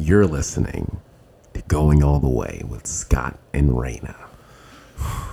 [0.00, 1.00] You're listening
[1.52, 4.16] to Going All the Way with Scott and Raina.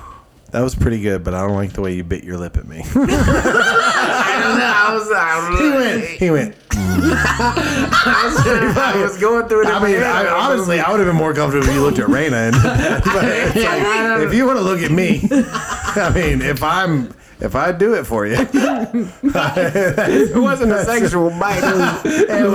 [0.52, 2.66] That was pretty good, but I don't like the way you bit your lip at
[2.66, 2.82] me.
[2.96, 4.58] I don't
[4.98, 6.06] was, I he went.
[6.06, 6.56] He went.
[6.72, 9.68] I was going through it.
[9.68, 12.48] I mean, I, honestly, I would have been more comfortable if you looked at Raina.
[12.48, 12.56] And,
[14.16, 17.94] like, if you want to look at me, I mean, if I'm, if I do
[17.94, 21.64] it for you, it wasn't a sexual bite.
[21.64, 21.74] It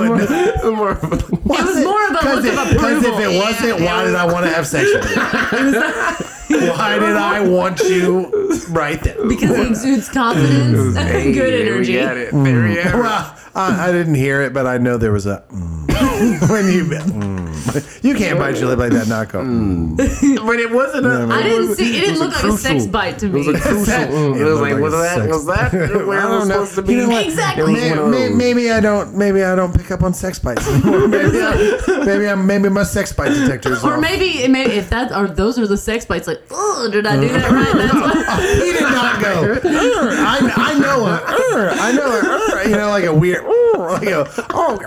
[0.09, 3.19] was, it was more of a- It was more of a look of Because if
[3.19, 6.23] it wasn't, why did I want to have sex with you?
[6.53, 8.29] Why did I want you
[8.69, 9.27] right there?
[9.27, 11.93] because it exudes confidence, Hey, good energy.
[11.93, 12.31] We got it.
[12.31, 12.97] There we have it.
[12.97, 15.82] Well, I, I didn't hear it, but I know there was a mm.
[16.49, 18.03] when you mm.
[18.03, 19.07] you can't bite your lip like that.
[19.07, 19.39] Not go.
[19.43, 19.97] Mm.
[20.45, 21.33] But it wasn't a.
[21.33, 21.97] I didn't was- see.
[21.97, 23.53] It didn't was look like a sex bite to It was me.
[23.55, 23.93] a crucial.
[23.93, 24.39] mm.
[24.39, 25.29] It was like, was that?
[25.29, 26.65] Was that where I was don't know.
[26.65, 26.93] supposed to be?
[26.93, 27.25] You know what?
[27.25, 27.63] Exactly.
[27.63, 28.37] It was Maybe, one of may- those.
[28.37, 29.15] maybe I don't.
[29.15, 31.07] Maybe I don't pick up on sex bites anymore.
[31.13, 32.45] Maybe I, maybe I'm.
[32.47, 33.83] Maybe my sex bite detectors.
[33.83, 33.99] Or off.
[34.01, 37.27] maybe, maybe if that or those are the sex bites, like, oh, did I do
[37.29, 37.73] that right?
[37.75, 38.55] That's why.
[38.65, 39.59] he did not go.
[39.59, 41.17] "Urgh." I, I know a.
[41.19, 42.21] "Urgh." I know a.
[42.21, 43.43] "Urgh," You know, like a weird.
[43.43, 44.25] "Urgh," Like a.
[44.53, 44.79] Oh.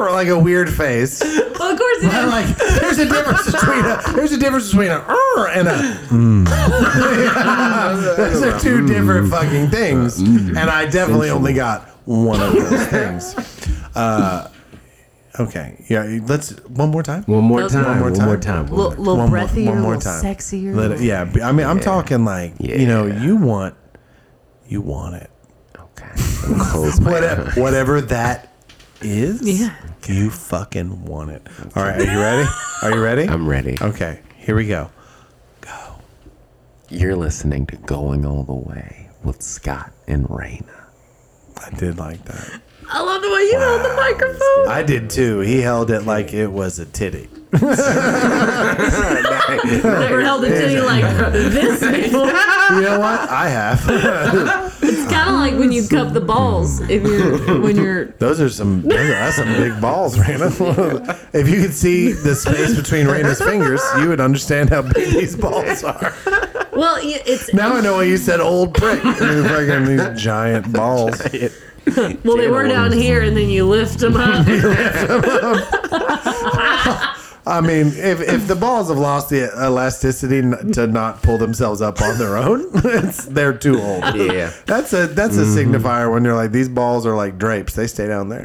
[0.00, 1.20] "Urgh," Like a weird face.
[1.22, 2.28] Well, of course he I did.
[2.28, 2.56] like.
[2.80, 4.02] There's a difference between a.
[4.14, 5.00] There's a difference between a.
[5.00, 5.72] "Urgh" And a.
[6.08, 6.46] mm.
[8.16, 13.34] Those are two different fucking things, and I definitely only got one of those things.
[13.94, 14.50] Uh,
[15.40, 16.18] okay, yeah.
[16.26, 17.22] Let's one more time.
[17.24, 18.00] One more One time.
[18.00, 18.66] One more time.
[18.66, 20.22] little, little One more- breathier, one more little time.
[20.24, 20.74] sexier.
[20.74, 23.22] Let it, yeah, I mean, I'm talking like you know, Yeah.
[23.22, 23.74] you want,
[24.68, 25.30] you want it,
[25.78, 26.06] Okay.
[26.46, 28.52] I'm close my whatever, whatever that
[29.00, 29.42] is.
[29.42, 29.74] Yeah.
[30.06, 31.46] you fucking want it.
[31.74, 32.48] All right, are you ready?
[32.82, 33.28] Are you ready?
[33.28, 33.76] I'm ready.
[33.80, 34.90] Okay, here we go.
[35.60, 35.96] Go.
[36.88, 40.84] You're listening to Going All the Way with Scott and Raina.
[41.56, 42.60] I did like that.
[42.88, 44.68] I love the way you held the microphone.
[44.68, 45.40] I did too.
[45.40, 47.28] He held it like it was a titty.
[47.52, 47.74] Never
[50.22, 52.26] held it titty like this before.
[52.26, 53.20] You know what?
[53.30, 54.72] I have.
[54.88, 58.04] It's kind of like when you cup the balls if you're when you're.
[58.18, 58.82] Those are some.
[58.82, 60.48] Those are, that's some big balls, Raina.
[61.32, 65.34] if you could see the space between Raina's fingers, you would understand how big these
[65.34, 66.14] balls are.
[66.72, 69.02] Well, y- it's Now I know why you said old prick.
[69.02, 71.20] These fucking these giant balls.
[72.24, 74.46] well they were down here and then you lift them up.
[77.48, 81.80] I mean, if, if the balls have lost the elasticity n- to not pull themselves
[81.80, 84.02] up on their own, it's, they're too old.
[84.16, 84.52] Yeah.
[84.66, 85.76] That's a that's a mm-hmm.
[85.76, 87.74] signifier when they're like these balls are like drapes.
[87.74, 88.42] They stay down there.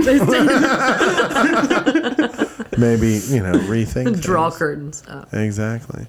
[2.78, 4.22] Maybe you know rethink.
[4.22, 4.59] Draw things.
[4.59, 5.34] curtains up.
[5.34, 6.06] Exactly.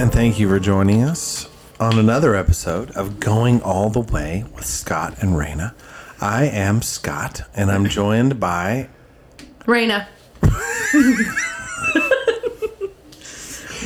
[0.00, 1.46] And thank you for joining us
[1.78, 5.74] on another episode of Going All the Way with Scott and Raina.
[6.22, 8.88] I am Scott, and I'm joined by.
[9.66, 10.06] Raina.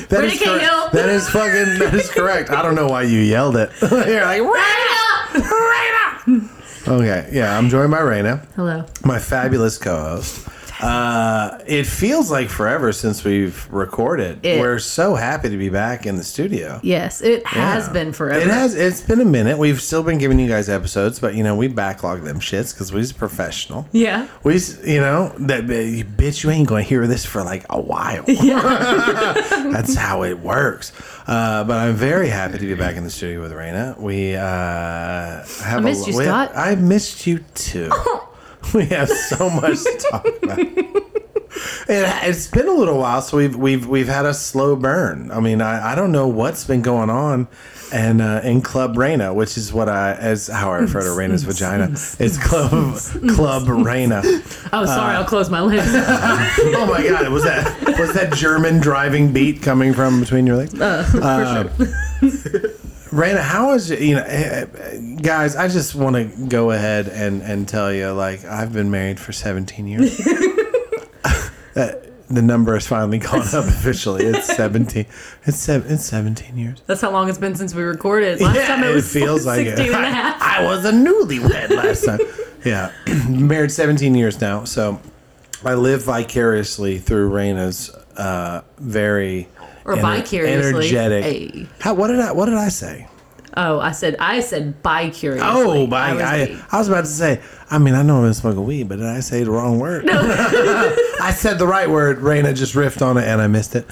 [0.09, 0.93] That is correct.
[0.93, 1.79] That is fucking.
[1.81, 2.51] That is correct.
[2.51, 3.71] I don't know why you yelled it.
[3.83, 6.87] You're like Raina, Raina.
[6.87, 8.85] Okay, yeah, I'm joined by Raina, Hello.
[9.05, 10.47] my fabulous co-host.
[10.81, 14.45] Uh, it feels like forever since we've recorded.
[14.45, 16.81] It- We're so happy to be back in the studio.
[16.83, 17.93] Yes, it has Yeah.
[17.93, 18.41] been forever.
[18.41, 18.75] It has.
[18.75, 19.57] It's been a minute.
[19.59, 22.93] We've still been giving you guys episodes, but you know we backlog them shits because
[22.93, 23.87] we's professional.
[23.93, 24.27] Yeah.
[24.43, 28.25] We, you know, that bitch, you ain't gonna hear this for like a while.
[28.45, 28.61] Yeah.
[29.73, 30.93] That's how it works.
[31.27, 33.99] Uh, but I'm very happy to be back in the studio with Raina.
[33.99, 35.79] We uh, have.
[35.79, 36.53] I missed a, you, Scott.
[36.55, 37.91] I missed you too.
[38.75, 40.59] we have so much to talk about.
[41.87, 45.31] It, it's been a little while, so we've we've we've had a slow burn.
[45.31, 47.47] I mean, I, I don't know what's been going on,
[47.93, 51.45] and uh, in Club Raina, which is what I as how I refer to Raina's
[51.45, 52.97] vagina, it's Club
[53.35, 54.23] Club Reina.
[54.73, 55.15] Oh, sorry.
[55.15, 55.87] I'll close my lips.
[55.89, 60.75] Oh my God, was that was that German driving beat coming from between your legs?
[60.81, 61.69] Uh,
[63.15, 64.01] Raina, how is it?
[64.01, 68.11] You know, eh, eh, guys, I just want to go ahead and and tell you,
[68.11, 70.21] like, I've been married for 17 years.
[72.31, 74.25] The number has finally gone up officially.
[74.25, 75.05] It's 17.
[75.45, 75.93] It's seven.
[75.93, 76.83] It's 17 years.
[76.87, 78.41] That's how long it's been since we recorded.
[78.41, 79.95] Last time it was feels like 16 it.
[79.95, 80.41] and a half.
[80.41, 82.21] I, I was a newlywed last time.
[82.65, 82.91] Yeah,
[83.29, 84.65] married 17 years now.
[84.65, 85.01] So
[85.65, 89.49] I live vicariously through Raina's uh, very
[89.85, 90.71] Or ener- vicariously.
[90.89, 91.25] energetic.
[91.25, 91.67] Hey.
[91.81, 93.07] How, what did I what did I say?
[93.57, 95.47] Oh, I said I said bi curiously.
[95.49, 97.41] Oh, by, was I, I was about to say.
[97.71, 100.09] I mean, I know I've been smoking weed, but did I say the wrong word?
[100.11, 102.19] I said the right word.
[102.19, 103.87] Raina just riffed on it, and I missed it.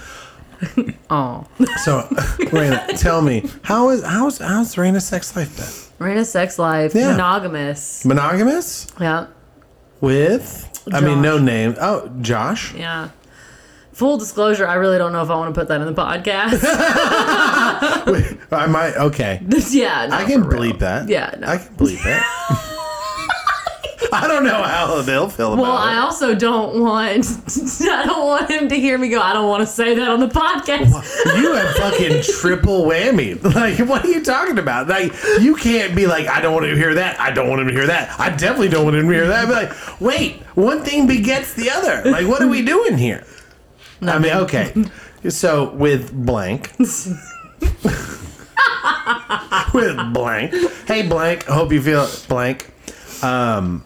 [1.10, 1.46] oh.
[1.84, 2.00] So,
[2.50, 6.08] Raina, tell me how is how's how's Raina's sex life been?
[6.08, 7.12] Raina's sex life, Yeah.
[7.12, 8.04] monogamous.
[8.04, 9.26] Monogamous Yeah.
[10.00, 10.68] with?
[10.92, 11.76] I mean, no name.
[11.80, 12.74] Oh, Josh.
[12.74, 13.10] Yeah.
[13.92, 16.60] Full disclosure, I really don't know if I want to put that in the podcast.
[18.52, 18.96] I might.
[18.96, 19.40] Okay,
[19.70, 20.60] yeah, no, I can for real.
[20.72, 21.08] bleep that.
[21.08, 21.46] Yeah, no.
[21.46, 22.22] I can bleep it.
[24.14, 27.26] I don't know how they'll feel about Well, I also don't want
[27.88, 30.20] I don't want him to hear me go, I don't want to say that on
[30.20, 30.90] the podcast.
[31.40, 33.42] You have fucking triple whammy.
[33.42, 34.88] Like, what are you talking about?
[34.88, 37.18] Like, you can't be like, I don't want to hear that.
[37.20, 38.18] I don't want him to hear that.
[38.20, 39.46] I definitely don't want him to hear that.
[39.46, 42.02] Be like, wait, one thing begets the other.
[42.10, 43.24] Like, what are we doing here?
[44.02, 44.72] I mean, okay.
[45.28, 46.72] So with blank,
[49.72, 50.52] with blank.
[50.88, 51.48] Hey, blank.
[51.48, 52.74] I hope you feel blank.
[53.22, 53.84] Um,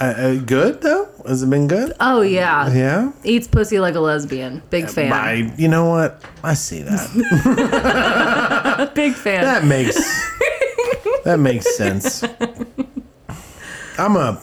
[0.00, 1.06] uh, uh, good though.
[1.26, 1.92] Has it been good?
[2.00, 2.72] Oh yeah.
[2.72, 3.12] Yeah.
[3.24, 4.62] Eats pussy like a lesbian.
[4.70, 5.12] Big fan.
[5.12, 6.24] I, you know what?
[6.42, 7.10] I see that.
[8.94, 9.44] Big fan.
[9.44, 9.96] That makes
[11.24, 12.24] that makes sense.
[13.98, 14.40] I'm a.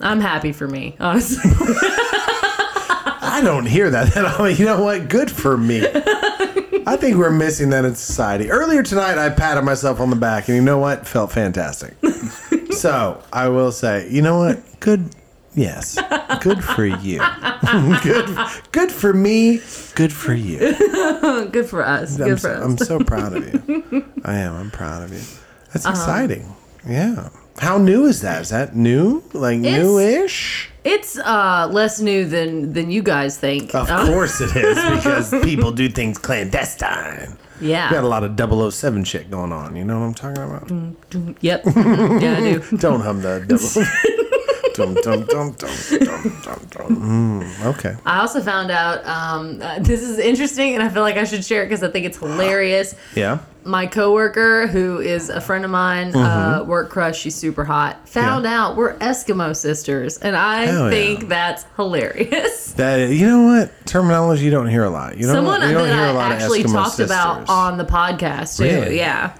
[0.00, 1.50] I'm happy for me, honestly.
[3.42, 4.16] I don't hear that.
[4.16, 4.48] at all.
[4.48, 5.08] you know what?
[5.08, 5.84] Good for me.
[5.84, 8.48] I think we're missing that in society.
[8.52, 11.08] Earlier tonight, I patted myself on the back, and you know what?
[11.08, 11.96] Felt fantastic.
[12.70, 14.62] so I will say, you know what?
[14.78, 15.10] Good.
[15.56, 15.98] Yes.
[16.40, 17.18] Good for you.
[18.04, 18.38] good.
[18.70, 19.60] Good for me.
[19.96, 20.58] Good for you.
[21.50, 22.20] Good for us.
[22.20, 22.64] I'm Good so, for us.
[22.64, 24.04] I'm so proud of you.
[24.24, 24.54] I am.
[24.54, 25.20] I'm proud of you.
[25.72, 25.90] That's Uh-huh.
[25.96, 26.54] exciting.
[26.88, 27.28] Yeah.
[27.58, 28.42] How new is that?
[28.42, 29.24] Is that new?
[29.32, 30.70] Like new-ish?
[30.84, 33.74] It's uh less new than than you guys think.
[33.74, 37.36] Of Uh, course it is because people do things clandestine.
[37.60, 37.88] yeah.
[37.90, 38.34] We got a lot of
[38.74, 39.76] 007 shit going on.
[39.76, 41.36] You know what I'm talking about?
[41.40, 41.62] Yep.
[42.22, 42.76] yeah, I do.
[42.78, 44.21] Don't hum the double.
[44.74, 46.96] Dum, dum, dum, dum, dum, dum, dum.
[46.96, 47.96] Mm, okay.
[48.06, 51.44] I also found out um, uh, this is interesting, and I feel like I should
[51.44, 52.94] share it because I think it's hilarious.
[53.14, 53.38] Yeah.
[53.64, 58.44] My coworker, who is a friend of mine, uh, work crush, she's super hot, found
[58.44, 58.52] Mm-hmm.
[58.52, 58.60] Yeah.
[58.66, 60.90] out we're Eskimo sisters, and I Hell yeah.
[60.90, 62.72] think that's hilarious.
[62.76, 65.16] That you know what terminology you don't hear a lot.
[65.18, 65.34] You don't.
[65.34, 67.06] Someone you that don't hear a I lot actually of talked sisters.
[67.10, 68.64] about on the podcast too.
[68.64, 68.96] Really?
[68.96, 69.36] Yeah.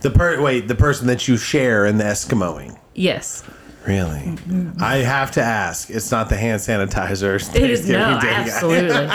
[0.00, 2.76] the per wait the person that you share in the Eskimoing.
[2.94, 3.44] Yes.
[3.86, 4.36] Really?
[4.80, 5.90] I have to ask.
[5.90, 7.34] It's not the hand sanitizer.
[7.54, 9.08] It is no, absolutely.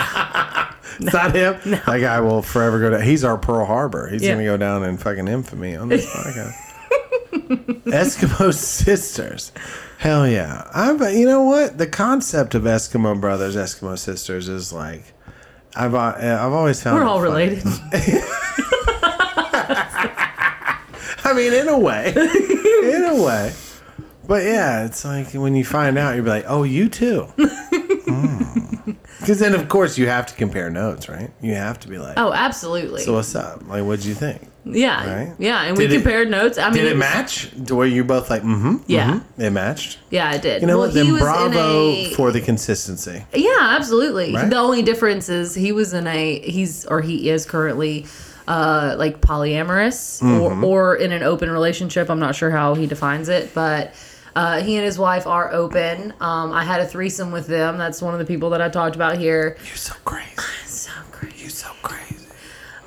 [1.02, 1.58] It's not him.
[1.66, 1.78] No.
[1.86, 3.02] That guy will forever go down.
[3.02, 4.08] He's our Pearl Harbor.
[4.10, 4.32] He's Yeah.
[4.34, 6.54] gonna go down in fucking infamy on this podcast.
[7.86, 9.52] Eskimo sisters.
[9.98, 10.68] Hell yeah.
[10.74, 11.78] I but you know what?
[11.78, 15.04] The concept of Eskimo brothers, Eskimo sisters is like
[15.76, 17.56] I've uh, I've always found We're all funny.
[17.56, 17.64] related.
[21.24, 23.54] I mean, in a way, in a way.
[24.30, 27.28] But yeah, it's like when you find out, you're like, "Oh, you too."
[29.20, 31.30] Because then, of course, you have to compare notes, right?
[31.42, 33.02] You have to be like, Oh, absolutely.
[33.02, 33.68] "So what's up?
[33.68, 34.48] Like, what'd you think?
[34.66, 35.14] yeah.
[35.28, 35.36] right?
[35.38, 35.64] Yeah.
[35.64, 36.58] And Did we compared notes.
[36.58, 37.50] I mean, Did it was- match?
[37.68, 39.20] To where you both like, mm-hmm, Yeah.
[39.38, 40.00] it matched.
[40.10, 40.62] Yeah, it did.
[40.62, 40.94] You know well, what?
[40.96, 43.26] Then bravo a, for the consistency.
[43.34, 44.34] Yeah, absolutely.
[44.34, 44.50] Right?
[44.50, 48.06] The only difference is he was in a he's or he is currently
[48.48, 50.64] uh like polyamorous Mm-hmm.
[50.64, 52.10] or or in an open relationship.
[52.10, 53.94] I'm not sure how he defines it, but
[54.36, 56.14] uh, he and his wife are open.
[56.20, 57.78] Um, I had a threesome with them.
[57.78, 59.58] That's one of the people that I talked about here.
[59.66, 60.30] You're so crazy.
[60.66, 61.36] So crazy.
[61.42, 62.16] You're so crazy.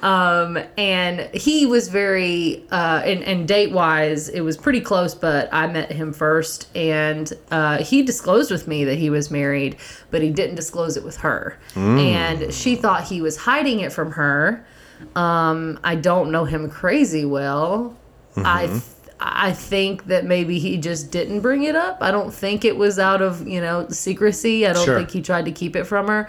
[0.02, 5.48] Um, and he was very, uh, and, and date wise, it was pretty close, but
[5.52, 9.76] I met him first and, uh, he disclosed with me that he was married,
[10.10, 11.56] but he didn't disclose it with her.
[11.76, 14.66] And she thought he was hiding it from her.
[15.14, 17.96] Um, I don't know him crazy well.
[18.36, 18.82] I, th-
[19.24, 21.98] I think that maybe he just didn't bring it up.
[22.00, 24.66] I don't think it was out of, you know, secrecy.
[24.66, 24.96] I don't Sure.
[24.98, 26.28] think he tried to keep it from her.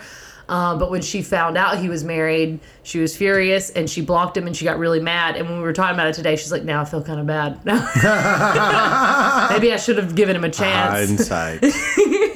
[0.49, 4.35] Uh, but when she found out he was married, she was furious and she blocked
[4.35, 5.35] him and she got really mad.
[5.35, 7.25] And when we were talking about it today, she's like, now I feel kind of
[7.25, 7.63] bad.
[7.65, 7.77] Maybe
[9.73, 11.09] I should have given him a chance.
[11.09, 11.61] Hindsight.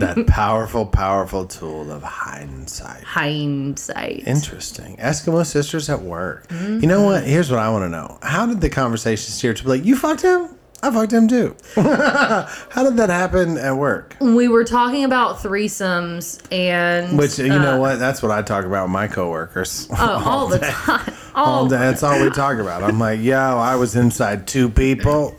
[0.00, 3.04] that powerful, powerful tool of hindsight.
[3.04, 4.24] Hindsight.
[4.26, 4.96] Interesting.
[4.96, 6.46] Eskimo sisters at work.
[6.50, 7.24] You know what?
[7.24, 8.18] Here's what I want to know.
[8.22, 10.55] How did the conversation steer to be like, you fucked him?
[10.82, 11.56] I fucked him too.
[11.74, 14.14] How did that happen at work?
[14.20, 17.18] we were talking about threesomes and.
[17.18, 17.98] Which, you uh, know what?
[17.98, 19.88] That's what I talk about with my coworkers.
[19.98, 21.14] Oh, all the time.
[21.34, 21.78] All All day.
[21.78, 22.82] That's all we talk about.
[22.82, 25.34] I'm like, yo, I was inside two people.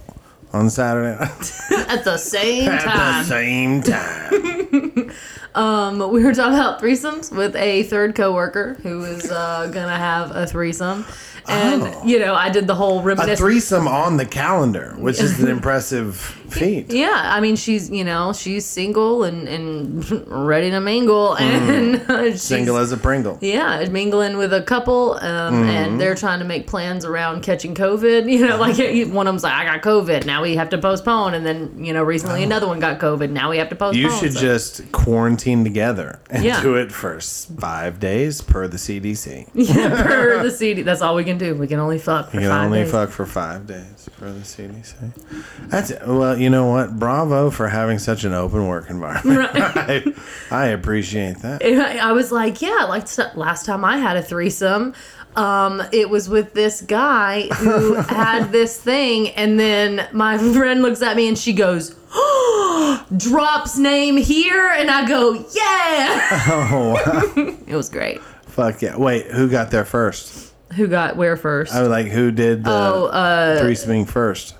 [0.53, 1.51] on Saturday night
[1.89, 2.87] At the same time.
[2.87, 5.11] at the same time.
[5.55, 10.35] Um, we were talking about threesomes with a third coworker who was uh, gonna have
[10.35, 11.03] a threesome,
[11.47, 12.01] and Oh.
[12.05, 13.39] you know I did the whole A reminiscence.
[13.39, 16.15] threesome on the calendar, which is an impressive
[16.49, 16.91] feat.
[16.91, 22.01] Yeah, I mean she's you know she's single and and ready to mingle and
[22.33, 23.37] she's, Single as a Pringle.
[23.41, 25.69] yeah mingling with a couple um, Mm-hmm.
[25.69, 28.29] and they're trying to make plans around catching COVID.
[28.31, 28.77] You know, like
[29.13, 31.93] one of them's like I got COVID, now we have to postpone, and then you
[31.93, 34.05] know recently another one got COVID, now we have to postpone.
[34.05, 34.09] Oh.
[34.13, 36.61] You should so- just quarantine together and Yeah.
[36.61, 39.47] do it for five days per the CDC.
[39.53, 40.81] Yeah, per the CD.
[40.81, 41.55] That's all we can do.
[41.55, 42.91] We can only fuck for can five only days.
[42.91, 45.69] fuck for five days per the CDC.
[45.69, 46.97] That's well, you know what?
[46.99, 49.49] Bravo for having such an open work environment.
[49.53, 50.03] I,
[50.51, 51.63] I appreciate that.
[51.63, 54.93] I I was like, yeah, like last time I had a threesome,
[55.37, 61.01] um, it was with this guy who had this thing, and then my friend looks
[61.01, 61.95] at me and she goes,
[63.17, 66.27] drops name here, and I go, yeah.
[66.49, 68.19] Oh, it was great.
[68.47, 68.95] fuck yeah!
[68.95, 70.46] Wait, who got there first?
[70.77, 71.73] Who got where first?
[71.73, 74.53] I was like, who did the Oh, uh, threesoming first?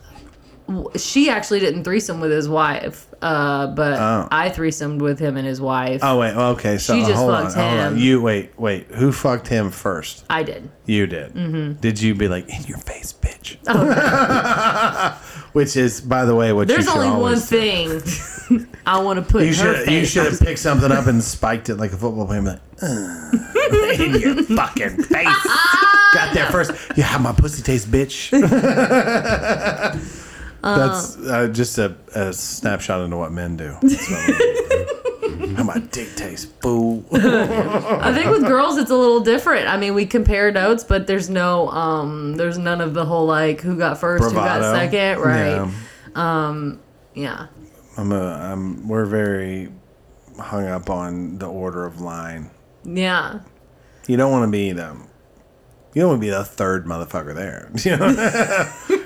[0.97, 4.27] she actually didn't threesome with his wife, uh, but Oh.
[4.29, 6.01] I threesomed with him and his wife.
[6.03, 6.77] Oh wait, okay.
[6.77, 7.93] So She just hold fucked on.
[7.93, 7.97] him.
[7.97, 8.87] You wait, wait.
[8.87, 10.25] Who fucked him first?
[10.29, 10.69] I did.
[10.85, 11.33] You did.
[11.35, 11.79] Mm-hmm.
[11.79, 13.55] Did you be like in your face, bitch?
[13.67, 15.23] Oh.
[15.53, 18.01] Which is, by the way, what There's only one thing
[18.85, 21.75] I want to put You should you should have picked something up and spiked it
[21.75, 22.41] like a football player.
[22.41, 22.59] Like,
[24.01, 25.27] in your fucking face.
[26.13, 26.71] Got there first.
[26.95, 28.31] You have my pussy taste, bitch.
[30.61, 33.75] That's uh, just a, a snapshot into what men do.
[33.81, 35.55] That's what we do.
[35.55, 37.05] How my dick tastes, fool.
[37.11, 39.67] I think with girls it's a little different.
[39.67, 43.61] I mean, we compare notes, but there's no um there's none of the whole like
[43.61, 44.61] who got first, who Bravado.
[44.61, 45.71] got second, right?
[46.15, 46.77] Yeah.
[47.17, 47.47] Yeah.
[47.97, 49.69] I'm a, I'm, we're very
[50.39, 52.51] hung up on the order of line.
[52.83, 53.39] Yeah.
[54.07, 54.95] You don't want to be the,
[55.97, 57.71] you don't want to be the third motherfucker there.
[57.83, 58.07] You know,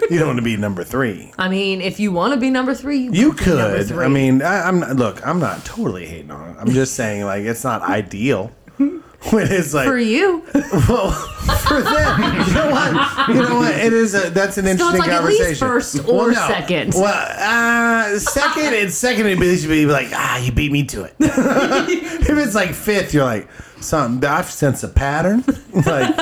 [0.10, 1.32] you don't want to be number three.
[1.38, 3.46] I mean, if you want to be number 3, you, You could.
[3.46, 3.88] be number could.
[3.88, 4.06] three.
[4.06, 5.26] I mean, I, I'm not, look.
[5.26, 6.58] I'm not totally hating on it.
[6.60, 8.52] I'm just saying, like, it's not ideal.
[9.30, 10.44] When it's like, for you.
[10.90, 13.28] well, for them, you know what?
[13.30, 13.76] You know what?
[13.76, 14.16] It is.
[14.16, 15.48] A, that's an So it's interesting like at conversation.
[15.48, 16.94] least first or second.
[16.96, 21.14] Well, uh, second and second, it'd be, be like, ah, you beat me to it.
[21.20, 23.48] if it's like fifth, you're like,
[23.82, 24.28] something.
[24.28, 25.44] I sense a pattern.
[25.74, 26.16] Like,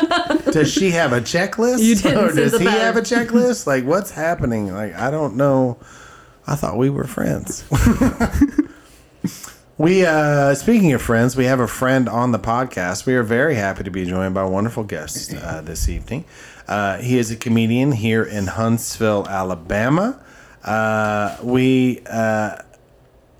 [0.51, 3.65] does she have a checklist, You didn't or does he have a checklist?
[3.67, 4.71] Like, what's happening?
[4.71, 5.77] Like, I don't know.
[6.47, 7.63] I thought we were friends.
[9.79, 13.05] We, uh, speaking of friends, we have a friend on the podcast.
[13.05, 16.25] We are very happy to be joined by a wonderful guest uh, this evening.
[16.67, 20.21] Uh, he is a comedian here in Huntsville, Alabama.
[20.65, 22.57] Uh, we, uh,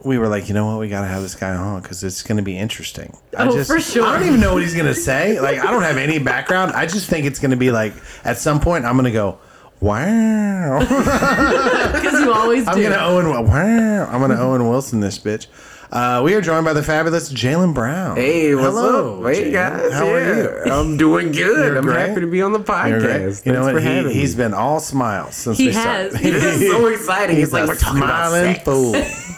[0.03, 2.24] we were like, you know what, we got to have this guy on because it's
[2.24, 3.15] going to be interesting.
[3.38, 4.06] I Oh, just, for sure.
[4.06, 5.39] I don't even know what he's going to say.
[5.39, 6.72] Like, I don't have any background.
[6.74, 9.39] I just think it's going to be like, at some point, I'm going to go,
[9.82, 10.79] wow.
[11.94, 12.68] Because you always.
[12.68, 13.27] I'm gonna Owen.
[13.48, 15.48] Wow, I'm gonna Owen Wilson this bitch.
[15.91, 18.15] Uh, we are joined by the fabulous Jalen Brown.
[18.15, 19.34] Hey, what's Hello, up?
[19.34, 19.53] Hey Jalen.
[19.53, 20.12] guys, How yeah.
[20.12, 20.72] are you?
[20.72, 21.75] I'm doing good.
[21.77, 22.10] I'm great.
[22.10, 23.44] happy to be on the podcast.
[23.44, 23.46] great.
[23.46, 23.84] You know for what?
[23.84, 24.44] He, he's me.
[24.44, 26.12] been all smiles since He we has.
[26.12, 26.34] started.
[26.34, 27.36] This is so exciting.
[27.38, 28.63] He's It's like we're talking about sex.
[28.63, 28.94] fool.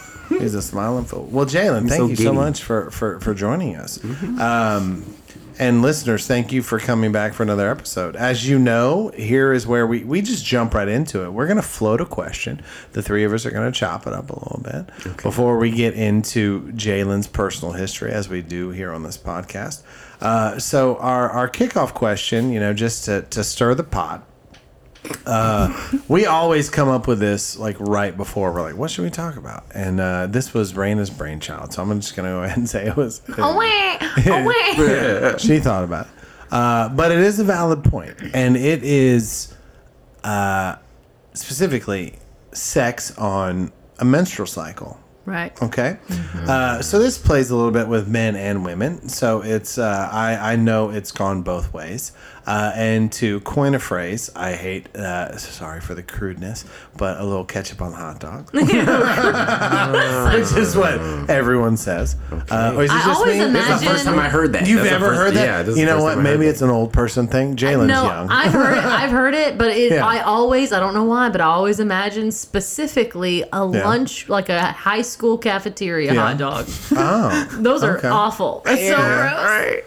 [0.42, 1.28] He's a smiling fool.
[1.30, 4.02] Well, Jalen, thank so you so much for for for joining us.
[4.04, 5.04] Um,
[5.58, 8.16] and listeners, thank you for coming back for another episode.
[8.16, 11.30] As you know, here is where we, we just jump right into it.
[11.30, 12.62] We're going to float a question.
[12.92, 15.70] The three of us are going to chop it up a little bit before we
[15.70, 19.82] get into Jalen's personal history, as we do here on this podcast.
[20.20, 24.26] Uh, so, our, our kickoff question, you know, just to, to stir the pot,
[26.08, 29.36] we always come up with this like right before we're like, what should we talk
[29.36, 29.64] about?
[29.74, 32.96] And uh, this was Raina's brainchild, so I'm just gonna go ahead and say it
[32.96, 33.22] was.
[33.38, 33.98] Oh, wait.
[34.26, 35.40] Oh, wait.
[35.40, 36.12] she thought about it,
[36.52, 39.54] uh, but it is a valid point, and it is
[40.24, 40.76] uh,
[41.34, 42.18] specifically
[42.52, 44.98] sex on a menstrual cycle.
[45.24, 45.60] right.
[45.62, 45.98] Okay,
[46.46, 49.08] uh, so this plays a little bit with men and women.
[49.08, 52.12] So it's uh, I I know it's gone both ways.
[52.44, 54.94] Uh, and to coin a phrase, I hate.
[54.96, 56.64] Uh, sorry for the crudeness,
[56.96, 58.66] but a little ketchup on the hot dog, which
[60.56, 60.94] is what
[61.30, 62.16] everyone says.
[62.50, 63.44] Uh, or is it I just always me?
[63.52, 64.66] This is the first time I heard that.
[64.66, 65.44] You've That's the ever first- heard that?
[65.44, 65.62] Yeah.
[65.62, 66.10] This is you the know first what?
[66.14, 66.50] time I heard Maybe that.
[66.52, 67.56] it's an old person thing.
[67.56, 68.28] Jalen's no, young.
[68.30, 68.84] I've heard it.
[68.84, 70.04] I've heard it, but it, Yeah.
[70.06, 73.84] I always, I don't know why, but I always imagine specifically a Yeah.
[73.86, 76.20] lunch, like a high school cafeteria Yeah.
[76.20, 76.66] hot dog.
[76.92, 78.08] oh, Those are Okay.
[78.08, 78.62] awful.
[78.64, 79.70] That's so Yeah.
[79.70, 79.82] gross.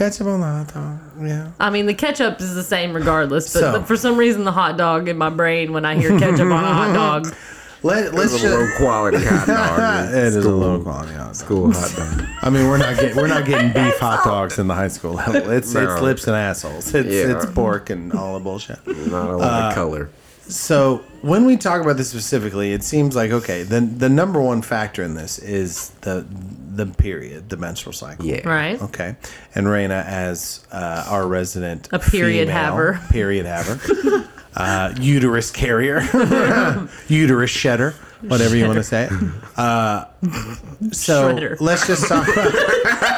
[0.00, 0.10] Right.
[0.10, 0.98] Ketchup on the hot dog.
[1.26, 1.50] Yeah.
[1.60, 4.52] I mean, the ketchup is the same regardless, but So- the- for some reason, the
[4.52, 7.34] hot dog in my brain when I hear ketchup on a hot dog.
[7.82, 8.54] Let, let's It's just.
[8.54, 10.08] a low quality hot dog.
[10.08, 11.34] It is a low quality hot dog.
[11.36, 12.26] School hot dog.
[12.40, 15.12] I mean, we're not getting we're not getting beef hot dogs in the high school
[15.12, 15.50] level.
[15.50, 15.92] It's No.
[15.92, 16.94] it's lips and assholes.
[16.94, 17.36] It's Yeah.
[17.36, 18.78] it's pork and all the bullshit.
[18.86, 20.08] Not a lot of uh, color.
[20.48, 23.62] So when we talk about this specifically, it seems like okay.
[23.62, 26.26] The the number one factor in this is the
[26.74, 28.26] the period, the menstrual cycle.
[28.26, 28.46] Yeah.
[28.46, 28.80] Right?
[28.82, 29.16] Okay.
[29.54, 33.00] And Raina, as uh, our resident A period female, haver.
[33.10, 36.00] period haver, uh, uterus carrier,
[37.08, 37.94] uterus shedder,
[38.28, 39.08] whatever you want to say.
[39.56, 40.06] Uh,
[40.90, 41.60] so Shredder.
[41.60, 42.52] let's just talk about.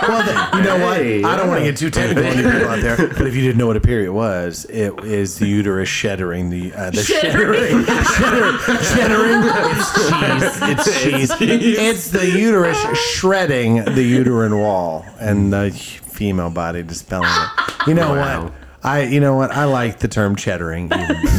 [0.07, 0.97] Well, then, you know what?
[0.99, 3.35] Hey, I don't want to get too technical on you people out there, but if
[3.35, 7.03] you didn't know what a period was, it is the uterus sheddering the uh, the
[7.03, 7.85] Sheddering.
[7.87, 9.43] Shedder, sheddering.
[9.81, 11.31] It's cheese.
[11.31, 11.79] It's cheese.
[11.79, 17.89] It's the uterus shredding the uterine wall and the female body dispelling it.
[17.89, 18.45] You know Wow.
[18.45, 18.53] what?
[18.83, 19.51] I you know what?
[19.51, 20.87] I like the term cheddaring.
[20.95, 21.36] Even better.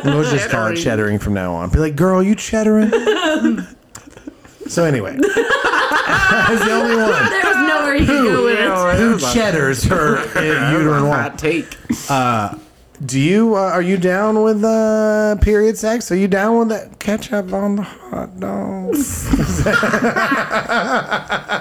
[0.04, 1.70] we'll just call it cheddaring from now on.
[1.70, 2.90] Be like, girl, you cheddaring?
[4.68, 8.98] so anyway, that's the only one There was nowhere you could go with it.
[8.98, 11.12] who cheddars her uh, uterine wall.
[11.12, 11.76] Hot take.
[13.04, 16.12] Do you uh, are you down with uh, period sex?
[16.12, 18.94] Are you down with that ketchup on the hot dog?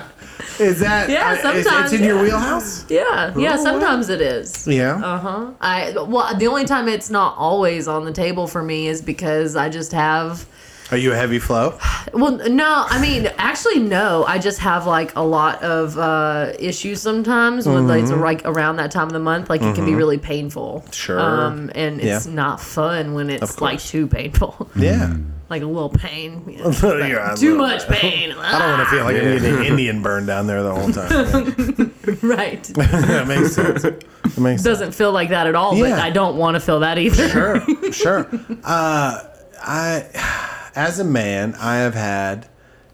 [0.60, 2.86] Is that Yeah, uh, is- sometimes, it's in your wheelhouse?
[2.90, 4.68] Yeah, yeah, sometimes it is.
[4.68, 4.96] Yeah.
[5.04, 5.52] Uh huh.
[5.62, 9.56] I well, the only time it's not always on the table for me is because
[9.56, 10.46] I just have.
[10.92, 11.78] Are you a heavy flow?
[12.14, 14.24] Well, no, I mean, actually, no.
[14.28, 18.76] I just have like a lot of uh, issues sometimes when like, it's like around
[18.76, 19.50] that time of the month.
[19.50, 20.82] Like it can be really painful.
[20.84, 20.92] Mm-hmm.
[20.92, 21.20] Sure.
[21.20, 22.34] Um, and it's Yeah.
[22.34, 24.70] not fun when it's like too painful.
[24.76, 25.16] Yeah.
[25.54, 26.44] Like a little pain.
[26.48, 28.32] you know, Yeah, too love much pain.
[28.38, 30.92] I don't want to feel like I'm getting an Indian burn down there the whole
[30.92, 31.94] time.
[32.24, 32.64] right.
[32.64, 33.84] that makes sense.
[33.84, 34.64] That makes sense.
[34.64, 37.30] Doesn't feel like that at all, but I don't want to feel that either.
[37.30, 38.30] Sure, sure.
[38.64, 39.24] Uh,
[39.62, 42.48] I, as a man, I have had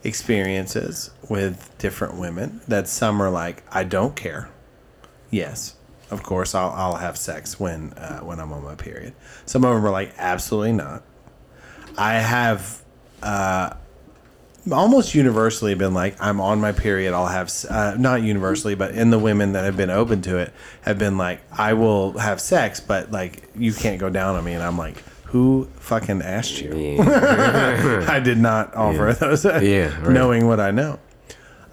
[0.03, 4.49] experiences with different women that some are like, I don't care.
[5.31, 5.75] Yes,
[6.11, 9.13] of course, I'll, I'll have sex when uh, when I'm on my period.
[9.45, 11.03] Some of them are like, absolutely not.
[11.99, 12.81] I have
[13.21, 13.75] uh,
[14.71, 17.13] almost universally been like, I'm on my period.
[17.13, 20.53] I'll have uh, not universally, but in the women that have been open to it
[20.81, 24.53] have been like, I will have sex, but like you can't go down on me,
[24.53, 26.75] and I'm like, who fucking asked you?
[26.75, 28.05] Yeah.
[28.09, 29.13] I did not offer Yeah.
[29.13, 29.45] those.
[29.45, 30.09] Yeah, right.
[30.11, 30.99] knowing what I know.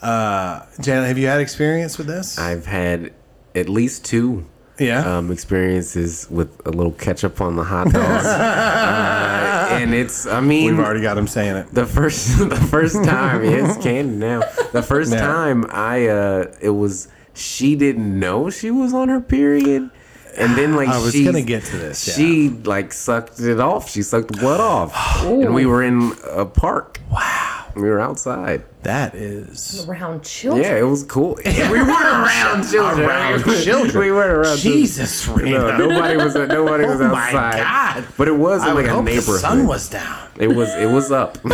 [0.02, 2.38] Uh, Jalen, have you had experience with this?
[2.38, 3.14] I've had
[3.54, 4.44] at least two
[4.78, 5.18] yeah.
[5.18, 8.24] um, experiences with a little ketchup on the hot dog.
[8.24, 11.72] uh, and it's, I mean, We've already got him saying it.
[11.74, 14.40] the first the first time it's candy now
[14.72, 15.20] the first Yeah.
[15.20, 19.90] time i uh it was she didn't know she was on her period
[20.38, 22.14] and then like I was she, gonna get to this, yeah.
[22.14, 24.92] she like sucked it off she sucked the blood off
[25.24, 30.64] and we were in a park wow we were outside That is Around children.
[30.64, 33.98] yeah it was cool Yeah, we weren't around children around children.
[34.02, 34.82] we weren't around children.
[34.82, 38.04] Jesus, no, nobody was nobody was Oh my outside God.
[38.16, 40.28] but it was in I like would a hope the sun was down.
[40.38, 41.38] it was it was up.
[41.44, 41.52] yeah,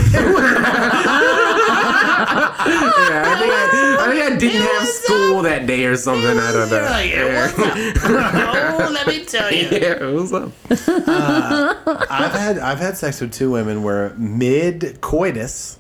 [3.27, 6.39] I think I, I think I didn't have school that day or something.
[6.39, 7.01] I don't know.
[7.01, 7.53] Yeah.
[8.89, 9.69] oh, let me tell you.
[9.71, 10.53] yeah, it was up.
[10.71, 11.75] Uh,
[12.11, 15.79] I've had I've had sex with two women where mid coitus,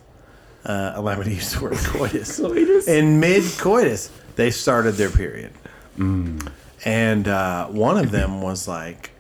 [0.65, 2.87] uh, allow me to use the word coitus, Coitus?
[2.89, 5.53] in mid coitus they started their period,
[6.85, 9.11] and uh, one of them was like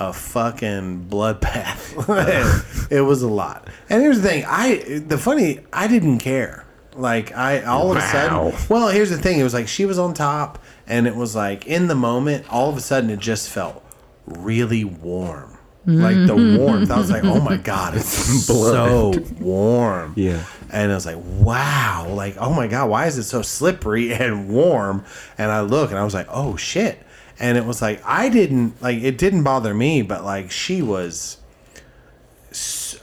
[0.00, 2.88] a fucking bloodbath.
[2.90, 3.68] it was a lot.
[3.90, 6.64] And here's the thing, I the funny I didn't care.
[6.94, 8.10] Like I all of a Wow.
[8.52, 11.34] sudden well, here's the thing, it was like she was on top and it was
[11.36, 13.82] like in the moment, all of a sudden it just felt
[14.26, 15.57] really warm.
[15.88, 16.58] Like the mm-hmm.
[16.58, 16.90] warmth.
[16.90, 20.12] I was like, oh my God, it's so warm.
[20.16, 20.44] Yeah.
[20.70, 24.50] And I was like, wow, like, oh my God, why is it so slippery and
[24.50, 25.04] warm?
[25.38, 27.02] And I look and I was like, oh shit.
[27.40, 31.38] And it was like, I didn't, like, it didn't bother me, but like, she was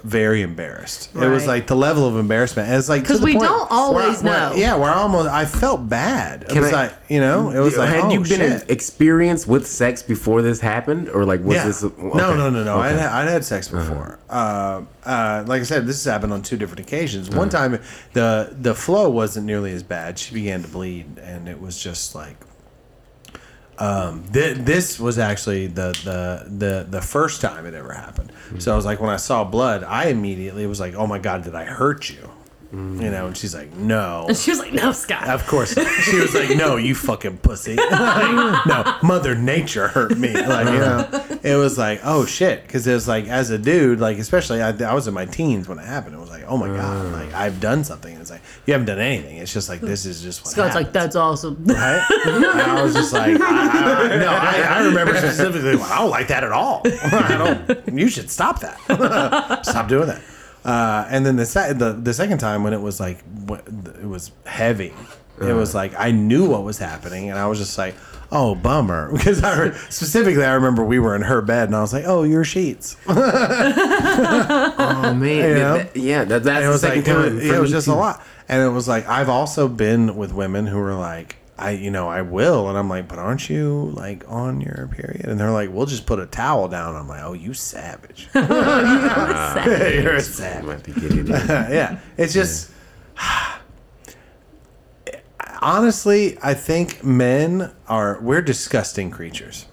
[0.05, 1.09] very embarrassed.
[1.15, 2.69] It was like the level of embarrassment.
[2.69, 4.55] And it's like, to 'Cause the we point don't always where I- where- know.
[4.55, 6.43] yeah, we're almost, I felt bad.
[6.43, 8.61] It Can was I- like, you know, it was like, had oh, you been shit.
[8.61, 11.65] in experience with sex before this happened, or like was yeah.
[11.65, 11.81] this?
[11.83, 12.77] No, no, no, no.
[12.77, 13.01] I'd, Okay.
[13.03, 14.19] ha- I'd had sex before.
[14.29, 17.29] Uh, uh, like I said, this has happened on two different occasions.
[17.31, 17.79] One time,
[18.13, 20.19] the the flow wasn't nearly as bad.
[20.19, 22.37] She began to bleed, and it was just like.
[23.77, 28.31] Um, th- this was actually the, the the the first time it ever happened.
[28.59, 31.43] So I was like, when I saw blood, I immediately was like, "Oh my god,
[31.43, 32.29] did I hurt you?"
[32.75, 34.25] You know, and she's like, no.
[34.27, 37.77] And She was like, "No, Scott." Of course, she was like, "No, you fucking pussy."
[37.95, 40.33] Like, no, Mother Nature hurt me.
[40.33, 43.99] Like, you know, it was like, oh shit, because it was like, as a dude,
[43.99, 46.15] like, especially I, I was in my teens when it happened.
[46.15, 47.11] It was like, oh my god, mm.
[47.13, 48.11] like I've done something.
[48.11, 49.37] And it's like you haven't done anything.
[49.37, 50.51] It's just like this is just what.
[50.51, 50.93] Scott's like, happens.
[50.93, 52.05] "That's awesome." Right?
[52.25, 56.11] And I was just like, I, I, no, I, I remember specifically, well, I don't
[56.11, 56.81] like that at all.
[57.03, 57.97] I don't.
[57.97, 59.65] You should stop that.
[59.65, 60.21] stop doing that.
[60.65, 63.19] Uh, and then the, se- the the second time when it was like
[64.01, 64.93] it was heavy,
[65.39, 67.93] it was like I knew what was happening, and I was just like,
[68.31, 71.81] oh bummer, because I re- specifically I remember we were in her bed, and I
[71.81, 72.97] was like, oh your sheets.
[73.87, 75.77] Oh man, You know?
[75.77, 77.35] That- yeah, that, that's And it the was second like it time.
[77.35, 77.95] was, for it was me, just a too.
[77.97, 81.89] lot, and it was like I've also been with women who were like, I you
[81.89, 85.25] know I will, and I'm like, but aren't you like on your period?
[85.25, 86.95] And they're like, we'll just put a towel down.
[86.95, 88.27] I'm like, oh, you savage.
[88.35, 88.43] You're
[90.15, 90.63] a savage.
[90.63, 91.27] I'm about to get it
[91.71, 92.71] yeah, it's just.
[95.61, 99.65] Honestly, I think men are we're disgusting creatures.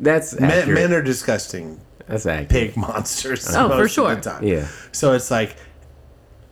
[0.00, 2.48] That's Men, men are disgusting That's accurate.
[2.50, 3.48] pig monsters.
[3.54, 4.14] Oh, for most of sure.
[4.14, 4.44] the time.
[4.44, 4.68] Yeah.
[4.92, 5.56] So it's like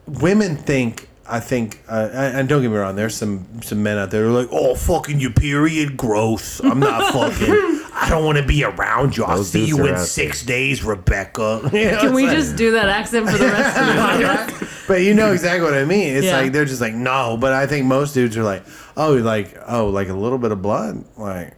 [0.07, 1.09] women think.
[1.29, 2.95] I think, uh, and and don't get me wrong.
[2.95, 6.59] There's some some men out there who are like, "Oh, fucking your period gross.
[6.61, 7.81] I'm not fucking.
[7.99, 9.23] I don't want to be around you.
[9.25, 12.15] I'll Those see dudes you are in out six days, Rebecca." You know, Can it's
[12.15, 14.87] we like- just do that accent for the rest of the podcast?
[14.87, 16.15] but you know exactly what I mean.
[16.15, 16.37] It's Yeah.
[16.39, 18.63] like they're just like no, but I think most dudes are like,
[18.95, 21.03] oh, like oh, like a little bit of blood.
[21.17, 21.53] Like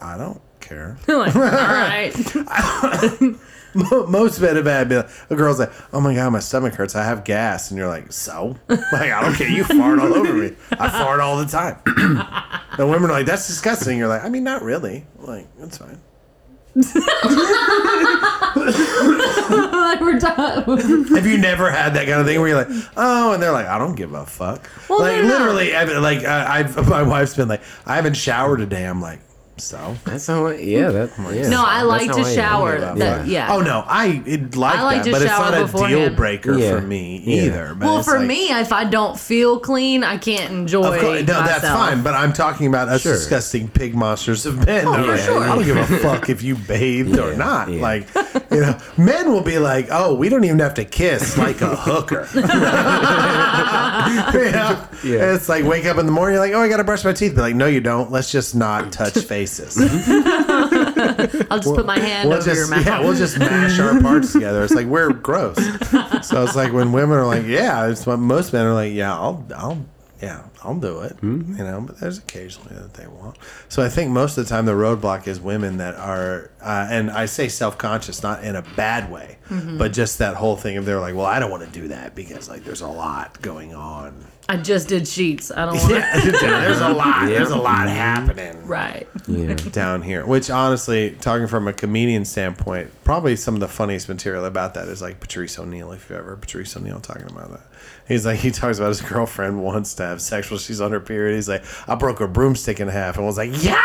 [0.00, 0.96] I don't care.
[1.06, 2.12] like, all right.
[3.74, 6.94] Most men have had like, a girl's like, oh my god, my stomach hurts.
[6.94, 8.56] I have gas, and you're like, so?
[8.68, 9.48] Like I don't care.
[9.48, 10.54] You fart all over me.
[10.72, 11.78] I fart all the time.
[12.78, 13.98] and women are like, that's disgusting.
[13.98, 15.06] You're like, I mean, not really.
[15.18, 16.00] Like that's fine.
[16.74, 16.86] like
[20.00, 21.08] we're done.
[21.08, 23.66] Have you never had that kind of thing where you're like, oh, and they're like,
[23.66, 24.66] I don't give a fuck.
[24.88, 28.60] Well, like literally, I mean, like uh, I've my wife's been like, I haven't showered
[28.60, 28.86] today.
[28.86, 29.20] I'm like,
[29.62, 29.96] so.
[30.04, 30.46] That's how.
[30.46, 31.10] I, yeah, that.
[31.34, 31.48] Yeah.
[31.48, 32.78] No, I like how to shower.
[32.78, 32.94] Yeah.
[32.94, 33.52] That, yeah.
[33.52, 35.66] Oh no, I it like, I like that, to but it's shower not a deal
[35.66, 36.16] beforehand.
[36.16, 36.74] breaker Yeah.
[36.74, 37.42] for me Yeah.
[37.44, 37.74] either.
[37.74, 40.94] But Well, for like- me, if I don't feel clean, I can't enjoy.
[40.94, 42.02] Of course, no, that's fine.
[42.02, 43.12] But I'm talking about us Sure.
[43.14, 44.86] disgusting pig monsters of men.
[44.86, 45.42] Oh, I'm for sure.
[45.42, 47.70] I don't give a fuck if you bathed or not.
[47.70, 47.80] yeah.
[47.80, 48.08] Like,
[48.50, 51.74] you know, men will be like, "Oh, we don't even have to kiss like a
[51.76, 54.86] hooker." yeah.
[55.02, 55.34] Yeah.
[55.34, 57.12] It's like wake up in the morning, you're like, "Oh, I got to brush my
[57.12, 58.12] teeth." Be like, "No, you don't.
[58.12, 59.14] Let's just not touch
[59.60, 59.76] faces."
[61.50, 62.86] I'll just put my hand we'll over just your mouth.
[62.86, 64.62] yeah, we'll just mash our parts together.
[64.64, 65.56] It's like we're gross.
[66.26, 69.14] So it's like when women are like, yeah, it's what most men are like, yeah,
[69.14, 69.84] I'll, I'll,
[70.20, 71.12] yeah, I'll do it.
[71.14, 71.56] Hmm?
[71.56, 73.36] You know, but there's occasionally that they won't.
[73.68, 77.10] So I think most of the time the roadblock is women that are, uh, and
[77.10, 79.76] I say self conscious, not in a bad way, Mm-hmm.
[79.76, 82.14] but just that whole thing of they're like, well, I don't want to do that
[82.14, 84.24] because like there's a lot going on.
[84.48, 85.50] I just did sheets.
[85.50, 85.94] I don't want to.
[86.42, 87.26] Yeah, there's a lot.
[87.26, 89.06] There's a lot happening Right.
[89.28, 89.54] Yeah.
[89.72, 90.26] down here.
[90.26, 94.88] Which honestly, talking from a comedian standpoint, probably some of the funniest material about that
[94.88, 95.92] is like Patrice O'Neal.
[95.92, 97.60] If you ever Patrice O'Neal talking about that,
[98.08, 101.00] he's like he talks about his girlfriend wants to have sex while she's on her
[101.00, 101.36] period.
[101.36, 103.80] He's like, I broke her broomstick in half, and was like, Yeah,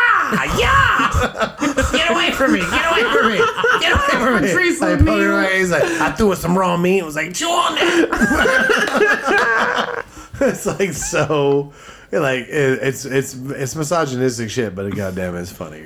[0.58, 1.56] yeah,
[1.92, 3.38] get away from me, get away from me,
[3.80, 4.48] get away from me.
[4.48, 5.38] Patrice I put her O'Neal.
[5.38, 5.58] away.
[5.58, 6.98] He's like, I threw her some raw meat.
[6.98, 10.04] and was like, chew on that.
[10.48, 11.72] it's like so.
[12.10, 15.80] Like it, it's it's it's misogynistic shit, but it goddamn, it's funny.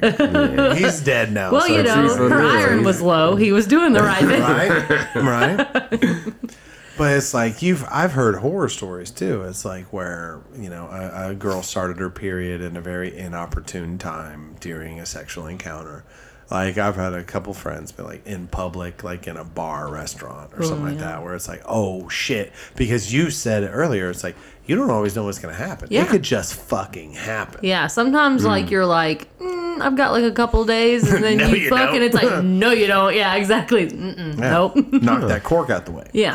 [0.78, 1.50] He's dead now.
[1.50, 2.48] Well, so you know, her O'Neal.
[2.48, 3.34] iron was low.
[3.34, 4.40] He was doing the right thing.
[4.40, 6.34] right, right.
[6.98, 9.42] But it's like you've I've heard horror stories too.
[9.42, 13.96] It's like where you know a, a girl started her period in a very inopportune
[13.98, 16.04] time during a sexual encounter.
[16.52, 20.52] Like I've had a couple friends be like in public, like in a bar, restaurant,
[20.54, 21.12] or something like yeah.
[21.12, 24.10] that, where it's like, oh shit, because you said it earlier.
[24.10, 24.36] It's like
[24.66, 25.88] you don't always know what's gonna happen.
[25.90, 26.02] Yeah.
[26.02, 27.60] It could just fucking happen.
[27.62, 31.48] Yeah, sometimes like you're like, mm, I've got like a couple days, and then No,
[31.48, 31.94] you, you fuck, don't.
[31.94, 33.14] and it's like, no, you don't.
[33.16, 33.88] Yeah, exactly.
[33.88, 34.50] Mm-mm, Yeah.
[34.50, 34.76] Nope.
[35.02, 36.10] Knock that cork out the way.
[36.12, 36.34] yeah,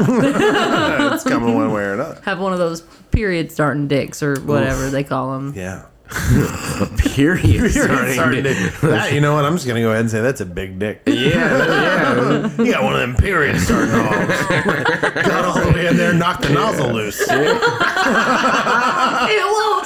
[1.14, 2.20] it's coming one way or another.
[2.26, 5.54] have one of those period starting dicks or whatever they call them.
[5.56, 5.86] Yeah.
[6.98, 7.72] Period.
[7.72, 9.46] starting Starting to- to- That- you know what?
[9.46, 11.02] I'm just gonna go ahead and say that's a big dick.
[11.06, 12.50] Yeah, yeah.
[12.64, 14.14] You got one of them periods starting off.
[15.26, 17.20] got all the way in there, knocked the nozzle loose.
[17.22, 17.38] It
[19.52, 19.86] won't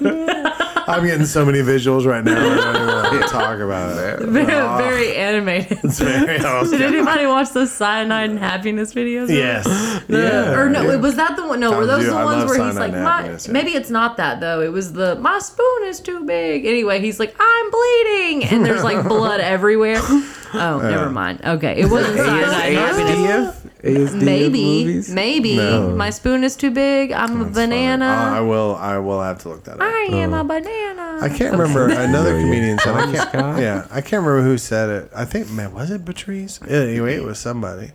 [0.00, 0.64] stop.
[0.88, 2.38] I'm getting so many visuals right now.
[2.38, 4.26] I don't even want to talk about it.
[4.26, 5.78] very, very animated.
[5.84, 6.78] It's very awesome.
[6.78, 9.28] Did anybody watch the cyanide and happiness videos?
[9.28, 9.64] Yes.
[10.06, 10.58] The- yeah.
[10.58, 10.96] or no, yeah.
[10.96, 11.60] was that the one?
[11.60, 13.38] No, were those Dude, the ones where he's like, my, yeah.
[13.50, 14.60] maybe it's not that though.
[14.62, 16.64] It was the my spoon is too big.
[16.66, 19.98] Anyway, he's like, I'm bleeding, and there's like blood everywhere.
[20.00, 20.90] Oh, uh.
[20.90, 21.40] never mind.
[21.44, 23.67] Okay, it wasn't cyanide and happiness.
[23.82, 24.08] ASDF?
[24.08, 25.10] ASD maybe, movies?
[25.10, 25.90] maybe No.
[25.90, 27.12] my spoon is too big.
[27.12, 27.68] I'm a That's funny.
[27.68, 28.06] banana.
[28.06, 28.74] Uh, I will.
[28.76, 29.82] I will have to look that up.
[29.82, 31.18] I am a banana.
[31.20, 32.94] I can't remember another comedian said.
[32.96, 33.58] I can't.
[33.58, 35.10] Yeah, I can't remember who said it.
[35.14, 36.60] I think man, was it Patrice?
[36.68, 37.92] Anyway, it was somebody.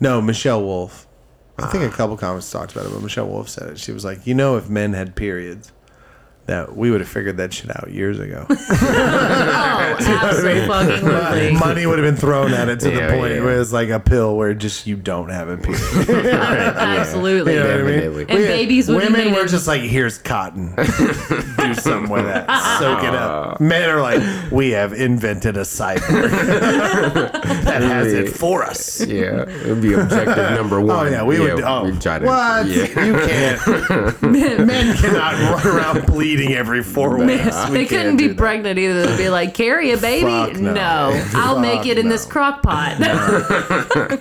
[0.00, 1.06] No, Michelle Wolf.
[1.58, 3.78] I think a couple comics talked about it, but Michelle Wolf said it.
[3.78, 5.72] She was like, you know, if men had periods,
[6.50, 8.44] that we would have figured that shit out years ago.
[8.50, 11.52] oh, absolutely.
[11.56, 13.44] Money would have been thrown at it to Yeah, the point yeah.
[13.44, 16.08] where it's like a pill where just you don't have a period.
[16.10, 17.54] Absolutely.
[17.54, 17.94] You know what I mean?
[18.00, 18.22] Definitely.
[18.22, 23.14] And babies would women were just like, here's cotton, do something with that, soak it
[23.14, 23.56] up.
[23.60, 23.62] Ah.
[23.62, 26.32] Men are like, we have invented a cyborg
[27.62, 29.06] that has it for us.
[29.06, 31.06] Yeah, it would be objective number oh, one.
[31.06, 31.62] Oh yeah, we would.
[31.62, 32.66] Oh, we'd try to- what?
[32.66, 33.04] Yeah.
[33.04, 34.22] You can't.
[34.22, 37.44] Men cannot run around bleeding every four weeks.
[37.68, 38.36] We they can't couldn't be do that.
[38.38, 39.06] pregnant either.
[39.06, 40.24] They'd be like, carry a baby?
[40.30, 41.22] Fuck no.
[41.34, 42.12] I'll make Fuck it in no.
[42.12, 42.98] this crock pot.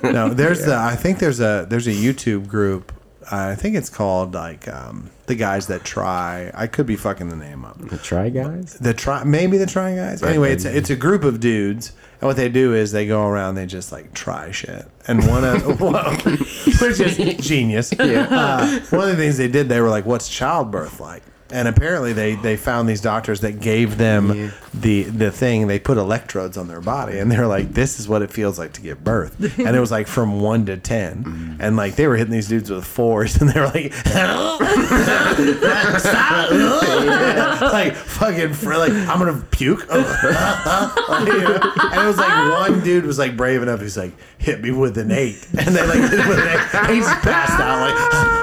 [0.04, 0.76] No, there's the.
[0.76, 2.94] I think there's a there's a YouTube group.
[3.32, 6.52] I think it's called like um, the guys that try.
[6.56, 7.78] I could be fucking the name up.
[7.78, 8.74] The Try Guys?
[8.74, 10.24] The try maybe the try guys.
[10.24, 13.28] Anyway, it's a, it's a group of dudes, and what they do is they go
[13.28, 13.54] around.
[13.54, 17.94] They just like try shit, and one of well, which is genius.
[17.94, 22.14] Uh, one of the things they did, they were like, "What's childbirth like?" And apparently,
[22.14, 25.68] they they found these doctors that gave them the the thing.
[25.68, 28.74] They put electrodes on their body, and they're like, "This is what it feels like
[28.74, 31.58] to give birth." And it was like from one to ten, mm.
[31.60, 33.94] and like they were hitting these dudes with fours, and they were like,
[37.74, 39.86] like fucking for like I'm gonna puke.
[39.90, 40.94] You know?
[41.10, 43.82] And it was like one dude was like brave enough.
[43.82, 46.76] He's like hit me with an eight, and they like hit with an eight.
[46.76, 48.39] And he's passed out like.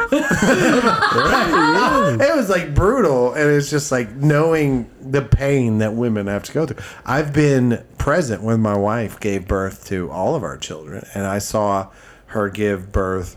[2.21, 6.53] It was like brutal, and it's just like knowing the pain that women have to
[6.53, 6.83] go through.
[7.05, 11.39] I've been present when my wife gave birth to all of our children, and I
[11.39, 11.91] saw
[12.27, 13.37] her give birth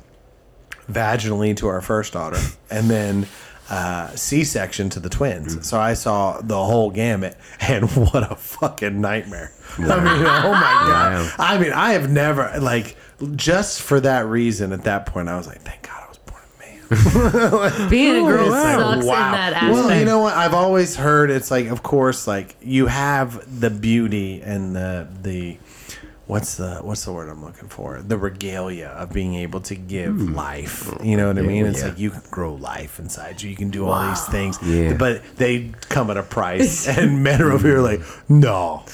[0.92, 3.28] vaginally to our first daughter, and then
[3.70, 5.68] uh, C-section to the twins.
[5.68, 9.52] So I saw the whole gamut, and what a fucking nightmare!
[9.78, 11.14] I mean, oh my god!
[11.14, 11.32] Wow.
[11.38, 12.98] I mean, I have never like
[13.36, 14.74] just for that reason.
[14.74, 15.99] At that point, I was like, thank God
[17.90, 19.74] Being a girl It's like, sucks in that aspect.
[19.74, 20.36] Well, you know what?
[20.36, 25.58] I've always heard it's like, of course, like you have the beauty and the the
[26.30, 28.02] what's the what's the word I'm looking for?
[28.02, 30.36] The regalia of being able to give hmm.
[30.36, 30.92] life.
[31.04, 31.66] You know what I mean?
[31.66, 31.90] It's Yeah.
[31.90, 33.50] like you can grow life inside you.
[33.50, 34.94] You can do all these things, Yeah.
[34.94, 36.88] but they come at a price.
[36.98, 38.84] and men are over here like, no,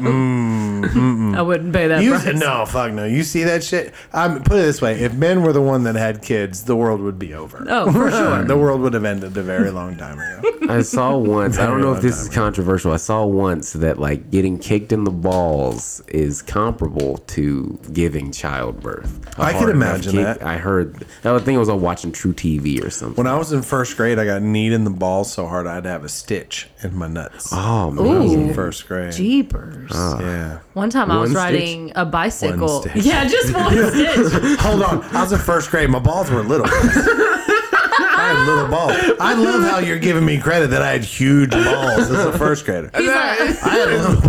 [0.00, 0.75] mm.
[0.84, 2.34] I wouldn't pay that you price.
[2.38, 3.04] no, fuck no.
[3.04, 3.92] You see that shit?
[4.12, 7.00] Um, put it this way: if men were the one that had kids, the world
[7.00, 7.64] would be over.
[7.68, 8.44] Oh, for sure.
[8.44, 10.50] the world would have ended a very long time ago.
[10.68, 11.58] I saw once.
[11.58, 12.92] I don't know if this is controversial.
[12.92, 19.38] I saw once that like getting kicked in the balls is comparable to giving childbirth.
[19.38, 20.42] A I can hard enough imagine that.
[20.42, 21.04] I heard.
[21.24, 23.16] I think I was on watching truTV or something.
[23.16, 25.74] When I was in first grade, I got kneed in the balls so hard I
[25.76, 27.50] had to have a stitch in my nuts.
[27.52, 28.06] oh man.
[28.06, 29.12] I was in first grade.
[29.12, 29.90] Jeepers.
[29.92, 30.58] Yeah.
[30.76, 32.82] One time I was One riding a bicycle.
[32.82, 32.96] stitch.
[33.06, 34.58] Yeah, just one stitch.
[34.60, 35.02] Hold on.
[35.04, 35.88] I was in first grade.
[35.88, 36.66] My balls were little.
[36.68, 38.92] I had little balls.
[39.18, 42.66] I love how you're giving me credit that I had huge balls as a first
[42.66, 42.90] grader.
[42.94, 44.20] He's like, I had little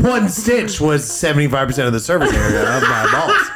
[0.00, 0.10] ball.
[0.10, 3.50] One stitch was 75% of the surface area of my balls.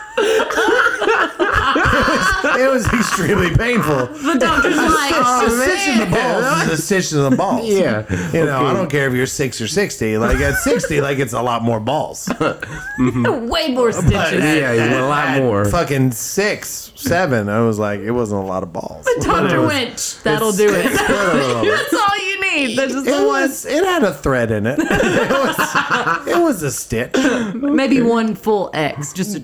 [2.64, 4.06] It, was, extremely painful.
[4.06, 7.68] the doctor's like, oh, a stitch in the balls is a stitch in the balls.
[7.68, 8.04] Yeah.
[8.34, 10.18] You know, I don't care if you're six or 60.
[10.18, 12.28] Like at 60, like it's a lot more balls.
[12.98, 14.42] way more stitches.
[14.42, 15.64] Yeah, you want a lot more.
[15.66, 17.48] Fucking six, seven.
[17.48, 19.04] I was like, it wasn't a lot of balls.
[19.04, 20.92] The doctor Winch, that'll do it.
[20.92, 22.76] That's all you need.
[22.78, 23.26] That's just It the one.
[23.42, 23.66] was.
[23.66, 24.78] It had a thread in it.
[24.80, 26.26] It was.
[26.26, 27.14] It was a stitch.
[27.54, 29.12] Maybe one full X.
[29.12, 29.40] Just a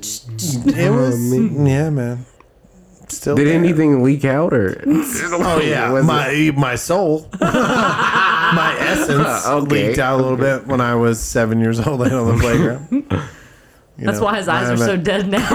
[0.76, 1.32] It was.
[1.34, 2.26] Yeah, man.
[3.10, 3.34] Still.
[3.36, 3.54] Did there.
[3.54, 4.82] anything leak out or?
[4.86, 9.86] Oh yeah, Was it- my my soul, my essence Okay.
[9.88, 12.86] leaked out a little bit when I was seven years old laying on the playground.
[13.98, 15.46] You That's know, why his eyes I are so dead now.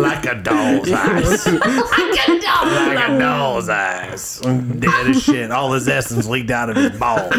[0.00, 1.46] like a doll's eyes.
[1.46, 4.40] like a doll's eyes.
[4.40, 5.50] Dead as shit.
[5.50, 7.32] All his essence leaked out of his balls.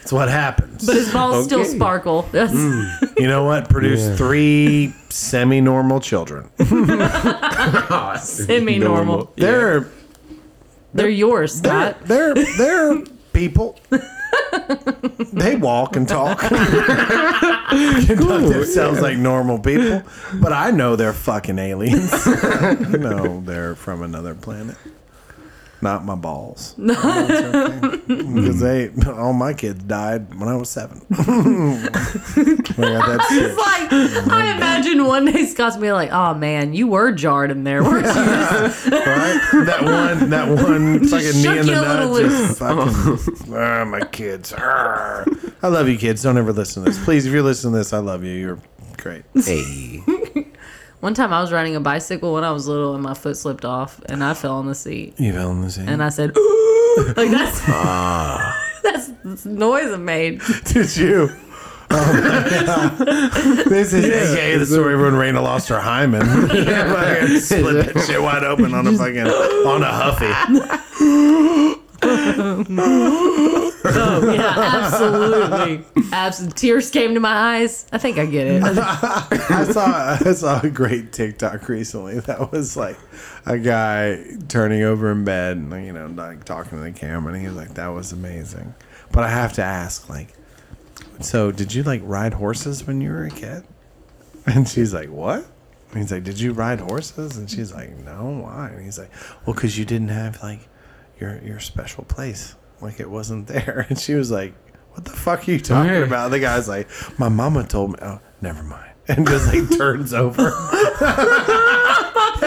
[0.00, 0.84] That's what happens.
[0.84, 1.68] But his balls still Okay.
[1.76, 2.22] sparkle.
[2.32, 2.82] That's hmm.
[3.20, 3.68] You know what?
[3.68, 6.48] Produced three semi-normal children.
[8.18, 9.32] semi-normal.
[9.36, 9.88] They're
[10.94, 12.06] They're yours, they're Scott.
[12.06, 13.02] they're they're
[13.32, 13.78] people.
[15.32, 16.38] they walk and talk.
[17.70, 20.02] Conduct themselves like normal people,
[20.34, 22.10] but I know they're fucking aliens.
[22.26, 24.76] I know they're from another planet.
[25.82, 26.74] Not my balls.
[26.90, 26.94] No,
[28.08, 31.02] because they all my kids died when I was seven.
[31.10, 31.92] I got
[32.74, 33.44] that shit.
[33.44, 37.50] It's like I imagine one day Scott's gonna be like, "Oh man, you were jarred
[37.50, 39.40] in there, weren't you?" right?
[39.66, 42.46] That one, that one fucking knee in the you a little nuts.
[42.46, 44.52] Just fucking, ah, my kids.
[44.52, 45.26] Arr.
[45.62, 46.22] I love you, kids.
[46.22, 47.02] Don't ever listen to this.
[47.04, 48.32] Please, if you're listening to this, I love you.
[48.32, 48.58] You're
[48.96, 49.22] great.
[49.34, 50.02] Hey.
[51.00, 53.64] One time I was riding a bicycle when I was little and my foot slipped
[53.64, 55.88] off and I fell on the seat You fell in the same.
[55.88, 57.14] and I said, Ooh!
[57.16, 58.68] like that's ah.
[58.82, 60.42] that's the noise I made.
[60.64, 61.30] Did you?
[61.92, 62.98] Oh my god!
[63.66, 66.20] This is AKA the story when Raina lost her hymen.
[66.48, 71.76] Fucking Split that shit wide open on a fucking on a huffy.
[73.82, 75.84] Oh yeah, absolutely.
[76.12, 76.54] Absolutely.
[76.54, 77.86] Tears came to my eyes.
[77.92, 78.62] I think I get it.
[78.64, 82.98] I saw I saw a great TikTok recently that was like
[83.46, 87.40] a guy turning over in bed and you know like talking to the camera and
[87.40, 88.74] he was like that was amazing.
[89.12, 90.34] But I have to ask like
[91.20, 93.64] so did you like ride horses when you were a kid?
[94.46, 95.46] And she's like what?
[95.92, 97.36] And he's like did you ride horses?
[97.38, 98.68] And she's like no why?
[98.74, 99.10] And he's like
[99.46, 100.68] well cuz you didn't have like
[101.20, 102.54] your your special place.
[102.80, 103.86] Like it wasn't there.
[103.90, 104.54] And she was like
[104.92, 106.02] what the fuck are you talking Okay.
[106.02, 106.30] about?
[106.32, 107.98] The guy's like, my mama told me.
[108.02, 108.86] Oh, never mind.
[109.08, 110.50] And just like turns over.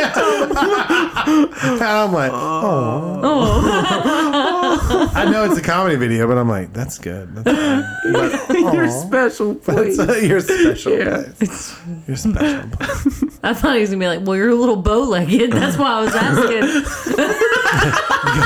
[1.63, 3.21] and I'm like, oh.
[5.15, 7.33] I know it's a comedy video, but I'm like, that's good.
[7.35, 7.83] That's good.
[8.13, 9.97] But, Your special place.
[9.97, 11.23] that's uh, your special Yeah.
[11.37, 11.75] place.
[12.07, 13.39] Your special place.
[13.43, 16.01] I thought he was gonna be like, "Well, you're a little bow-legged." That's why I
[16.01, 16.61] was asking.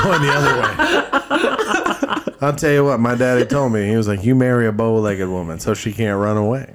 [0.02, 2.34] Going the other way.
[2.40, 3.88] I'll tell you what, my daddy told me.
[3.88, 6.70] He was like, you marry a bow-legged woman so she can't run away.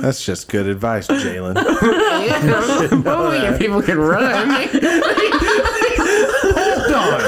[0.00, 1.54] That's just good advice, Jalen.
[3.06, 4.48] oh, yeah, people can run.
[6.52, 7.20] Hold on.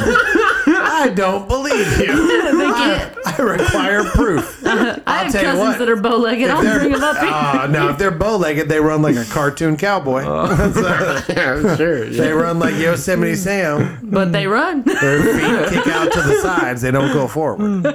[1.05, 2.59] I don't believe you.
[2.59, 3.17] They can't.
[3.27, 4.63] I require proof.
[4.67, 6.51] I have tell you cousins what, that are bow-legged.
[6.51, 7.29] I'll they're- bring them up here.
[7.29, 10.23] Uh, now, if they're bow-legged, they run like a cartoon cowboy.
[11.29, 12.07] yeah, sure.
[12.07, 14.01] They run like Yosemite Sam.
[14.03, 14.83] but they run.
[14.83, 15.21] Their
[15.69, 16.83] feet kick out to the sides.
[16.83, 17.87] They don't go forward.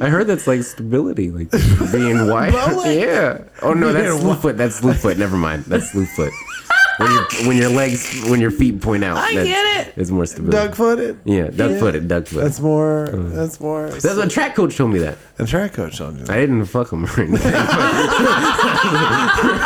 [0.00, 1.50] I heard that's like stability, like
[1.92, 2.52] being white.
[2.52, 3.02] Bow-legged?
[3.02, 3.44] yeah.
[3.62, 4.56] Oh no, that's Being slew foot.
[4.58, 5.16] That's slew foot.
[5.18, 5.64] Never mind.
[5.64, 6.32] That's slew foot.
[6.98, 9.18] When your when your legs when your feet point out.
[9.18, 9.94] I that's, get it.
[9.96, 10.56] It's more stability.
[10.56, 11.20] Duck-footed.
[11.24, 12.08] Yeah, duck footed.
[12.08, 12.44] Duck footed.
[12.44, 13.06] That's more.
[13.06, 13.28] Uh.
[13.30, 13.90] That's more.
[13.90, 15.18] That's what track coach told me that.
[15.36, 16.24] The track coach told you.
[16.24, 16.36] that.
[16.36, 17.52] I didn't fuck him or anything.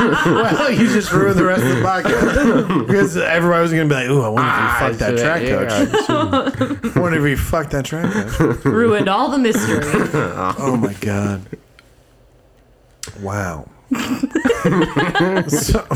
[0.00, 4.08] Well, you just ruined the rest of the podcast because everybody was gonna be like,
[4.08, 6.90] "Ooh, I wonder if he ah, fucked that track coach.
[6.96, 9.80] I wonder if he fucked that track coach." Ruined all the mystery.
[10.58, 11.46] Oh my god!
[13.20, 13.68] Wow.
[15.48, 15.86] so,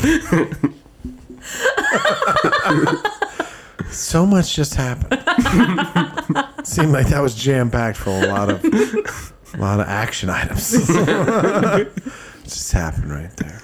[3.90, 5.22] so much just happened.
[6.66, 10.70] Seemed like that was jam packed for a lot of, a lot of action items.
[12.44, 13.60] just happened right there.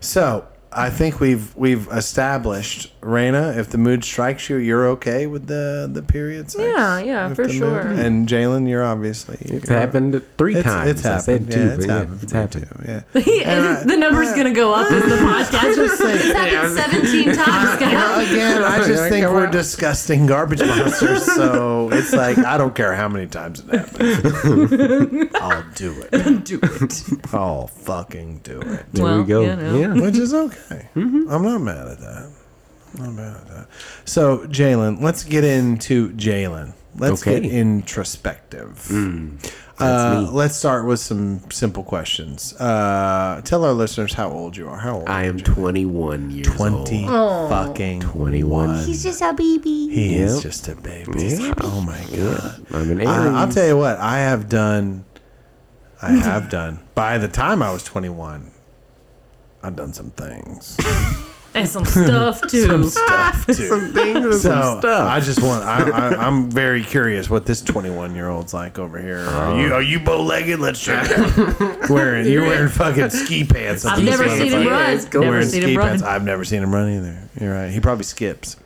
[0.00, 5.46] So I think we've we've established, Raina, if the mood strikes you, you're okay with
[5.46, 6.62] the the period sex.
[6.62, 7.80] Yeah, yeah, If for the mood- sure.
[7.80, 10.90] And Jalen, you're obviously It's happened three it's, times.
[10.90, 11.24] It's I happened.
[11.24, 12.22] said two, yeah, but it's yeah, happened.
[12.22, 13.04] it's for me happened.
[13.14, 13.22] Too.
[13.24, 13.42] Yeah.
[13.50, 15.78] And I- the number's gonna go up as the podcast.
[15.78, 18.30] It's happened 17 times, Well, guys.
[18.30, 19.50] again, I just think we're on.
[19.52, 21.24] disgusting garbage monsters.
[21.24, 25.30] So it's like I don't care how many times it happens.
[25.36, 26.44] I'll do it.
[26.44, 27.34] Do it.
[27.34, 28.84] I'll fucking do it.
[28.92, 29.40] There Well, we go.
[29.42, 29.78] you know.
[29.78, 29.94] Yeah.
[29.94, 30.88] Which is okay.
[30.94, 31.30] Mm-hmm.
[31.30, 32.30] I'm not mad at that.
[34.04, 36.72] So Jalen, let's get into Jalen.
[36.96, 37.40] Let's Okay.
[37.40, 38.86] get introspective.
[39.78, 40.28] that's Uh, me.
[40.32, 42.52] let's start with some simple questions.
[42.58, 44.76] Uh, tell our listeners how old you are.
[44.76, 45.08] How old?
[45.08, 45.44] I are am you?
[45.44, 47.48] 21 years twenty old.
[47.48, 48.84] fucking 21.
[48.84, 49.88] He's just a baby.
[49.88, 51.12] He is just a baby.
[51.28, 51.54] Yeah.
[51.60, 52.66] Oh my god.
[52.74, 53.08] I'm an Aries.
[53.08, 53.96] I, I'll tell you what.
[53.98, 55.04] I have done.
[56.02, 56.80] I have done.
[56.94, 58.50] By the time I was 21,
[59.62, 60.76] I've done some things.
[61.54, 62.66] And some stuff too.
[62.66, 63.54] Some stuff too.
[63.54, 65.08] some things and So some stuff.
[65.08, 65.64] I just want.
[65.64, 69.18] I, I, I'm very curious what this 21 year old's like over here.
[69.26, 70.60] Are you are you bow legged?
[70.60, 73.84] Let's check it wearing you're wearing fucking ski pants.
[73.84, 74.92] I've never seen him Yeah, run.
[74.92, 75.22] it's cool.
[75.22, 75.88] Never Wearing seen ski him run.
[75.88, 76.02] pants.
[76.04, 77.18] I've never seen him run either.
[77.40, 77.70] You're right.
[77.72, 78.56] He probably skips.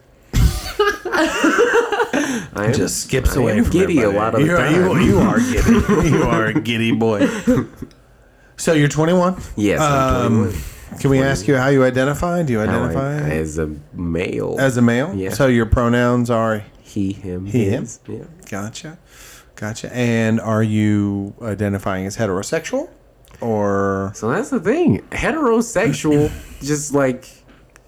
[1.07, 4.75] I am, Just skips I away am from giddy a lot of the You're- time.
[4.75, 6.09] You, you are giddy.
[6.11, 7.27] you are a giddy boy.
[8.57, 9.41] So you're 21.
[9.57, 10.61] Yes, I'm Um, 21.
[11.01, 12.43] Can we ask you how you identify?
[12.43, 14.57] Do you How I- identify as a male.
[14.59, 15.15] as a male?
[15.15, 15.31] Yeah.
[15.31, 17.83] So your pronouns are he, him, He, him?
[17.83, 18.01] his.
[18.09, 18.25] Yeah.
[18.51, 18.99] gotcha,
[19.57, 19.95] gotcha.
[19.95, 22.89] And are you identifying as heterosexual
[23.41, 25.01] or So that's the thing.
[25.11, 26.31] Heterosexual,
[26.63, 27.29] just like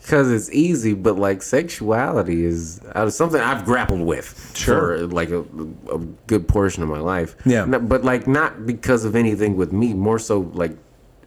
[0.01, 4.99] because it's easy, but like sexuality is uh, something I've grappled with Sure.
[4.99, 5.41] for like a,
[5.93, 5.99] a
[6.29, 7.35] good portion of my life.
[7.45, 7.65] Yeah.
[7.65, 10.77] No, but like not because of anything with me, more so like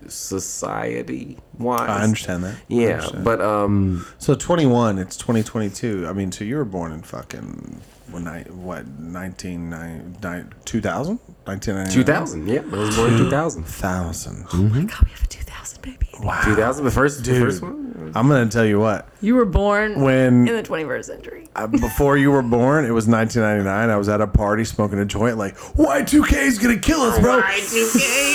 [0.08, 1.89] society wise.
[1.89, 2.56] I understand that.
[2.68, 3.24] Yeah, understand.
[3.26, 6.08] but um, So 21, it's 2022.
[6.08, 7.82] I mean, so you were born in fucking
[8.12, 12.47] when I what 19 nine- 2000 1999 two thousand.
[12.47, 13.64] Yeah, I was born in two thousand.
[13.66, 14.45] thousand.
[14.54, 16.09] Oh my God, we have a 2000 baby.
[16.22, 16.41] Wow.
[16.43, 18.11] Two thousand, the first, the Dude, first one.
[18.15, 19.07] I'm gonna tell you what.
[19.22, 21.47] You were born When in the 21st century.
[21.55, 23.89] uh, before you were born, it was 1999.
[23.89, 27.36] I was at a party smoking a joint, like Y2K is gonna kill us, bro.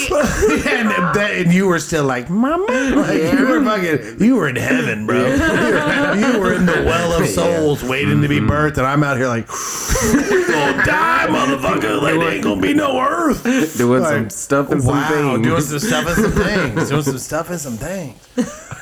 [0.09, 4.57] and, that, and you were still like, Mama, like you were fucking, you were in
[4.57, 5.24] heaven, bro.
[5.26, 9.03] You were, you were in the well of souls, waiting to be birthed, and I'm
[9.03, 9.47] out here like,
[10.12, 12.01] gonna die, motherfucker.
[12.03, 13.43] Like there ain't gonna be no earth.
[13.76, 15.47] Doing Like, some stuff and some wow, things.
[15.47, 16.89] doing some stuff and some things.
[16.91, 18.18] Doing some stuff and some things.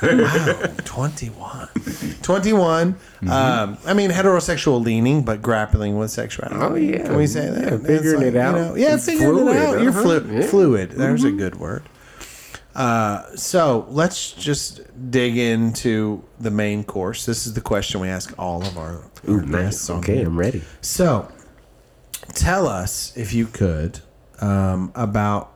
[0.01, 1.69] Wow, 21.
[2.21, 2.95] 21.
[3.29, 6.55] Um, I mean, heterosexual leaning, but grappling with sexuality.
[6.59, 7.03] Oh, yeah.
[7.05, 7.71] Can we say that?
[7.71, 8.77] Yeah, figuring it out.
[8.77, 9.81] yeah, It's figuring fluid, it out.
[9.81, 10.01] You're uh-huh.
[10.01, 10.47] flu- Yeah.
[10.47, 10.91] fluid.
[10.91, 11.83] There's a good word.
[12.75, 14.81] Uh, so let's just
[15.11, 17.25] dig into the main course.
[17.25, 19.89] This is the question we ask all of our, Ooh, our nice.
[19.89, 20.27] Okay, here.
[20.27, 20.63] I'm ready.
[20.81, 21.31] So,
[22.33, 23.99] tell us if you could
[24.41, 25.52] um, about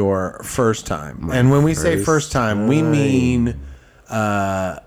[0.00, 1.30] your first time.
[1.32, 3.58] and when we say first first time, we mean
[4.10, 4.78] uh,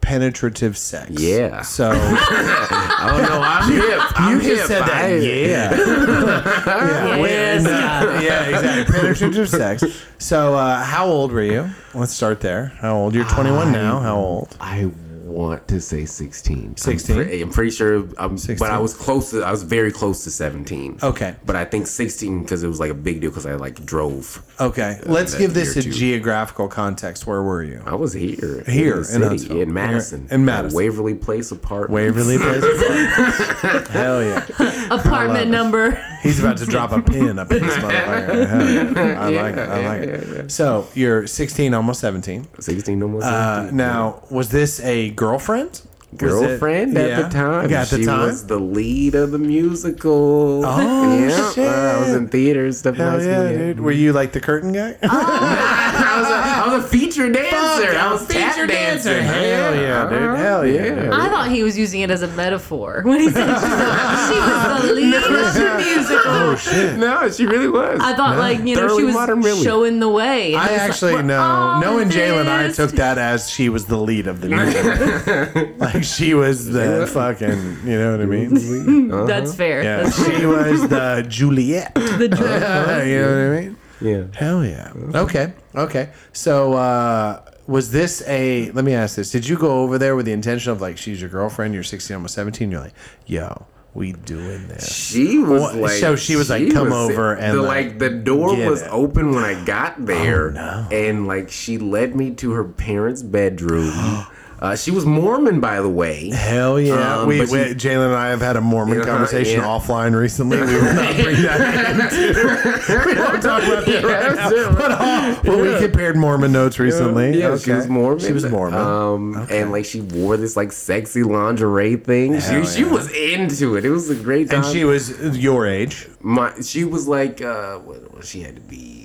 [0.00, 1.10] penetrative sex.
[1.20, 1.62] Yeah.
[1.62, 3.82] So Oh no, I'm hip.
[3.82, 4.66] you I'm you just hip.
[4.68, 5.04] said that.
[5.04, 5.46] I- Yeah.
[5.46, 7.16] yeah.
[7.18, 8.44] Yes, when, uh, yeah.
[8.48, 8.94] Exactly.
[9.00, 9.84] Penetrative sex.
[10.18, 11.70] So, uh, how old were you?
[11.94, 12.72] Let's start there.
[12.80, 13.14] How old?
[13.14, 14.00] You're 21 now.
[14.00, 14.56] How old?
[14.60, 14.90] I
[15.28, 16.76] want to say 16.
[16.76, 17.16] 16?
[17.18, 18.08] I'm, pre- I'm pretty sure.
[18.18, 18.58] I'm, 16.
[18.58, 19.42] But I was close to.
[19.42, 20.98] I was very close to 17.
[21.02, 21.36] Okay.
[21.44, 24.42] But I think 16 because it was like a big deal because I like drove.
[24.60, 25.00] Okay.
[25.04, 25.92] Let's give this a too.
[25.92, 27.26] geographical context.
[27.26, 27.82] Where were you?
[27.86, 28.64] I was here.
[28.66, 30.28] Here, in, in city, in Madison.
[30.30, 30.76] In Madison.
[30.76, 31.92] Waverly Place apartment.
[31.92, 32.64] Waverly Place.
[33.88, 34.46] Hell yeah.
[34.90, 35.94] Apartment number.
[36.22, 38.48] He's about to drop a pin up in this motherfucker.
[38.48, 39.20] Hell yeah.
[39.20, 39.68] I like it.
[39.68, 40.50] I like it.
[40.50, 42.48] So you're 16, almost 17.
[42.58, 43.26] 16 almost.
[43.26, 43.76] Uh, 17.
[43.76, 45.82] now, was this a girlfriend?
[46.10, 47.70] Was it- girlfriend at the time.
[47.72, 48.20] At the she time.
[48.26, 50.62] was the lead of the musical.
[50.64, 51.68] Oh, yeah, shit.
[51.68, 52.96] uh, I was in theaters stuff.
[52.96, 53.80] Hell high school, yeah, dude.
[53.80, 54.96] Were you like the curtain guy?
[55.02, 57.96] I was a, I was a feature dancer.
[57.98, 59.10] I was tap feature dancer.
[59.20, 59.22] dancer.
[59.22, 60.38] Hell yeah, dude.
[60.38, 61.12] Hell yeah, dude.
[61.12, 64.92] I thought he was using it as a metaphor when he said she was the
[64.94, 65.22] lead of
[65.54, 66.22] the musical.
[66.30, 66.96] Oh shit.
[66.98, 68.00] No, she really was.
[68.02, 69.62] I thought, like, you know, Thoroughly she was modern Millie.
[69.62, 70.54] showing the way.
[70.54, 71.40] I was like, actually "We're know.
[71.40, 75.74] all Knowing Jalen, I took that as she was the lead of the musical.
[75.78, 79.08] like she was the fucking, you know what I mean?
[79.26, 79.82] That's fair.
[79.82, 81.94] Yeah, That's she was the Juliet.
[81.94, 83.06] the joke.
[83.06, 83.76] you know what I mean?
[84.00, 84.24] yeah.
[84.34, 84.92] Hell yeah.
[85.14, 85.52] Okay.
[85.74, 86.10] Okay.
[86.32, 89.30] So uh was this a let me ask this.
[89.30, 92.14] Did you go over there with the intention of like she's your girlfriend, you're 16,
[92.14, 92.94] almost 17, you're like,
[93.26, 94.90] yo, we doing this.
[94.94, 98.10] She was What- like, so she was like, "Come over and, the, like, like the
[98.10, 100.86] door was it." open when I got there, Oh, no.
[100.92, 103.92] and like she led me to her parents' bedroom.
[104.60, 106.30] uh, she was Mormon, by the way.
[106.30, 107.18] Hell yeah.
[107.20, 109.66] Um, we, we she- Jalen and I have had a Mormon Yeah, conversation yeah.
[109.66, 110.58] offline recently.
[110.60, 114.74] We will not bring that into We won't talk about that right now.
[114.74, 117.38] But, uh, but we compared Mormon notes recently.
[117.38, 117.76] Yeah, she Okay.
[117.76, 118.18] was Mormon.
[118.18, 118.80] She was Mormon.
[118.80, 122.40] Um, and like she wore this like sexy lingerie thing.
[122.40, 123.84] She, she was into it.
[123.84, 124.64] It was a great time.
[124.64, 126.08] and she was your age.
[126.20, 128.97] my she was like uh, what, what she had to be.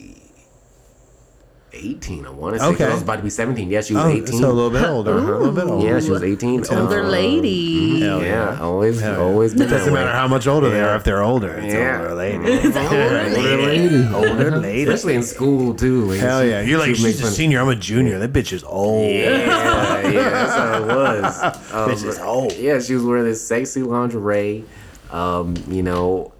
[1.75, 2.65] 18, I want to say.
[2.67, 2.85] Okay.
[2.85, 3.67] I was about to be 17.
[3.69, 4.25] Yeah, she was Oh, 18.
[4.39, 5.11] so a little bit older.
[5.11, 5.87] A little bit older.
[5.87, 6.65] yeah, she was 18.
[6.71, 7.99] Older Uh, lady.
[8.01, 9.23] Hell Yeah, always, Hell yeah.
[9.23, 10.05] always been Doesn't that way.
[10.05, 10.95] matter how much older they are.
[10.95, 11.99] If they're older, it's Yeah.
[12.01, 12.37] older lady.
[12.37, 14.07] Older lady.
[14.13, 14.83] older lady.
[14.83, 16.05] Especially in school too.
[16.05, 16.61] Like, Hell she- yeah.
[16.61, 17.59] You're like, she she's a senior.
[17.59, 18.19] I'm a junior.
[18.19, 19.09] That bitch is old.
[19.09, 21.43] Yeah, yeah, that's how it was.
[21.73, 22.53] Um, Bitch is old.
[22.55, 24.63] Yeah, she was wearing this sexy lingerie,
[25.11, 26.31] um, you know,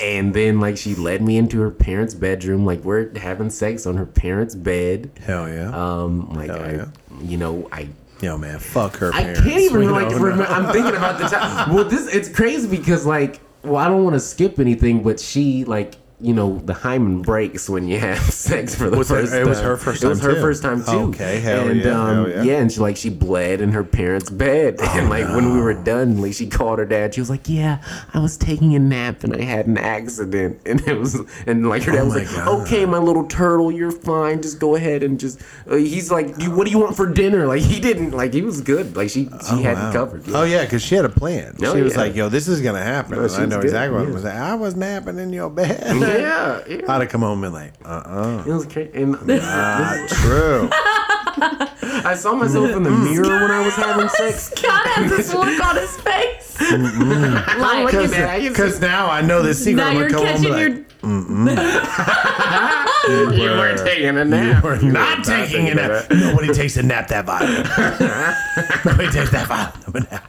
[0.00, 2.64] and then like she led me into her parents' bedroom.
[2.64, 5.10] Like we're having sex on her parents' bed.
[5.24, 5.70] Hell yeah.
[5.70, 6.86] Um, like Hell I, yeah.
[7.22, 7.88] you know, I.
[8.20, 10.44] Yo, man, fuck her I can't even We like remember.
[10.44, 11.74] I'm thinking about the time.
[11.74, 15.64] Well, this it's crazy because like, well, I don't want to skip anything, but she
[15.64, 15.94] like.
[16.22, 19.38] You know the hymen breaks when you have sex for the Was it- first it
[19.38, 19.48] time.
[19.48, 20.40] was her first It was her too?
[20.42, 20.90] first time too.
[21.08, 22.58] Okay, hell and, yeah, um, hell yeah.
[22.58, 26.20] and she like she bled in her parents' bed, and like when we were done,
[26.20, 27.14] like she called her dad.
[27.14, 30.80] She was like, "Yeah, I was taking a nap and I had an accident," and
[30.86, 32.62] it was and like her dad Oh was like, God.
[32.62, 34.42] "Okay, my little turtle, you're fine.
[34.42, 35.40] Just go ahead and just."
[35.70, 38.60] Uh, he's like, "What do you want for dinner?" Like he didn't like he was
[38.60, 38.94] good.
[38.94, 39.88] Like she she had Wow.
[39.88, 40.22] it covered.
[40.34, 41.56] Oh yeah, because she had a plan.
[41.62, 44.08] Oh, she was like, "Yo, this is gonna happen." No, I know good, exactly what
[44.08, 44.12] yeah.
[44.14, 44.24] Was.
[44.24, 45.80] Like, I was napping in your bed.
[46.18, 46.80] yeah, yeah.
[46.92, 48.90] I'd have come home and like, "Uh, uh It was crazy.
[48.94, 54.50] And not true, I saw myself in the mirror when I was having sex.
[54.60, 56.60] God has this look on his face.
[56.60, 58.28] like, Look at that.
[58.30, 59.76] I can Because now I know the secret.
[59.82, 60.54] now I'm you're gonna come home catching
[61.02, 61.60] and be your.
[61.70, 64.62] like, You weren't taking a nap.
[64.62, 66.10] We're not taking a nap.
[66.10, 67.66] Nobody takes a nap that violent.
[68.84, 70.26] Nobody takes that violent of a nap.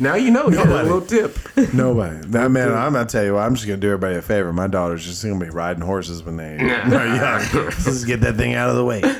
[0.00, 0.48] Now you know.
[0.48, 0.88] Yeah, a Nobody.
[0.88, 1.38] little tip.
[1.74, 2.16] Nobody.
[2.28, 3.40] That man, I'm gonna tell you what.
[3.42, 4.52] I'm just gonna do everybody a favor.
[4.52, 7.42] My daughter's just gonna be riding horses when they are young.
[7.54, 9.00] Let's get that thing out of the way.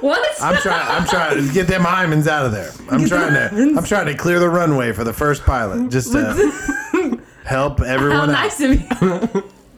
[0.00, 0.26] What?
[0.40, 0.88] I'm trying.
[0.88, 2.72] I'm trying to get them hymens out of there.
[2.90, 3.50] I'm trying to.
[3.78, 8.30] I'm trying to clear the runway for the first pilot, just to help How everyone
[8.30, 8.32] out.
[8.32, 8.86] nice of you.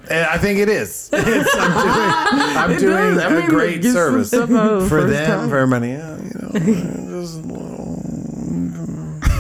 [0.09, 1.11] And I think it is.
[1.13, 3.19] It's, I'm doing, I'm doing does.
[3.19, 5.49] I a mean, great service stuff out of the for them, time.
[5.51, 5.89] for everybody.
[5.89, 7.21] Yeah, you know.
[7.23, 7.43] just-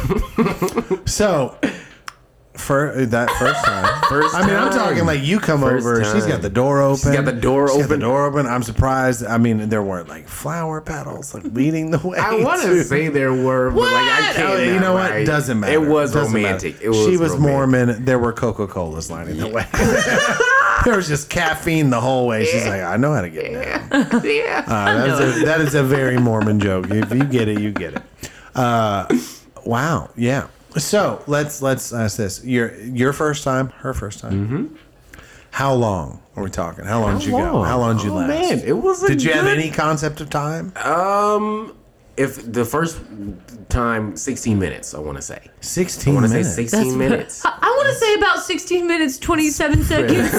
[1.06, 1.56] so,
[2.56, 4.78] for that first time, First I mean, I'm time.
[4.78, 6.04] talking like you come First over.
[6.04, 7.12] She's got the door open.
[7.12, 8.00] got the door She's got the open.
[8.00, 8.46] door open.
[8.46, 9.24] I'm surprised.
[9.24, 12.18] I mean, there weren't like flower petals like leading the way.
[12.18, 14.66] I want to- say there were, but like I Oh, can't.
[14.66, 15.10] you know what?
[15.10, 15.26] right.
[15.26, 15.72] Doesn't matter.
[15.72, 16.74] It was Doesn't romantic.
[16.74, 16.86] matter.
[16.86, 17.50] It was she was romantic.
[17.50, 18.04] Mormon.
[18.04, 19.66] There were Coca Colas lining the way.
[20.84, 22.44] there was just caffeine the whole way.
[22.44, 24.24] She's like, I know how to get down.
[24.24, 24.64] yeah.
[24.66, 26.86] Uh, that, is a, that is a very Mormon joke.
[26.90, 28.02] If you get it, you get it.
[28.54, 29.06] Uh,
[29.64, 30.10] wow.
[30.16, 30.48] Yeah.
[30.76, 34.46] So let's let's ask this: your your first time, her first time.
[34.46, 34.76] Mm-hmm.
[35.50, 36.84] How long are we talking?
[36.84, 37.62] How long did you go?
[37.62, 38.28] How long did you oh, last?
[38.28, 39.02] Man, it was.
[39.04, 40.72] A did you have good- any concept of time?
[40.76, 41.76] Um,
[42.16, 42.98] if the first
[43.68, 44.94] time, sixteen minutes.
[44.94, 45.50] I want to say.
[45.60, 46.54] Sixteen I want to say minutes.
[46.54, 47.44] sixteen minutes.
[47.44, 50.32] I, I want to say about 16 minutes, 27 seconds.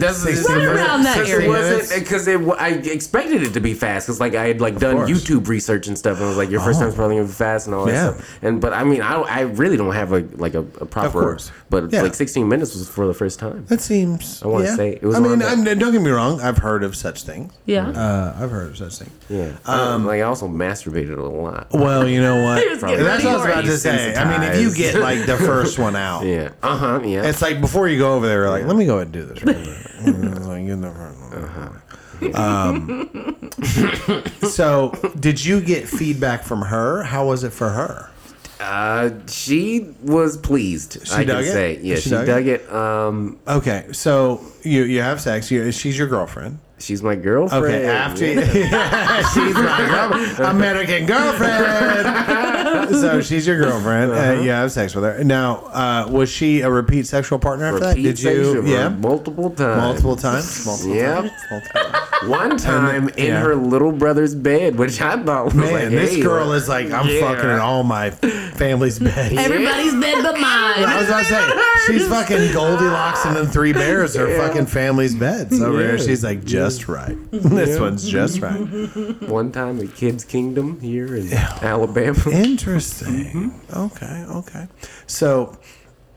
[0.00, 1.46] That's 16 Right around that area.
[1.46, 2.40] It wasn't because it.
[2.40, 5.10] wa- I expected it to be fast because like I had like done course.
[5.10, 6.84] YouTube research and stuff, and I was like, your first Oh.
[6.84, 8.12] time's probably gonna be fast and all that Yeah.
[8.14, 8.38] stuff.
[8.42, 11.20] And but I mean, I, I really don't have a like a, a proper.
[11.20, 11.52] course.
[11.70, 12.02] But Yeah.
[12.02, 13.64] like sixteen minutes was for the first time.
[13.66, 14.42] That seems.
[14.42, 16.40] I wanna say it was I mean, I'm, don't get me wrong.
[16.40, 17.52] I've heard of such things.
[17.66, 17.88] yeah.
[17.90, 19.12] Uh, I've heard of such things.
[19.28, 19.52] Yeah.
[19.66, 20.48] Um, like I also
[21.04, 21.68] masturbated a lot.
[21.72, 22.58] Well, you know what?
[22.62, 24.14] He was getting That's what I was about to say.
[24.14, 26.50] I mean, if you get like the first one out, Yeah.
[26.62, 27.00] Uh huh.
[27.04, 27.24] Yeah.
[27.24, 29.42] it's like before you go over there, like, let me go ahead and do this.
[29.42, 29.68] real quick."
[30.04, 31.82] It's like, get the first one.
[32.34, 33.50] Um,
[34.48, 37.02] so, did you get feedback from her?
[37.02, 38.10] How was it for her?
[38.60, 41.04] Uh, she was pleased.
[41.04, 41.52] She I dug can it?
[41.52, 42.72] say, yeah, She she, dug dug, it.
[42.72, 45.50] Um, Okay, so you you have sex.
[45.50, 46.58] You, she's your girlfriend.
[46.82, 47.64] She's my girlfriend.
[47.64, 48.26] Okay, after
[49.34, 52.88] she's my girlfriend, American girlfriend.
[53.00, 54.12] so she's your girlfriend.
[54.12, 55.22] Uh, you have sex with her.
[55.24, 57.96] Now, uh, was she a repeat sexual partner after that?
[57.96, 58.64] Did you?
[58.66, 59.80] Yeah, multiple times.
[59.80, 60.66] multiple times.
[60.66, 61.22] Multiple Yep.
[61.22, 61.32] times.
[61.50, 62.02] Multiple times.
[62.28, 63.40] One time in yeah.
[63.40, 66.90] her little brother's bed, which I thought was Man, like, this hey, girl is like,
[66.92, 67.20] I'm yeah.
[67.20, 69.36] fucking in all my family's beds.
[69.36, 70.84] Everybody's bed but mine.
[70.84, 75.16] I was about to say, she's fucking Goldilocks and the three bears are fucking family's
[75.16, 75.96] beds over here.
[75.96, 76.04] Yeah.
[76.04, 76.92] She's like, just Mm-hmm.
[76.92, 77.16] right.
[77.52, 78.56] This one's just right.
[79.28, 82.18] One time at Kids Kingdom here in Alabama.
[82.32, 83.24] Interesting.
[83.24, 83.78] Mm-hmm.
[83.78, 84.68] Okay, okay.
[85.06, 85.56] So,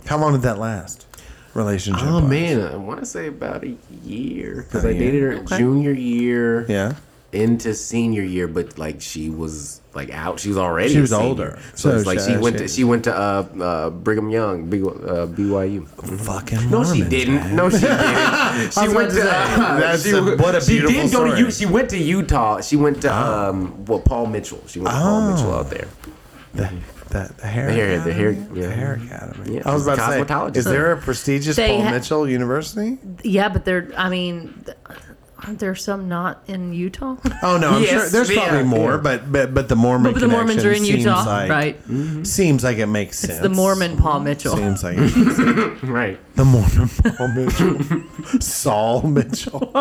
[0.06, 1.08] how long did that last?
[1.54, 2.04] Relationship.
[2.06, 6.66] Oh man, I want to say about a year because I dated her junior year
[6.68, 6.96] Yeah.
[7.36, 10.40] Into senior year, but like she was like out.
[10.40, 10.94] She was already.
[10.94, 11.26] She was senior.
[11.26, 11.60] older.
[11.74, 14.30] so, So it's like she- she went she- to she went to uh, uh, Brigham
[14.30, 15.88] Young, B, uh, BYU.
[16.22, 17.36] Fucking No, she didn't.
[17.36, 17.56] man.
[17.56, 18.74] No, she didn't.
[18.74, 19.22] She went to to.
[19.22, 21.30] say, uh, that's she, a- what a she beautiful did go to.
[21.32, 21.40] story.
[21.40, 22.62] U, she went to Utah.
[22.62, 24.62] She went to um, well, Paul Mitchell.
[24.68, 25.32] She went to Paul Oh.
[25.34, 25.88] Mitchell out there.
[26.54, 26.72] The,
[27.10, 27.68] the, the hair.
[27.68, 28.60] The hair, the hair, Academy?
[28.62, 28.68] yeah.
[28.68, 29.56] The hair academy.
[29.56, 30.18] Yeah, I was she's about
[30.54, 32.98] to say, is there a prestigious They Paul ha- Mitchell University?
[33.24, 33.92] Yeah, but they're.
[33.98, 34.78] I mean, th-
[35.46, 37.16] aren't there some not in Utah?
[37.44, 38.98] Oh no, I'm Yes, sure there's yeah, probably more, yeah.
[38.98, 40.14] but but but the Mormon.
[40.14, 41.80] But the Mormons are in Utah, like- right?
[41.84, 42.24] Mm-hmm.
[42.24, 43.34] Seems like it makes sense.
[43.34, 44.56] It's the Mormon Paul Mitchell.
[44.56, 45.84] Seems like it.
[45.86, 46.18] Right.
[46.36, 47.80] the Mormon Paul Mitchell,
[48.42, 49.72] Saul Mitchell.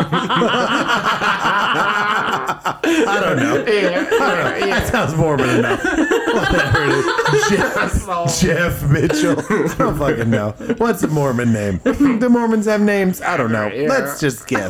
[3.07, 3.63] I don't know.
[3.63, 5.83] That sounds Mormon enough.
[5.83, 7.05] Whatever it is.
[7.49, 9.39] Jeff, Jeff Mitchell.
[9.39, 10.51] I don't fucking know.
[10.77, 11.79] What's a Mormon name?
[11.83, 13.21] The Mormons have names.
[13.21, 13.67] I don't know.
[13.67, 13.89] Yeah.
[13.89, 14.69] Let's just guess.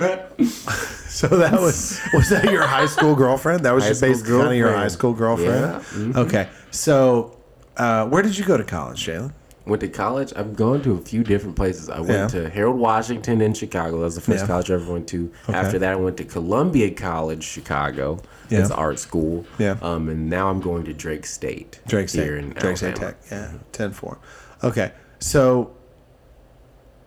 [1.08, 3.64] so that was was that your high school girlfriend?
[3.64, 4.82] That was High just school basically kind of your girlfriend.
[4.82, 5.50] high school girlfriend.
[5.50, 5.78] Yeah.
[5.78, 6.18] Mm-hmm.
[6.18, 6.48] Okay.
[6.70, 7.36] So
[7.76, 9.32] uh, where did you go to college, Jalen?
[9.66, 10.30] Went to college.
[10.36, 11.88] I've gone to a few different places.
[11.88, 12.26] I went Yeah.
[12.28, 13.96] to Harold Washington in Chicago.
[13.98, 14.46] That was the first Yeah.
[14.46, 15.32] college I ever went to.
[15.48, 18.20] After that, I went to Columbia College, Chicago.
[18.50, 18.60] Yeah.
[18.60, 19.46] It's art school.
[19.58, 19.76] Yeah.
[19.80, 21.80] Um, and now I'm going to Drake State.
[21.86, 22.24] Drake State.
[22.24, 23.12] Here in Drake State Alabama.
[23.26, 23.30] Tech.
[23.32, 24.18] Yeah, 10 4.
[24.64, 24.92] Okay.
[25.18, 25.70] So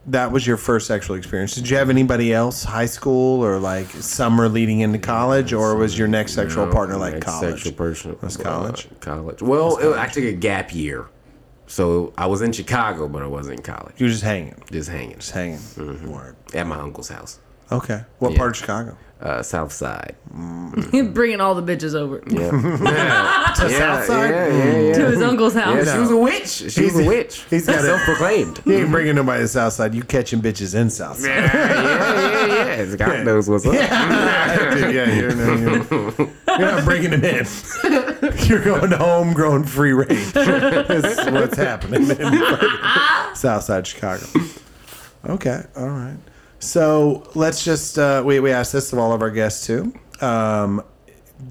[0.08, 1.54] that was your first sexual experience.
[1.56, 5.98] Did you have anybody else, high school or like summer leading into college, or was
[5.98, 7.56] your next sexual No, partner like college?
[7.56, 8.88] Sexual person Was uh, college?
[9.02, 9.42] college.
[9.42, 11.08] Well, it- I took a gap year,
[11.68, 13.96] so I was in Chicago, but I wasn't in college.
[13.98, 14.62] You were just hanging.
[14.72, 15.58] Just hanging Just hanging.
[15.60, 16.58] Mm-hmm.
[16.58, 17.40] At my uncle's house.
[17.72, 18.02] Okay.
[18.20, 18.38] What Yeah.
[18.38, 18.98] part of Chicago?
[19.20, 20.16] Uh, South Side.
[20.32, 22.52] Bringing all the bitches over Yeah.
[22.84, 23.54] yeah.
[23.56, 24.30] To South Side?
[24.30, 24.94] Yeah, yeah, yeah.
[24.94, 25.86] to his uncle's house.
[25.88, 26.50] Yeah, she was a witch.
[26.72, 27.44] She was a witch.
[27.50, 28.62] he's got a- self-proclaimed.
[28.66, 29.96] You ain't bringing nobody to South Side.
[29.96, 31.30] You catching bitches in South Side.
[31.30, 32.46] yeah, yeah,
[32.76, 32.96] yeah, yeah.
[32.96, 33.72] God knows what's up.
[33.72, 33.82] Dude,
[34.94, 37.46] yeah, you're, you're, you're not bringing them in.
[38.48, 40.32] You're going home growing free range.
[40.34, 44.26] That's what's happening in fucking Southside Chicago.
[45.28, 46.18] Okay, all right.
[46.60, 49.94] So let's just uh, we we asked this of all of our guests too.
[50.22, 50.82] Um,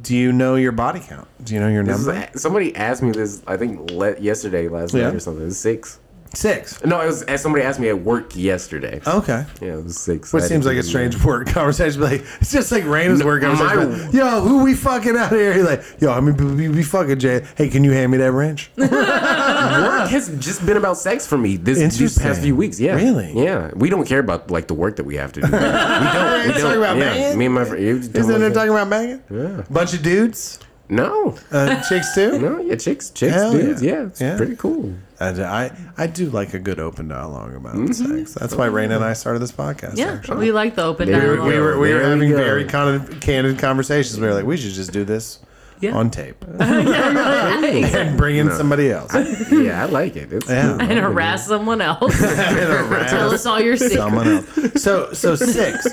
[0.03, 1.29] do you know your body count?
[1.45, 2.29] Do you know your This is- number?
[2.35, 3.43] somebody asked me this.
[3.47, 5.05] I think le- yesterday, last Yeah.
[5.05, 5.43] night or something.
[5.43, 6.01] It was six.
[6.35, 6.85] Six.
[6.85, 7.23] No, it was.
[7.23, 9.01] as Somebody asked me at work yesterday.
[9.07, 9.45] Okay.
[9.61, 10.33] Yeah, it was six.
[10.33, 12.01] Which seems like a it strange work conversation.
[12.01, 14.07] But like, it's just like Raina's work my- conversation.
[14.07, 15.53] Like, yo, who we fucking out here?
[15.55, 17.47] He's like, yo, I mean, we, we fucking Jay.
[17.57, 18.71] Hey, can you hand me that wrench?
[18.77, 22.79] Work has just been about sex for me this these past few weeks.
[22.81, 23.33] Yeah, Really?
[23.35, 25.47] Yeah, we don't care about like the work that we have to do.
[25.53, 25.61] we don't.
[25.61, 26.77] We Talking don't.
[26.79, 27.39] about yeah, banging?
[27.39, 27.83] me and my friend.
[27.85, 29.23] Isn't there talking talking about about banging?
[29.31, 29.65] Yeah.
[29.71, 30.59] Bunch of dudes,
[30.89, 32.39] No, uh, chicks too.
[32.39, 33.83] no, yeah, chicks, chicks, Hell dudes.
[33.83, 33.93] yeah.
[33.93, 34.37] Yeah, it's Yeah.
[34.37, 34.95] pretty cool.
[35.19, 37.93] And I, I do like a good open dialogue about mm-hmm.
[37.93, 38.35] sex.
[38.35, 39.97] That's why Raina and I started this podcast.
[39.97, 40.39] Yeah, actually.
[40.39, 41.47] we like the open There we dialogue.
[41.47, 42.37] were, we were, we were There we having go.
[42.37, 44.21] very con- candid conversations.
[44.21, 45.39] We were like, we should just do this
[45.81, 45.97] Yeah.
[45.97, 47.83] on tape Hey.
[47.95, 49.15] and bring in somebody else.
[49.51, 50.33] yeah, I like it.
[50.33, 50.77] It's Yeah.
[50.79, 52.19] and harass someone else.
[52.19, 53.97] Tell us all your secrets.
[53.97, 54.83] Someone else.
[54.83, 55.87] So so six.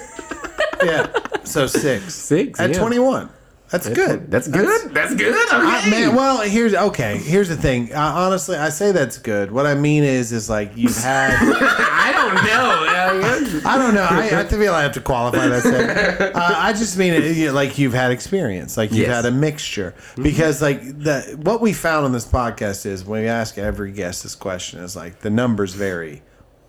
[0.84, 1.08] Yeah.
[1.46, 2.14] So six.
[2.14, 2.78] Six, at yeah.
[2.80, 3.30] twenty one.
[3.74, 4.30] That's good.
[4.30, 4.92] That's good.
[4.94, 5.34] That's, good.
[5.34, 5.48] Okay.
[5.52, 7.18] I, man, well, here's okay.
[7.18, 7.92] Here's the thing.
[7.92, 9.52] Uh, honestly, I say that's good.
[9.52, 11.32] What I mean is, is like you've had.
[11.42, 13.62] I don't know.
[13.70, 14.08] I don't know.
[14.08, 15.62] I, I feel I have to qualify that.
[15.64, 16.36] Statement.
[16.36, 19.24] Uh, I just mean it, you- like you've had experience, like you've Yes.
[19.24, 19.96] had a mixture.
[20.22, 24.22] Because like the what we found on this podcast is when we ask every guest
[24.22, 26.22] this question is like the numbers vary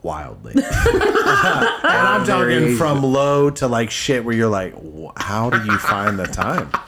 [0.05, 0.64] wildly, and
[1.84, 4.74] I'm talking from low to like shit where you're like,
[5.16, 6.70] how do you find the time?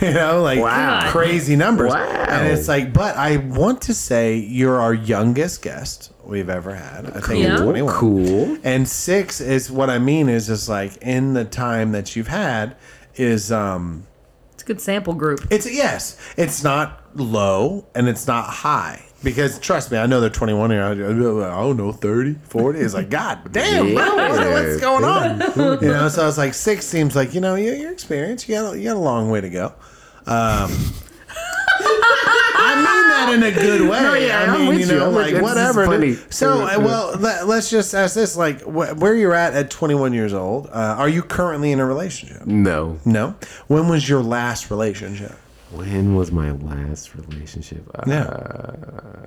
[0.00, 1.10] You know, like Wow.
[1.10, 1.92] crazy numbers.
[1.92, 2.04] Wow.
[2.28, 7.06] And it's like, but I want to say you're our youngest guest we've ever had.
[7.16, 7.56] I think Yeah.
[7.56, 7.94] 21.
[7.94, 8.58] Cool.
[8.62, 12.76] And six is what I mean is just like in the time that you've had
[13.16, 14.06] is um
[14.54, 15.40] It's a good sample group.
[15.50, 19.04] it's yes, it's not low and it's not high.
[19.22, 20.84] Because trust me, I know they're 21 here.
[20.84, 22.78] I don't know, 30, 40.
[22.78, 25.40] It's like, God damn, bro, what- what's going on?
[25.82, 28.54] You know, so I was like, six seems like, you know, your, your experience, you
[28.54, 29.66] got, a, you got a long way to go.
[30.26, 30.70] Um,
[32.60, 34.00] I mean that in a good way.
[34.02, 34.98] No, yeah, I I'm mean, with you you.
[35.00, 35.36] know, I'm with like you.
[35.38, 35.86] It's whatever.
[35.86, 36.14] funny.
[36.30, 40.12] So, uh, well, let, us just ask this: like, wh- where you're at at 21
[40.12, 40.66] years old?
[40.68, 42.46] Uh, are you currently in a relationship?
[42.46, 42.98] No.
[43.04, 43.34] No.
[43.68, 45.32] When was your last relationship?
[45.70, 47.88] When was my last relationship?
[47.94, 49.26] Uh, Yeah.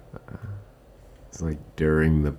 [1.29, 2.33] It's like during the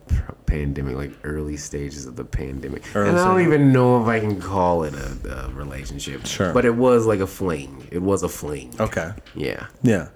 [0.45, 2.85] pandemic, like early stages of the pandemic.
[2.95, 6.27] Early and I don't even know if I can call it a, a relationship.
[6.27, 6.53] Sure.
[6.53, 7.89] But it was like a fling.
[7.91, 8.75] It was a fling.
[8.79, 9.13] Okay.
[9.35, 9.69] Yeah.
[9.83, 10.09] Yeah.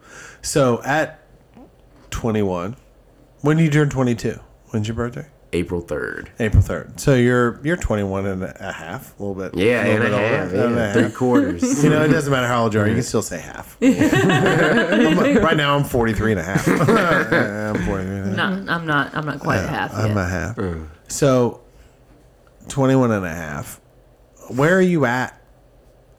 [0.42, 1.26] So at
[2.10, 2.76] 21,
[3.40, 4.38] when did you turn 22?
[4.66, 5.26] When's your birthday?
[5.52, 6.28] April 3rd.
[6.40, 6.98] April 3rd.
[7.00, 9.54] So you're you're 21 and a half, a little bit.
[9.56, 10.52] Yeah, little and a bit older, half.
[10.52, 10.92] and a half.
[10.94, 11.62] three quarters.
[11.84, 12.86] You know, it doesn't matter how old you are.
[12.88, 13.76] You can still say half.
[13.82, 16.66] I'm- right now, I'm 43 and a half.
[16.68, 16.76] I'm
[17.84, 18.36] 43 and a half.
[18.36, 19.14] Not, I'm not.
[19.14, 19.94] I'm not quite half.
[19.94, 20.56] I'm a half.
[20.56, 20.88] Mm.
[21.08, 21.60] So,
[22.68, 23.80] 21 and a half.
[24.48, 25.40] Where are you at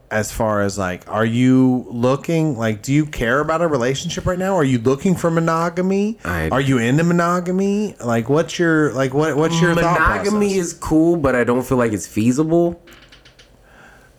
[0.10, 4.40] as far as like, are you looking, like, do you care about a relationship right
[4.40, 4.56] now?
[4.56, 6.18] Are you looking for monogamy?
[6.24, 7.96] I- are you into monogamy?
[8.04, 11.78] Like, what's your, like, what, what's your thought Monogamy is cool, but I don't feel
[11.78, 12.82] like it's feasible.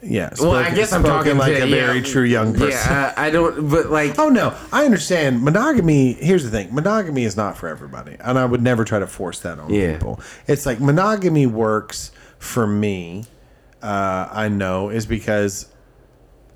[0.02, 0.30] Yeah.
[0.38, 2.68] Well, I guess I'm talking like to a very yeah, true young person.
[2.70, 3.68] Yeah, I, I don't.
[3.68, 5.42] But like, Oh no, I understand.
[5.42, 6.12] Monogamy.
[6.12, 9.40] Here's the thing: monogamy is not for everybody, and I would never try to force
[9.40, 9.94] that on Yeah.
[9.94, 10.20] people.
[10.46, 13.24] It's like monogamy works for me.
[13.82, 15.66] Uh, I know is because,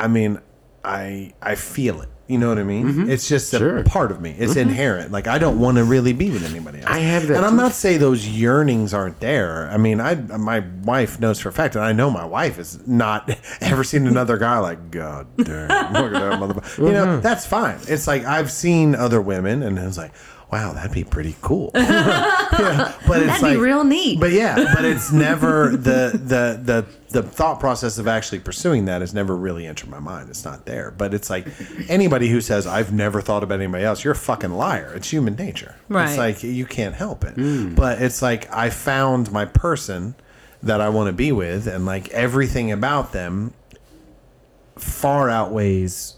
[0.02, 0.38] I mean,
[0.84, 2.08] I I feel it.
[2.28, 3.10] You know what I mean?
[3.10, 3.64] It's just a Mm-hmm.
[3.64, 3.78] Sure.
[3.80, 3.88] Mm-hmm.
[3.88, 4.34] part of me.
[4.38, 5.12] It's inherent.
[5.12, 6.88] Like I don't want to really be with anybody else.
[6.88, 7.56] I have that and I'm too.
[7.62, 9.68] not saying those yearnings aren't there.
[9.70, 12.86] I mean, I my wife knows for a fact, and I know my wife has
[12.86, 13.30] not
[13.60, 16.78] ever seen another guy like God damn, look at that motherfucker.
[16.86, 17.20] You know, Mm-hmm.
[17.22, 17.78] that's fine.
[17.86, 20.12] It's like I've seen other women, and it's like,
[20.50, 21.70] wow, that'd be pretty cool.
[21.74, 24.20] yeah, but it's That'd like be real neat.
[24.20, 29.00] but yeah, but it's never the the the the thought process of actually pursuing that
[29.00, 30.28] has never really entered my mind.
[30.28, 30.90] It's not there.
[30.90, 31.46] But it's like
[31.88, 34.92] anybody who says I've never thought about anybody else, you're a fucking liar.
[34.94, 35.76] It's human nature.
[35.88, 36.08] Right.
[36.08, 37.34] It's like you can't help it.
[37.34, 37.74] Hmm.
[37.74, 40.14] But it's like I found my person
[40.62, 43.52] that I want to be with, and like everything about them
[44.76, 46.16] far outweighs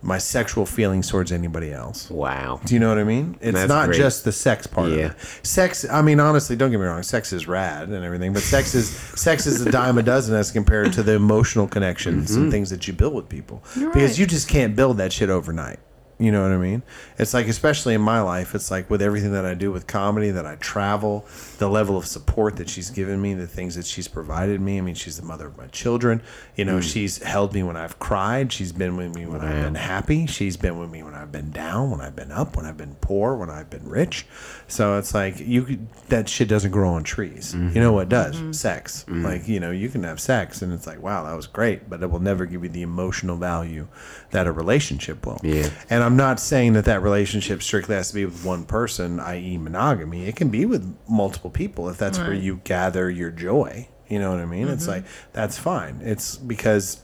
[0.00, 2.08] my sexual feelings towards anybody else.
[2.08, 2.60] Wow.
[2.64, 3.36] Do you know what I mean?
[3.40, 3.96] It's That's not great.
[3.98, 4.96] just the sex part Yeah.
[5.06, 5.16] of it.
[5.46, 7.02] Sex, I mean, honestly, don't get me wrong.
[7.02, 10.50] Sex is rad and everything, but sex is sex is a dime a dozen as
[10.52, 12.42] compared to the emotional connections Mm-hmm.
[12.42, 13.62] and things that you build with people.
[13.76, 14.18] You're because right.
[14.20, 15.80] you just can't build that shit overnight.
[16.18, 16.82] You know what I mean?
[17.16, 20.30] It's like, especially in my life, it's like with everything that I do with comedy,
[20.30, 21.24] that I travel,
[21.58, 24.78] the level of support that she's given me, the things that she's provided me.
[24.78, 26.20] I mean, she's the mother of my children.
[26.56, 26.82] You know, mm.
[26.82, 28.52] she's held me when I've cried.
[28.52, 30.26] She's been with me when I've been happy.
[30.26, 32.96] She's been with me when I've been down, when I've been up, when I've been
[32.96, 34.26] poor, when I've been rich.
[34.66, 37.54] So it's like you could, that shit doesn't grow on trees.
[37.54, 37.78] You mm-hmm.
[37.78, 38.34] know what does?
[38.36, 38.52] Mm-hmm.
[38.52, 39.04] Sex.
[39.04, 39.24] Mm-hmm.
[39.24, 42.02] Like you know, you can have sex, and it's like, wow, that was great, but
[42.02, 43.86] it will never give you the emotional value
[44.32, 45.40] that a relationship will.
[45.44, 45.70] Yeah.
[45.88, 49.58] And I'm not saying that that relationship strictly has to be with one person, i.e.,
[49.58, 50.24] monogamy.
[50.24, 53.88] It can be with multiple people if that's where you gather your joy.
[54.08, 54.68] You know what I mean?
[54.68, 54.92] It's mm-hmm.
[54.92, 55.04] like
[55.34, 56.00] that's fine.
[56.02, 57.02] It's because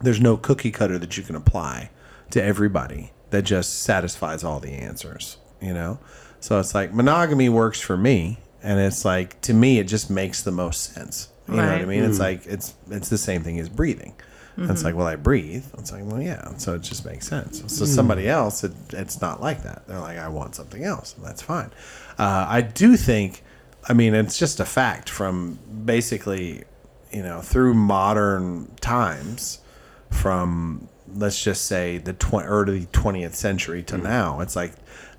[0.00, 1.90] there's no cookie cutter that you can apply
[2.30, 6.00] to everybody that just satisfies all the answers, you know?
[6.40, 10.42] So it's like monogamy works for me and it's like to me it just makes
[10.42, 11.28] the most sense.
[11.46, 11.86] You know what I Right.
[11.86, 12.02] mean?
[12.02, 12.22] It's mm.
[12.22, 14.14] like it's it's the same thing as breathing.
[14.56, 14.84] It's mm-hmm.
[14.84, 15.64] like, well, I breathe.
[15.78, 16.56] It's like, well, yeah.
[16.58, 17.58] So it just makes sense.
[17.72, 17.86] So mm.
[17.86, 19.86] somebody else, it, it's not like that.
[19.86, 21.14] They're like, I want something else.
[21.16, 21.70] And that's fine.
[22.18, 23.42] Uh, I do think,
[23.88, 26.64] I mean, it's just a fact from basically,
[27.10, 29.60] you know, through modern times,
[30.10, 34.02] from let's just say the tw- early 20th century to mm.
[34.02, 34.72] now, it's like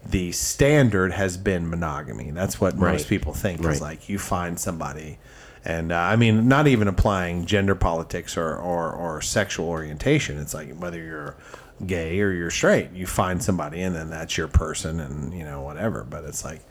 [0.06, 2.32] the standard has been monogamy.
[2.32, 2.94] That's what Right.
[2.94, 3.76] most people think Right.
[3.76, 5.20] is like you find somebody.
[5.64, 10.39] And uh, I mean, not even applying gender politics or, or, or sexual orientation.
[10.39, 11.36] It's like whether you're
[11.86, 15.62] gay or you're straight, you find somebody and then that's your person and, you know,
[15.62, 16.03] whatever.
[16.03, 16.62] But it's like,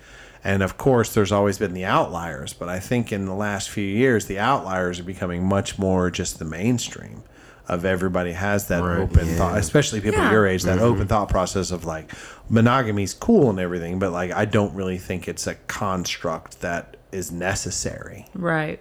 [0.43, 2.53] and of course, there's always been the outliers.
[2.53, 6.39] But I think in the last few years, the outliers are becoming much more just
[6.39, 7.23] the mainstream
[7.69, 9.35] of everybody has that Right, open yeah.
[9.37, 10.33] thought, especially people Yeah.
[10.33, 12.11] your age, that open thought process of like
[12.49, 14.01] monogamy's cool and everything.
[14.01, 18.81] But like, I don't really think it's a construct that is necessary Right.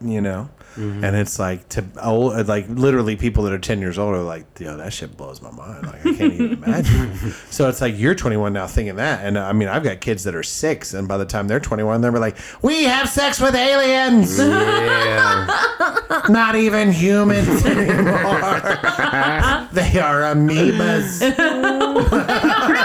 [0.00, 4.18] you know and it's like to old like literally people that are 10 years older
[4.18, 5.86] are like yo that shit blows my mind.
[5.86, 7.32] Like i can't even imagine.
[7.50, 9.24] So it's like you're 21 now thinking that.
[9.24, 11.60] And uh, i mean i've got kids that are six and by the time they're
[11.60, 14.38] 21 they're like we have sex with aliens!
[14.38, 15.46] Yeah.
[16.28, 18.40] not even humans anymore.
[19.72, 21.20] They are amoebas.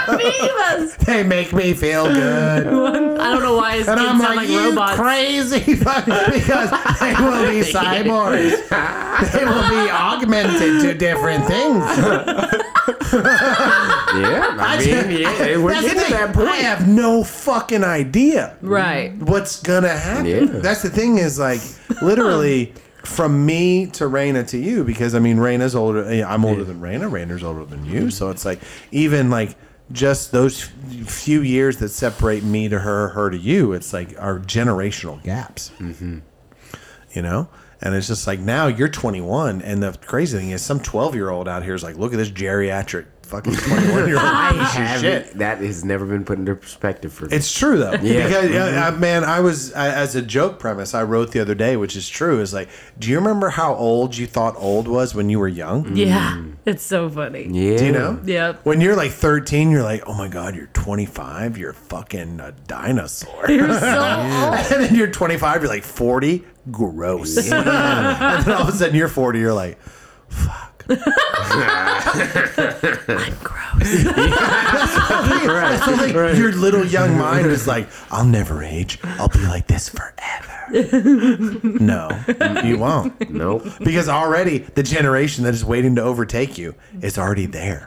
[0.06, 0.96] Amoebas.
[0.98, 2.66] they make me feel good.
[2.66, 4.96] I don't know why his and kids I'm sound like, like you robots.
[4.96, 6.70] crazy because
[7.00, 8.68] they will be cyborgs.
[9.32, 12.62] they will be augmented to different things.
[13.16, 14.56] Yeah.
[14.58, 15.56] I mean, yeah.
[15.58, 16.10] We're That's the getting to thing.
[16.12, 16.48] that point.
[16.48, 19.14] I have no fucking idea right.
[19.16, 20.26] what's gonna happen.
[20.26, 20.44] Yeah.
[20.46, 21.60] That's the thing is like
[22.02, 22.72] literally
[23.04, 26.12] from me to Raina to you because I mean Raina's older.
[26.12, 27.10] yeah, I'm older than Raina.
[27.10, 28.10] Raina's older than you.
[28.10, 28.60] So it's like
[28.90, 29.56] even like
[29.92, 33.72] just those few years that separate me to her, her to you.
[33.72, 35.70] It's like our generational gaps.
[35.78, 36.18] Mm-hmm.
[37.12, 37.48] You know.
[37.86, 41.30] And it's just like now you're 21, and the crazy thing is, some 12 year
[41.30, 44.94] old out here is like, look at this geriatric fucking 21 year old I piece
[44.94, 45.38] of shit.
[45.38, 47.34] That has never been put into perspective for me.
[47.36, 48.24] It's true though, Yeah.
[48.26, 51.54] because uh, uh, man, I was I, as a joke premise I wrote the other
[51.56, 52.40] day, which is true.
[52.40, 52.68] Is like,
[53.00, 55.96] do you remember how old you thought old was when you were young?
[55.96, 56.40] Yeah.
[56.66, 57.48] It's so funny.
[57.50, 57.76] yeah.
[57.78, 58.20] Do you know?
[58.24, 58.60] Yep.
[58.64, 63.50] When you're like 13, you're like, oh my god, you're 25, you're fucking a dinosaur.
[63.50, 64.54] You're so old.
[64.72, 67.36] and then you're 25, you're like 40, gross.
[67.52, 69.78] and then all of a sudden you're 40, you're like,
[70.28, 70.84] fuck.
[70.88, 70.98] I'm
[73.42, 73.76] gross.
[75.86, 78.98] So like your little young mind is like, I'll never age.
[79.02, 80.52] I'll be like this forever.
[81.62, 82.08] no,
[82.64, 83.30] you won't.
[83.30, 83.66] Nope.
[83.84, 87.86] Because already the generation that is waiting to overtake you is already there.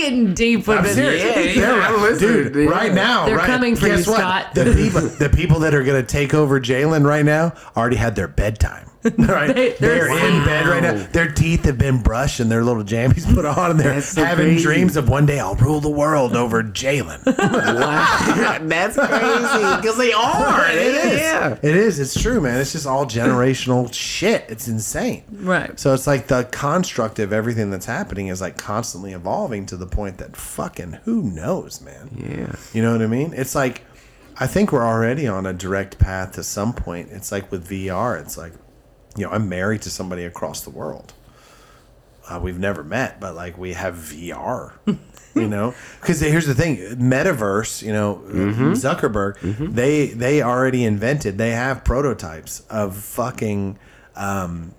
[0.00, 0.94] Scott's getting deep with I'm it.
[0.94, 1.56] serious.
[1.56, 2.52] Yeah, yeah, I'm listening.
[2.52, 2.70] dude, Yeah.
[2.70, 4.18] right now, They're right, coming for guess you, what?
[4.20, 4.54] Scott.
[4.54, 8.16] The people, the people that are going to take over Jalen right now already had
[8.16, 8.89] their bedtime.
[9.18, 11.06] Right, They- they're, they're- in bed right now.
[11.12, 14.22] Their teeth have been brushed and their little jammies put on, and they're That's so
[14.24, 14.62] having crazy.
[14.62, 17.24] dreams of one day I'll rule the world over Jalen.
[17.80, 18.58] Wow.
[18.62, 19.76] That's crazy.
[19.80, 20.70] Because they are.
[20.70, 21.20] It is.
[21.20, 21.58] Yeah.
[21.62, 21.98] It is.
[21.98, 22.60] It's true, man.
[22.60, 24.44] It's just all generational shit.
[24.48, 25.24] It's insane.
[25.32, 25.78] Right.
[25.80, 29.86] So it's like the construct of everything that's happening is like constantly evolving to the
[29.86, 32.10] point that fucking who knows, man.
[32.16, 32.54] Yeah.
[32.74, 33.32] You know what I mean?
[33.34, 33.82] It's like
[34.38, 37.08] I think we're already on a direct path to some point.
[37.10, 38.20] It's like with VR.
[38.20, 38.52] It's like
[39.16, 41.12] you know I'm married to somebody across the world.
[42.28, 44.72] Uh, we've never met, but like we have VR.
[45.34, 47.82] you know, because here's the thing: metaverse.
[47.82, 49.40] You know, Zuckerberg.
[49.74, 51.38] They they already invented.
[51.38, 53.78] They have prototypes of fucking
[54.16, 54.74] um,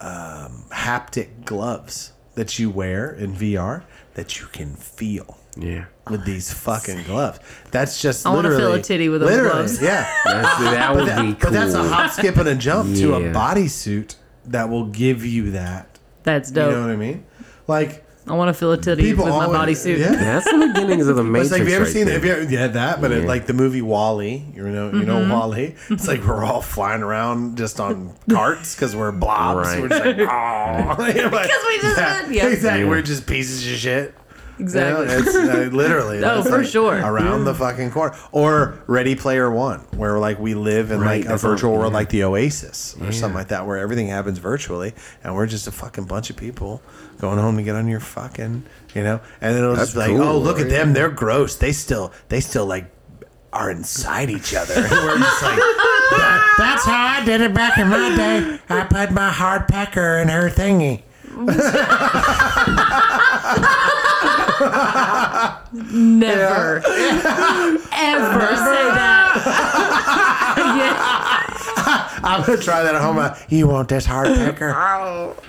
[0.00, 3.82] um, haptic gloves that you wear in VR
[4.14, 5.86] that you can feel Yeah.
[6.08, 7.40] with these fucking gloves.
[7.70, 9.82] That's just I wanna fill a titty with those literally, gloves.
[9.82, 12.94] Yeah, That's, that would but, that- be but that's a hop, skip, and a jump
[12.96, 13.32] to a Yeah.
[13.32, 15.98] bodysuit that will give you that.
[16.22, 16.70] That's dope.
[16.70, 17.24] You know what I mean?
[17.66, 19.98] Like I want to fill a titty people with my always- bodysuit.
[19.98, 20.10] Yeah.
[20.14, 21.50] That's the beginnings of the Matrix.
[21.50, 22.04] It's like, have you ever right seen?
[22.06, 22.14] there.
[22.14, 23.28] Have you ever, yeah, that, but it, Yeah.
[23.28, 24.44] like the movie WALL-E.
[24.54, 25.30] You know, you know Mm-hmm.
[25.32, 25.74] WALL-E.
[25.88, 29.68] It's like we're all flying around just on carts because we're blobs.
[29.68, 29.80] Right.
[29.80, 31.96] We're just like, oh, because we just
[32.28, 32.48] did, yeah.
[32.48, 32.82] exactly.
[32.82, 32.88] Yeah.
[32.88, 34.14] We're just pieces of shit.
[34.60, 35.04] Exactly.
[35.06, 36.18] You know, it's uh, literally.
[36.18, 36.94] Oh, that's for like sure.
[36.94, 41.24] Around the fucking corner, or Ready Player One, where like we live in Right, like
[41.24, 41.98] a that's all- virtual world, yeah.
[41.98, 43.10] like the Oasis or Yeah.
[43.12, 44.92] something like that, where everything happens virtually,
[45.24, 46.82] and we're just a fucking bunch of people
[47.18, 48.62] going home to get on your fucking,
[48.94, 50.70] you know, and then it'll just be like, cool, oh, look at right?
[50.70, 51.56] them, they're gross.
[51.56, 52.90] They still, they still like
[53.52, 54.74] are inside each other.
[54.76, 55.56] And we're just like.
[56.10, 58.58] "That- that's how I did it back in my day.
[58.68, 61.02] I put my hard pecker in her thingy.
[65.72, 69.32] Never, ever say that.
[70.76, 72.20] yeah.
[72.24, 73.18] I'm gonna try that at home.
[73.18, 74.68] Uh, You want this hard pecker?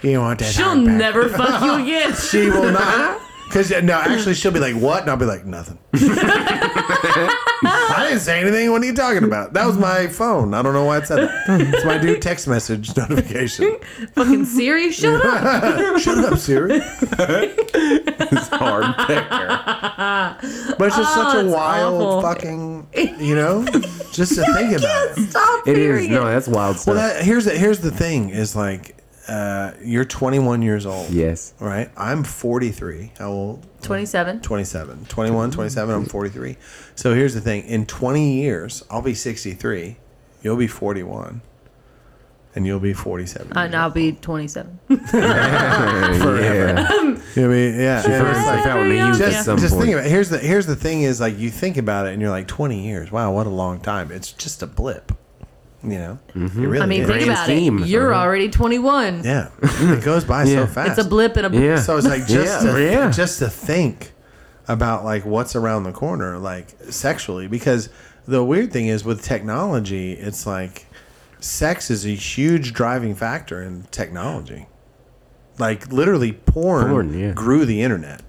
[0.02, 0.98] You want this She'll hard pecker?
[0.98, 2.14] never fuck you again.
[2.32, 3.20] She will not.
[3.48, 5.78] Because no, actually, she'll be like, "What?" And I'll be like, "Nothing."
[7.04, 8.72] I didn't say anything.
[8.72, 9.54] What are you talking about?
[9.54, 10.54] That was my phone.
[10.54, 11.62] I don't know why it said that.
[11.74, 13.78] It's my new text message notification.
[14.16, 16.00] Fucking Siri, shut up.
[16.02, 16.82] Shut up, Siri.
[18.34, 19.48] It's hard pecker.
[20.78, 22.22] But it's just such a wild awful.
[22.22, 22.88] fucking,
[23.20, 23.66] you know,
[24.12, 25.30] just to think about it.
[25.30, 26.10] Stop It hearing is.
[26.12, 26.96] No, that's wild stuff.
[26.96, 28.96] Well, that, here's the, here's the thing: is like,
[29.28, 31.10] uh, you're 21 years old.
[31.10, 31.54] yes.
[31.60, 31.90] Right.
[31.98, 33.12] I'm 43.
[33.20, 33.68] How old?
[33.82, 34.42] 27.
[34.42, 36.58] 27 21 27 i'm 43
[36.96, 39.98] so here's the thing in 20 years i'll be 63
[40.42, 41.42] you'll be 41
[42.54, 44.78] and you'll be 47 uh, And I'll be 27.
[44.90, 44.98] Yeah.
[47.36, 49.08] you'll yeah and it's like- stuff out when they young.
[49.10, 50.10] used it at just, just think about it.
[50.10, 52.86] Here's the here's the thing is like you think about it and you're like 20
[52.86, 53.12] years.
[53.12, 54.12] Wow, what a long time.
[54.12, 55.14] It's just a blip.
[55.84, 56.64] You know, Mm-hmm.
[56.64, 57.08] it really I mean, is.
[57.08, 57.80] think Grand about scheme.
[57.84, 57.88] it.
[57.88, 58.22] You're Uh-huh.
[58.24, 59.24] already 21.
[59.24, 60.66] yeah, it goes by Yeah.
[60.66, 60.98] so fast.
[61.00, 61.80] It's a blip in a Yeah.
[61.80, 63.12] So it's like just Yeah, to, yeah.
[63.12, 64.12] just to think
[64.68, 67.90] about like what's around the corner, like sexually, because
[68.28, 70.86] the weird thing is with technology, it's like
[71.40, 74.68] sex is a huge driving factor in technology.
[75.58, 77.32] Like literally, porn, Porn, yeah.
[77.32, 78.22] grew the internet.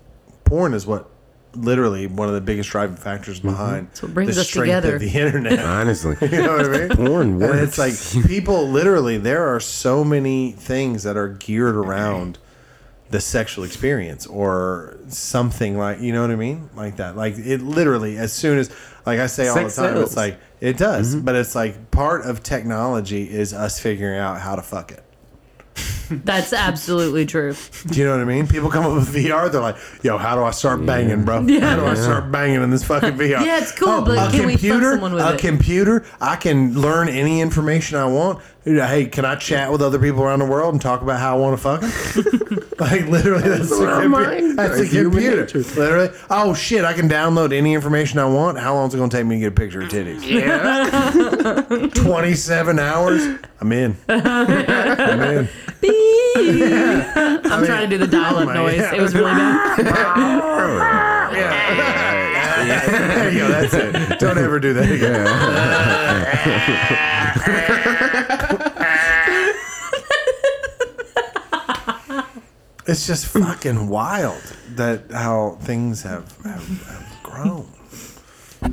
[0.44, 1.10] Porn is what
[1.54, 3.48] literally one of the biggest driving factors Mm-hmm.
[3.48, 4.94] behind what brings the us strength together.
[4.96, 5.58] of the internet.
[5.64, 6.16] Honestly.
[6.22, 6.88] You know what I mean?
[6.90, 7.94] Porn And it's like
[8.26, 12.38] people literally there are so many things that are geared around
[13.10, 16.70] the sexual experience or something like you know what I mean?
[16.74, 17.16] Like that.
[17.16, 18.70] Like it literally as soon as
[19.04, 20.08] like I say all Sex the time, sells.
[20.08, 21.16] it's like it does.
[21.16, 25.02] But it's like part of technology is us figuring out how to fuck it.
[26.10, 27.54] That's absolutely true.
[27.86, 28.46] Do you know what I mean?
[28.46, 31.40] People come up with VR, they're like, "Yo, how do I start banging, bro?
[31.40, 31.60] Yeah.
[31.60, 34.46] How do I start banging in this fucking VR?" Yeah, it's cool, but a can
[34.46, 35.40] we fuck computer, someone with a it?
[35.40, 38.40] computer, I can learn any information I want.
[38.64, 41.40] Hey, can I chat with other people around the world and talk about how I
[41.40, 42.58] want to fuck them?
[42.78, 44.54] like literally, that's the our computer.
[44.54, 45.40] That's a That's human computer.
[45.42, 45.58] nature.
[45.80, 48.58] Literally, oh shit, I can download any information I want.
[48.58, 50.22] How long is it going to take me to get a picture of titties?
[50.32, 51.88] Yeah.
[52.02, 53.26] Twenty-seven hours.
[53.60, 53.96] I'm in.
[54.08, 55.48] I'm in.
[57.44, 58.76] I'm trying to do the dial up my- noise.
[58.76, 58.94] yeah.
[58.94, 59.78] It was really bad.
[62.62, 63.48] There you go.
[63.48, 64.18] That's it.
[64.18, 65.26] Don't ever do that again.
[72.92, 74.42] it's just fucking wild
[74.76, 77.66] that how things have, have, have grown.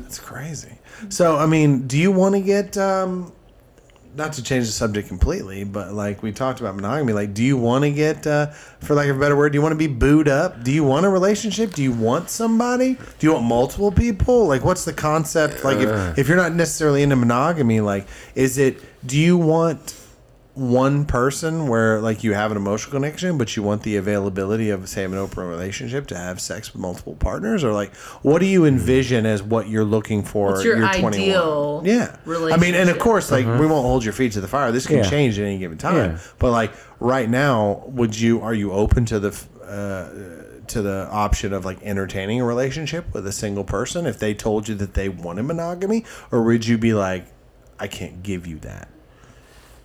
[0.05, 0.77] It's crazy.
[1.07, 3.31] So, I mean, do you want to get, um,
[4.15, 7.57] not to change the subject completely, but like we talked about monogamy, like, do you
[7.57, 8.47] want to get, uh,
[8.81, 10.63] for lack of a better word, do you want to be booed up?
[10.63, 11.73] Do you want a relationship?
[11.73, 12.95] Do you want somebody?
[12.95, 14.47] Do you want multiple people?
[14.47, 15.63] Like, what's the concept?
[15.63, 18.05] Like, if, if you're not necessarily into monogamy, like,
[18.35, 19.95] is it, do you want
[20.59, 24.87] one person where like you have an emotional connection, but you want the availability of
[24.89, 28.65] say an open relationship to have sex with multiple partners, or like what do you
[28.65, 30.51] envision as what you're looking for?
[30.51, 34.13] What's your You're ideal Yeah, I mean, and of course, like we won't hold your
[34.13, 34.71] feet to the fire.
[34.71, 35.05] This can Uh-huh.
[35.05, 35.09] Yeah.
[35.09, 35.95] change at any given time.
[35.95, 36.17] Yeah.
[36.37, 39.29] But like right now, would you are you open to the
[39.65, 44.33] uh, to the option of like entertaining a relationship with a single person if they
[44.33, 47.25] told you that they wanted monogamy, or would you be like,
[47.79, 48.89] I can't give you that?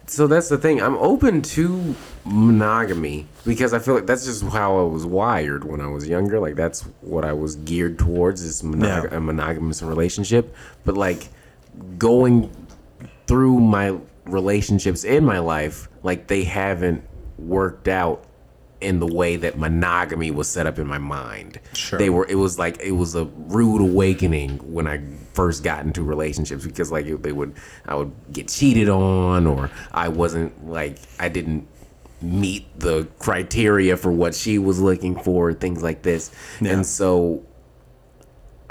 [0.07, 0.81] So that's the thing.
[0.83, 1.95] I'm open to
[2.25, 6.39] monogamy because I feel like that's just how I was wired when I was younger.
[6.41, 9.17] Like that's what I was geared towards is monog- Yeah.
[9.17, 10.55] a monogamous relationship.
[10.85, 11.29] But like
[11.99, 12.51] going
[13.27, 13.97] through my
[14.27, 17.03] relationships in my life, like they haven't
[17.39, 18.25] worked out
[18.81, 21.59] in the way that monogamy was set up in my mind.
[21.73, 21.99] Sure.
[21.99, 22.27] They were.
[22.29, 25.01] It was like it was a rude awakening when I
[25.35, 27.55] first got into relationships because like they would
[27.87, 31.67] I would get cheated on or I wasn't like I didn't
[32.23, 36.31] meet the criteria for what she was looking for things like this
[36.61, 37.45] and so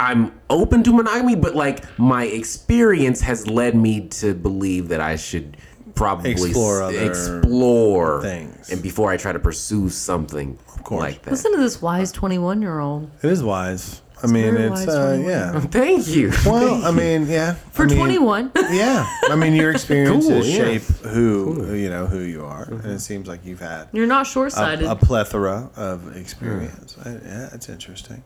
[0.00, 5.14] I'm open to monogamy, but like my experience has led me to believe that I
[5.16, 5.56] should
[5.94, 8.70] probably Explore s- other explore things.
[8.70, 11.00] and before I try to pursue something of course.
[11.00, 11.30] like that.
[11.30, 13.08] Listen to this wise 21 year old.
[13.22, 14.02] It is wise.
[14.24, 15.60] I mean, very it's uh, yeah.
[15.70, 16.32] Thank you.
[16.46, 17.54] Well, I mean, yeah.
[17.72, 18.52] For I mean, 21.
[18.70, 20.56] Yeah, I mean, your experiences Cool, yeah.
[20.56, 24.26] shape who you know who you are, and it seems like you've had You're not
[24.26, 24.86] short sighted.
[24.86, 26.96] a plethora of experience.
[27.04, 28.24] I, yeah, it's interesting.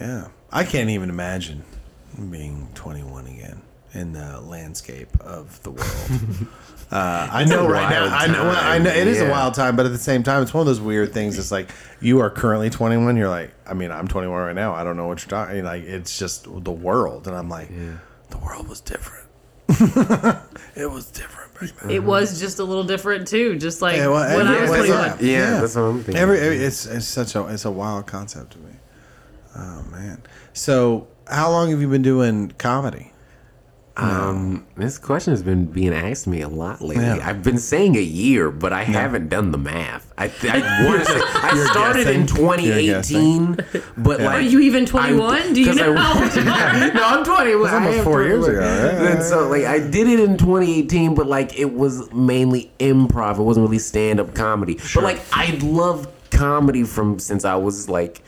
[0.00, 1.64] Yeah, I can't even imagine
[2.30, 3.62] being 21 again
[3.94, 6.48] in the landscape of the world.
[6.90, 8.02] Uh, I know right now.
[8.02, 8.42] wild I know.
[8.44, 10.54] Well, I time, know it is a wild time, but at the same time, it's
[10.54, 11.38] one of those weird things.
[11.38, 11.70] It's like
[12.00, 13.16] you are currently 21.
[13.16, 14.72] You're like, I mean, I'm 21 right now.
[14.74, 15.62] I don't know what you're talking.
[15.64, 17.68] Like, it's just the world, and I'm like,
[18.30, 19.26] the world was different.
[19.68, 21.90] it was different back then.
[21.90, 24.88] it was just a little different too, just like Yeah, well, when I was 21.
[24.88, 25.16] yeah.
[25.20, 26.16] Yeah, that's what I'm thinking.
[26.16, 28.72] Every, every it's it's such a it's a wild concept to me.
[29.56, 30.22] Oh man.
[30.54, 33.12] So how long have you been doing comedy?
[34.00, 37.04] Um, this question has been being asked me a lot lately.
[37.04, 37.18] Yeah.
[37.20, 40.12] I've been saying a year, but I haven't done the math.
[40.16, 42.20] I, I want to say I started guessing.
[42.20, 43.58] in 2018,
[43.96, 45.52] but like Are you even 21?
[45.52, 47.50] Do you 'cause I- know how old no, I'm 20.
[47.50, 48.60] It was almost four years ago.
[48.60, 53.38] Yeah, and so, like, I did it in 2018, but like, it was mainly improv.
[53.38, 54.78] It wasn't really stand up comedy.
[54.78, 55.02] Sure.
[55.02, 58.22] But like, I love comedy from since I was like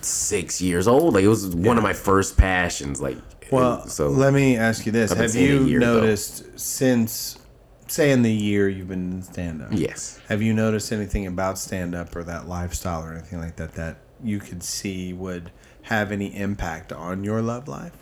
[0.00, 1.14] six years old.
[1.14, 3.00] Like, it was one of my first passions.
[3.02, 3.18] Like,
[3.52, 6.00] Well, so let me ask you this: Have you year, though.
[6.00, 7.38] noticed since,
[7.86, 9.68] say, in the year you've been in stand up?
[9.72, 10.18] yes.
[10.28, 13.98] Have you noticed anything about stand up or that lifestyle or anything like that that
[14.22, 15.50] you could see would
[15.82, 17.96] have any impact on your love life?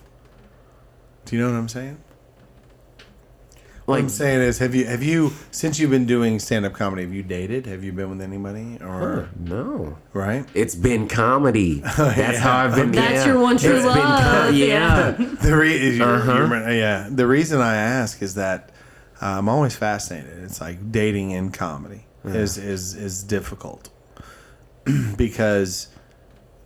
[1.25, 1.99] Do you know what I'm saying?
[3.91, 7.03] What I'm saying is, have you have you since you've been doing stand up comedy?
[7.03, 7.67] Have you dated?
[7.67, 8.79] Have you been with anybody?
[8.81, 9.99] Or no.
[10.13, 10.47] right?
[10.55, 11.81] It's been comedy.
[11.97, 12.93] That's how I've been.
[12.93, 13.33] That's yeah.
[13.33, 13.97] your one true It's love.
[14.47, 15.11] co- yeah.
[15.43, 16.47] The re- you're- Uh-huh.
[16.49, 17.09] you're- yeah.
[17.11, 18.71] The reason I ask is that
[19.21, 20.39] uh, I'm always fascinated.
[20.45, 23.89] It's like dating in comedy is is is difficult
[25.17, 25.89] because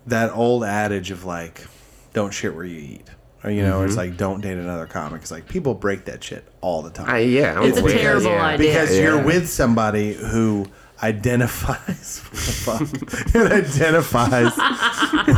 [0.06, 1.66] that old adage of like,
[2.12, 3.06] don't shit where you eat.
[3.44, 4.10] Or, you know, it's mm-hmm.
[4.10, 5.20] like don't date another comic.
[5.20, 7.10] It's like people break that shit all the time.
[7.10, 7.98] I, yeah, I'm It's a aware.
[7.98, 8.46] terrible yeah.
[8.46, 8.68] idea.
[8.68, 9.02] because Yeah.
[9.02, 10.66] you're with somebody who
[11.02, 12.22] identifies
[13.34, 14.52] it identifies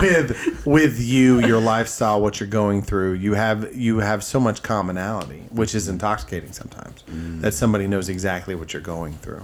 [0.01, 4.63] with with you your lifestyle what you're going through you have you have so much
[4.63, 7.41] commonality which is intoxicating sometimes mm.
[7.41, 9.43] that somebody knows exactly what you're going through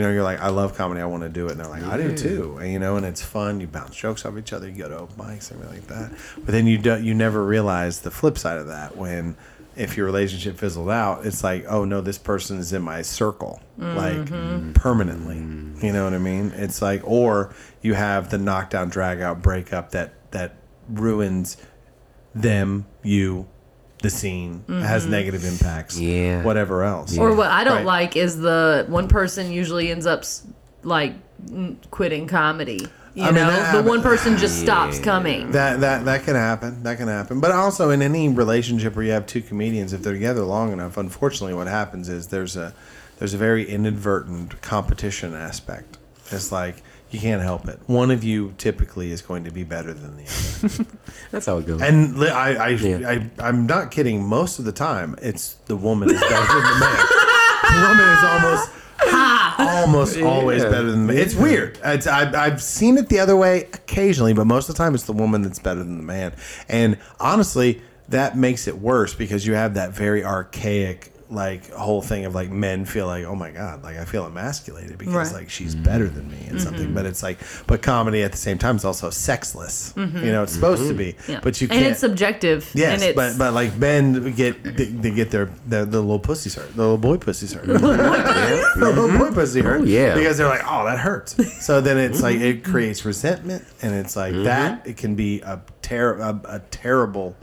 [0.00, 1.52] you know you're like i love comedy i want to do it.
[1.52, 2.56] And they're like i do too.
[2.56, 4.98] And, you know and it's fun you bounce jokes off each other you go to
[4.98, 6.18] open mics and everything like that.
[6.36, 9.36] But then you don't, you never realize the flip side of that when
[9.76, 13.60] if your relationship fizzled out, it's like, oh no, this person is in my circle,
[13.78, 14.72] like mm-hmm.
[14.72, 15.36] permanently.
[15.36, 15.82] Mm.
[15.82, 16.52] You know what I mean?
[16.56, 20.56] It's like, or you have the knockdown, drag out, breakup that that
[20.88, 21.56] ruins
[22.34, 23.48] them, you,
[24.02, 25.10] the scene, has mm-hmm.
[25.10, 25.98] negative impacts.
[25.98, 26.42] Yeah.
[26.42, 27.16] Whatever else.
[27.18, 27.84] Or what I don't Right.
[27.86, 30.24] like is the one person usually ends up
[30.82, 31.14] like
[31.90, 32.86] quitting comedy.
[33.14, 35.50] You I mean, know, that the happen- one person just stops coming.
[35.50, 36.82] That that that can happen.
[36.84, 37.40] That can happen.
[37.40, 40.96] But also in any relationship where you have two comedians, if they're together long enough,
[40.96, 42.72] unfortunately, what happens is there's a
[43.18, 45.98] there's a very inadvertent competition aspect.
[46.30, 47.78] It's like you can't help it.
[47.86, 50.86] One of you typically is going to be better than the other.
[51.30, 51.82] That's how it goes.
[51.82, 53.08] And li- I, I, Yeah.
[53.08, 54.24] I, I'm not kidding.
[54.24, 57.06] Most of the time, it's the woman is better than the man.
[57.62, 58.70] The woman is almost,
[59.58, 60.70] almost always Yeah.
[60.70, 61.22] better than the man.
[61.22, 61.78] It's weird.
[61.84, 65.04] It's, I've, I've seen it the other way occasionally, but most of the time, it's
[65.04, 66.32] the woman that's better than the man.
[66.68, 72.24] And honestly, that makes it worse because you have that very archaic like whole thing
[72.24, 75.40] of like men feel like oh my god like I feel emasculated because Right.
[75.42, 76.94] like she's better than me and something mm-hmm.
[76.94, 80.24] but it's like but comedy at the same time is also sexless mm-hmm.
[80.24, 80.96] you know it's supposed to mm-hmm.
[80.98, 81.40] be Yeah.
[81.42, 82.70] but you and can't it's subjective.
[82.74, 86.18] Yes, and it's, but but like men get they, they get their, their the little
[86.18, 87.78] pussies hurt, the little boy pussies hurt, the
[88.76, 89.82] little boy pussy hurt.
[89.82, 90.14] Oh, yeah.
[90.14, 91.36] because they're like, oh, that hurts.
[91.64, 94.86] So then it's like it creates resentment, and it's like that.
[94.86, 97.36] It can be a ter- a, a terrible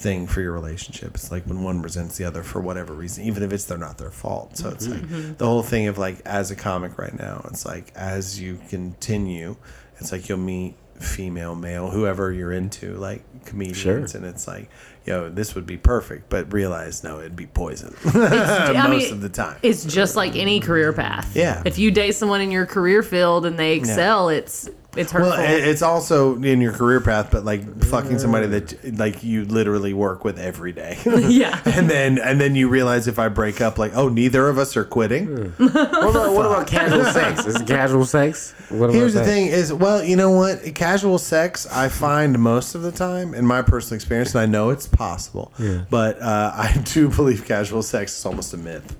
[0.00, 1.14] thing for your relationship.
[1.14, 3.98] It's like when one resents the other for whatever reason, even if it's they're not
[3.98, 4.56] their fault.
[4.56, 5.34] So it's like mm-hmm.
[5.34, 9.56] the whole thing of like as a comic right now, it's like as you continue,
[9.98, 13.96] it's like you'll meet female, male, whoever you're into, like comedians, Sure.
[13.98, 14.70] and it's like,
[15.04, 19.20] yo, this would be perfect, but realize no, it'd be poison I most mean, of
[19.20, 19.58] the time.
[19.62, 21.34] It's just like any career path.
[21.34, 21.62] Yeah.
[21.64, 25.30] If you date someone in your career field and they excel, it's it's hurtful.
[25.30, 29.94] Well, it's also in your career path, but like fucking somebody that like you literally
[29.94, 30.98] work with every day.
[31.04, 31.60] yeah.
[31.64, 34.76] and then and then you realize if I break up, like, oh, neither of us
[34.76, 35.54] are quitting.
[35.70, 37.46] What about, what about casual sex?
[37.46, 38.52] Is it casual sex?
[38.68, 39.26] What about Here's the that?
[39.26, 40.74] thing: is well, you know what?
[40.74, 44.70] Casual sex, I find most of the time, in my personal experience, and I know
[44.70, 45.52] it's possible,
[45.90, 48.96] but uh, I do believe casual sex is almost a myth.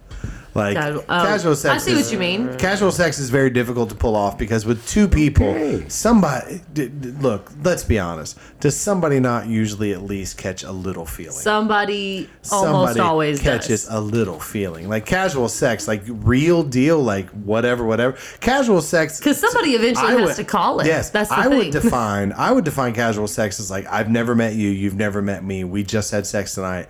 [0.54, 2.56] Like Casual- um, oh, casual sex, I see is- what you mean.
[2.58, 5.84] Casual sex is very difficult to pull off because with two people, Okay.
[5.88, 7.52] somebody d- d- look.
[7.62, 8.36] Let's be honest.
[8.58, 11.30] Does somebody not usually at least catch a little feeling?
[11.32, 13.94] Somebody almost somebody always catches does.
[13.94, 19.38] a little feeling like casual sex like real deal like whatever whatever casual sex Because
[19.38, 20.86] somebody eventually I has would- to call it.
[20.86, 21.58] yes That's the i thing.
[21.58, 25.20] would define i would define casual sex as like i've never met you you've never
[25.22, 26.88] met me we just had sex tonight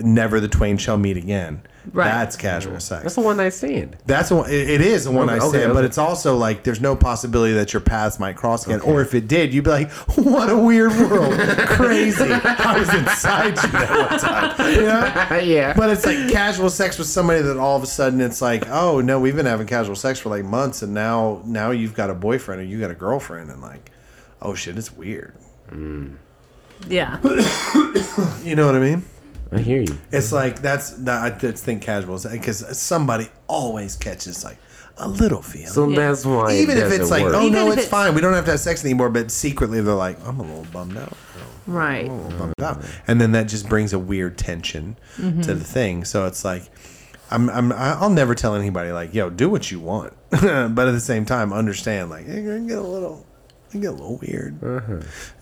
[0.00, 2.06] never the twain shall meet again Right.
[2.06, 3.96] that's casual sex That's a one night stand.
[4.06, 4.48] that's the one.
[4.50, 5.86] It it is the one I Okay, said, okay, but okay.
[5.86, 8.80] it's also like there's no possibility that your paths might cross again.
[8.80, 13.56] Or if it did, you'd be like, "What a weird world, crazy." I was inside
[13.62, 14.74] you that one time.
[14.74, 15.38] You know?
[15.44, 15.74] yeah.
[15.76, 19.00] But it's like casual sex with somebody that all of a sudden it's like, "Oh
[19.02, 22.14] no, we've been having casual sex for like months, and now now you've got a
[22.14, 23.90] boyfriend or you got a girlfriend, and like,
[24.40, 25.34] oh shit, it's weird."
[25.70, 26.16] Mm.
[26.88, 27.18] yeah.
[28.42, 29.02] You know what I mean?
[29.54, 29.96] I hear you.
[30.12, 31.22] It's like that's that.
[31.22, 34.58] I just think casual because somebody always catches like
[34.98, 35.68] a little feeling.
[35.68, 36.52] So that's why.
[36.52, 37.34] it even if it's like, work.
[37.34, 38.14] oh Even no, it's it's- fine.
[38.14, 39.10] We don't have to have sex anymore.
[39.10, 41.16] But secretly, they're like, I'm a little bummed out.
[41.66, 42.04] Right.
[42.04, 42.84] I'm a little bummed out.
[43.08, 45.40] And then that just brings a weird tension Mm-hmm.
[45.42, 46.04] to the thing.
[46.04, 46.64] So it's like,
[47.30, 50.12] I'm, I'm, I'll never tell anybody like, yo, do what you want.
[50.30, 53.24] but at the same time, understand like it can get a little,
[53.68, 54.58] it can get a little weird.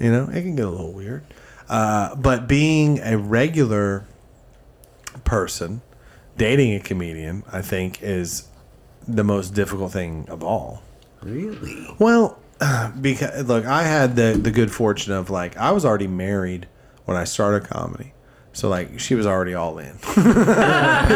[0.01, 1.25] You know, it can get a little weird.
[1.69, 4.05] Uh, but being a regular
[5.25, 5.81] person,
[6.37, 8.49] dating a comedian, I think is
[9.07, 10.83] the most difficult thing of all.
[11.23, 11.87] really.
[11.99, 12.39] Well,
[13.01, 16.69] because look, I had the the good fortune of like I was already married
[17.05, 18.13] when I started comedy,
[18.53, 19.99] so like she was already all in.
[20.17, 20.23] You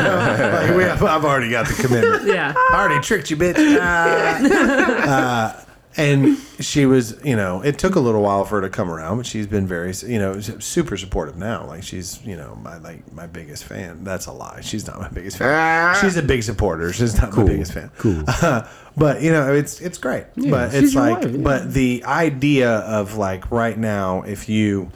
[0.03, 2.25] know, like, we have, I've already got the commitment.
[2.27, 2.53] Yeah.
[2.57, 3.57] I already tricked you, bitch.
[3.79, 5.63] Uh, uh,
[5.97, 9.17] and she was, you know, it took a little while for her to come around,
[9.17, 11.67] but she's been very, you know, super supportive now.
[11.67, 14.05] Like she's, you know, my like my biggest fan.
[14.05, 14.61] That's a lie.
[14.61, 15.49] She's not my biggest fan.
[15.51, 15.99] Ah.
[16.01, 16.93] She's a big supporter.
[16.93, 17.91] She's not my biggest fan.
[17.97, 18.25] Cool.
[18.97, 20.27] but you know, it's it's great.
[20.37, 21.43] but it's like, wife, yeah.
[21.43, 24.91] but the idea of like right now, if you.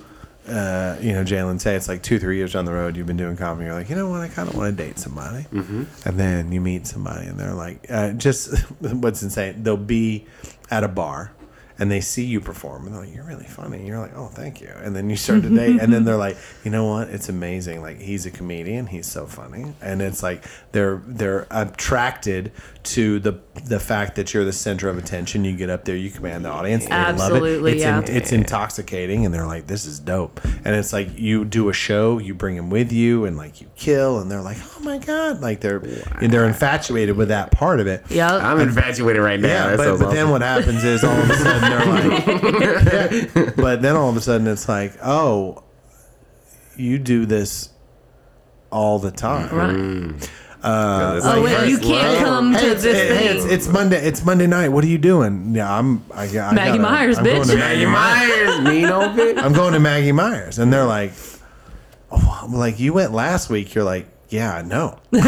[0.48, 3.18] Uh, you know, Jalen, say it's like two, three years down the road, you've been
[3.18, 3.66] doing comedy.
[3.66, 4.22] You're like, you know what?
[4.22, 5.84] I kind of want to date somebody, mm-hmm.
[6.08, 9.62] and then you meet somebody, and they're like, uh, just what's insane?
[9.62, 10.26] They'll be
[10.70, 11.32] at a bar,
[11.78, 13.78] and they see you perform, and they're like, you're really funny.
[13.78, 14.68] And you're like, oh, thank you.
[14.68, 17.08] And then you start to date, and then they're like, you know what?
[17.08, 17.80] It's amazing.
[17.80, 18.86] Like he's a comedian.
[18.86, 22.52] He's so funny, and it's like they're they're attracted
[22.82, 25.44] to the the fact that you're the center of attention.
[25.44, 26.84] You get up there, you command the audience.
[26.84, 27.74] They love Absolutely, it.
[27.74, 27.98] It's, yeah.
[27.98, 30.40] in- it's intoxicating, and they're like, this is dope.
[30.64, 33.66] And it's like you do a show, you bring them with you, and like you
[33.76, 35.76] kill, and they're like, oh my god, like they're
[36.20, 38.02] and they're infatuated with that part of it.
[38.08, 39.48] Yeah, I'm infatuated right now.
[39.48, 43.34] Yeah, That but, sounds but then what happens is all of a sudden they're like,
[43.34, 43.50] Yeah.
[43.56, 45.62] but then all of a sudden it's like, oh,
[46.76, 47.68] you do this
[48.70, 49.54] all the time.
[49.54, 49.74] right.
[49.76, 50.30] Mm.
[50.62, 53.36] Uh, Oh, wait, you can't come Hey, to it's, this hey, thing.
[53.36, 53.96] it's, it's Monday.
[54.06, 54.68] It's Monday night.
[54.68, 55.54] What are you doing?
[55.54, 56.04] Yeah, I'm.
[56.12, 57.50] I, I Maggie gotta- Meyers, I'm going bitch.
[57.50, 58.60] to Maggie Maggie Meyers.
[58.60, 59.42] Meyers, mean old bitch.
[59.42, 61.12] I'm going to Maggie Meyers, and they're like,
[62.10, 63.74] oh, I'm like, you went last week.
[63.74, 64.98] You're like, yeah, I know.
[65.12, 65.18] I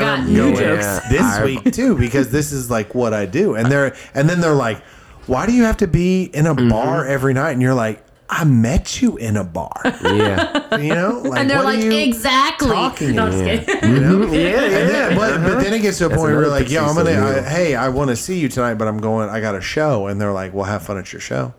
[0.00, 0.84] got new jokes.
[0.84, 1.02] out.
[1.10, 3.54] this I- week too because this is like what I do.
[3.54, 4.82] And they're and then they're like,
[5.26, 7.52] why do you have to be in a bar every night?
[7.52, 9.80] And you're like, I met you in a bar.
[10.02, 10.76] Yeah.
[10.76, 12.68] You know, like, And they're what are like, you exactly.
[12.68, 13.90] talking No, I'm just kidding.
[13.90, 14.22] You know?
[14.32, 14.60] yeah, yeah.
[14.60, 15.62] And then, but, but uh-huh.
[15.62, 17.42] then it gets to a point where you're like, yo, I'm gonna, of I, meal.
[17.44, 20.20] hey, I want to see you tonight, but I'm going, I got a show, and
[20.20, 21.54] they're like, well, have fun at your show.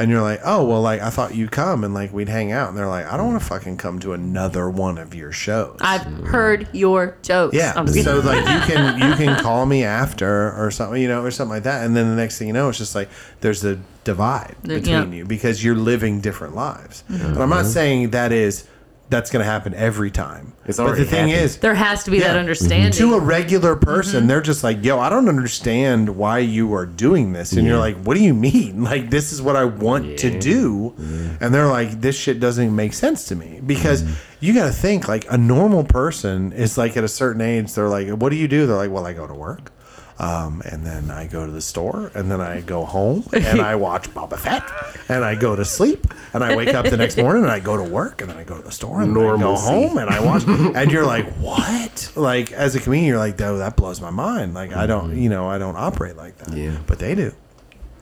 [0.00, 2.70] And you're like, oh, well, like I thought you'd come and like we'd hang out.
[2.70, 5.76] And they're like, I don't want to fucking come to another one of your shows.
[5.80, 7.54] I've heard your jokes.
[7.54, 7.74] Yeah.
[7.76, 8.24] I'm So kidding.
[8.24, 11.64] like you can you can call me after or something, you know, or something like
[11.64, 11.84] that.
[11.84, 13.10] And then the next thing you know, it's just like
[13.42, 15.04] there's a divide between yeah.
[15.04, 17.04] you because you're living different lives.
[17.08, 17.68] And I'm not mm-hmm.
[17.68, 18.66] saying that is
[19.10, 20.52] that's going to happen every time.
[20.64, 21.44] It's but the thing happened.
[21.44, 22.92] is, there has to be that understanding.
[22.92, 23.84] to a regular mm-hmm.
[23.84, 27.78] person, they're just like, "Yo, I don't understand why you are doing this," and you're
[27.78, 28.84] like, "What do you mean?
[28.90, 30.94] Like, this is what I want to do,"
[31.40, 34.14] and they're like, "This shit doesn't make sense to me because mm.
[34.40, 37.88] you got to think like a normal person is like at a certain age, they're
[37.88, 39.72] like, "What do you do?" They're like, "Well, I go to work."
[40.20, 43.74] Um, and then I go to the store, and then I go home, and I
[43.86, 44.62] watch Boba Fett,
[45.08, 47.78] and I go to sleep, and I wake up the next morning, and I go
[47.78, 50.10] to work, and then I go to the store, and then I go home, and
[50.10, 52.12] I watch, and you're like, what?
[52.16, 54.52] Like as a comedian, you're like, oh, that blows my mind.
[54.52, 56.54] Like I don't, you know, I don't operate like that.
[56.54, 56.76] Yeah.
[56.86, 57.32] but they do.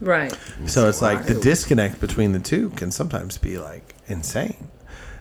[0.01, 0.37] Right.
[0.67, 4.69] So it's like the disconnect between the two can sometimes be like insane.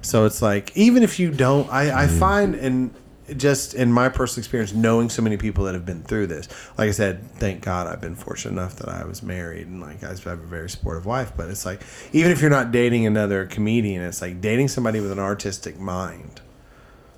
[0.02, 2.94] So it's like even if you don't, I, I find and
[3.36, 6.48] just in my personal experience, knowing so many people that have been through this,
[6.78, 10.04] like I said, thank God I've been fortunate enough that I was married and like
[10.04, 11.34] I have a very supportive wife.
[11.36, 11.82] But it's like
[12.14, 16.42] even if you're not dating another comedian, it's like dating somebody with an artistic mind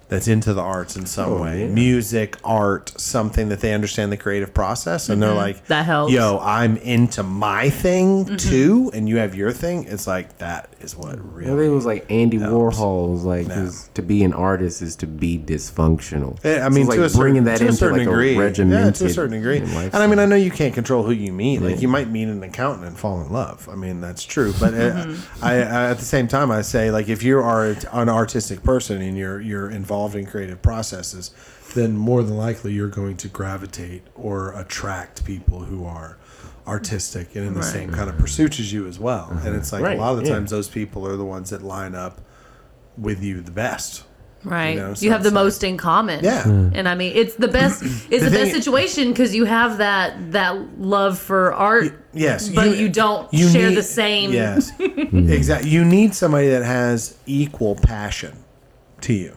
[0.10, 1.68] that's into the arts in some Oh, way yeah.
[1.68, 5.66] music art something that they understand the creative process and they're like Mm-hmm.
[5.68, 6.12] That helps.
[6.12, 6.22] Mm-hmm.
[6.22, 10.96] yo i'm into my thing too and you have your thing it's like that is
[10.96, 12.78] what I think it really was like Andy helps.
[12.78, 13.70] Warhol was like, Yeah.
[13.96, 16.38] to be an artist is to be dysfunctional.
[16.46, 18.86] I mean, it's to like a certain, that to a certain like degree, a regimented
[18.86, 19.58] yeah, to a certain degree.
[19.58, 19.94] And.
[19.96, 21.62] I mean, I know you can't control who you meet.
[21.62, 23.68] Like you might meet an accountant and fall in love.
[23.70, 24.54] I mean, that's true.
[24.60, 28.08] But uh, I, I, at the same time, I say like if you are an
[28.10, 31.32] artistic person and you're you're involved in creative processes,
[31.76, 36.18] then more than likely you're going to gravitate or attract people who are
[36.68, 39.28] artistic and in the same kind of pursuits as you as well.
[39.32, 39.56] And mm-hmm.
[39.56, 40.36] it's like Right, a lot of the yeah.
[40.36, 42.22] times those people are the ones that line up
[42.98, 44.04] with you the best.
[44.44, 44.70] Right.
[44.70, 46.24] You You, know, so have the like- most in common.
[46.24, 46.44] Yeah.
[46.44, 46.70] Hmm.
[46.74, 47.84] And I mean, it's the best.
[48.12, 52.06] It's the, The best situation because you have that that love for art.
[52.14, 55.70] Yes, But you don't you share need- the same- Yes, exactly.
[55.70, 58.34] You need somebody that has equal passion
[59.02, 59.36] to you.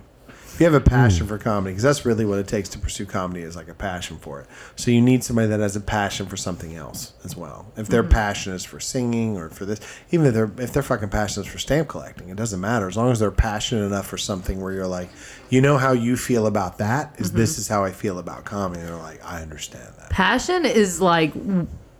[0.52, 1.28] If you have a passion hmm.
[1.28, 4.18] for comedy, because that's really what it takes to pursue comedy is like a passion
[4.18, 4.46] for it.
[4.76, 7.72] So you need somebody that has a passion for something else as well.
[7.76, 8.12] If their mm-hmm.
[8.12, 9.80] passion is for singing or for this,
[10.10, 12.98] even if they're if their fucking passion is for stamp collecting, it doesn't matter as
[12.98, 15.08] long as they're passionate enough for something where you're like,
[15.48, 17.38] you know how you feel about that is mm-hmm.
[17.38, 18.80] this is how I feel about comedy.
[18.80, 20.10] And they're like, I understand that.
[20.10, 21.32] Passion is like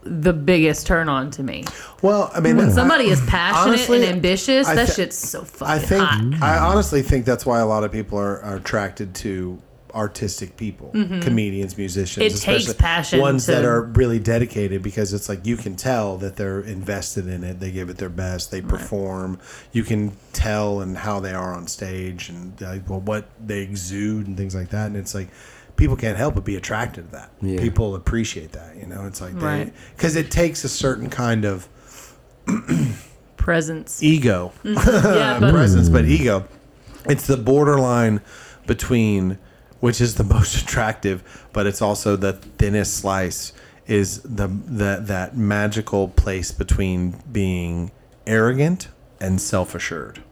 [0.05, 1.65] the biggest turn on to me.
[2.01, 5.43] Well, I mean, When I- somebody is passionate honestly, and ambitious, I that shit's so
[5.43, 6.43] fucking I think hot.
[6.43, 9.61] I honestly think that's why a lot of people are, are attracted to
[9.93, 10.89] artistic people,
[11.21, 12.25] comedians, musicians.
[12.25, 12.51] Mm-hmm.
[12.51, 16.35] It takes passion Ones that are really dedicated because it's like you can tell that
[16.35, 17.59] they're invested in it.
[17.59, 18.49] They give it their best.
[18.49, 19.39] They perform.
[19.71, 24.25] You can tell and how they are on stage and uh, well, what they exude
[24.27, 24.87] and things like that.
[24.87, 25.29] And it's like
[25.75, 27.31] people can't help but be attracted to that.
[27.41, 27.59] Yeah.
[27.59, 28.75] People appreciate that.
[28.77, 29.73] You know, it's like Right.
[29.95, 31.67] because it takes a certain kind of
[33.37, 34.01] Presence.
[34.01, 34.89] ego mm-hmm.
[35.17, 36.09] yeah, but presence, but mm.
[36.09, 36.47] ego.
[37.05, 38.21] It's the borderline
[38.65, 39.37] between
[39.79, 43.51] which is the most attractive, but it's also the thinnest slice.
[43.85, 47.91] Is the that that magical place between being
[48.25, 48.87] arrogant
[49.19, 50.23] and self assured.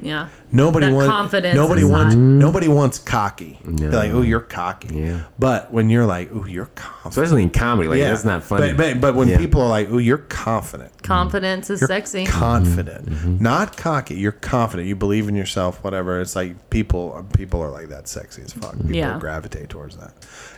[0.00, 0.28] Yeah.
[0.52, 2.20] Nobody That wants confidence Nobody wants hot.
[2.20, 3.58] nobody wants cocky.
[3.64, 3.98] They're No.
[3.98, 4.94] like, oh, you're cocky.
[4.94, 5.20] Yeah.
[5.38, 7.12] But when you're like, oh, you're confident.
[7.16, 8.68] especially in comedy, like that's not funny.
[8.72, 9.38] But, but, but when Yeah.
[9.38, 11.02] people are like, oh, you're confident.
[11.02, 12.26] Confidence is You're sexy.
[12.26, 13.42] confident, Mm-hmm.
[13.42, 14.14] not cocky.
[14.16, 14.88] You're confident.
[14.88, 15.82] You believe in yourself.
[15.84, 16.20] Whatever.
[16.20, 17.26] It's like people.
[17.36, 18.08] People are like that.
[18.08, 18.76] Sexy as fuck.
[18.76, 19.18] People Yeah.
[19.18, 20.12] gravitate towards that,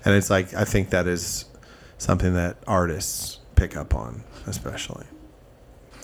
[0.04, 1.44] and it's like I think that is
[1.98, 5.04] something that artists pick up on, especially.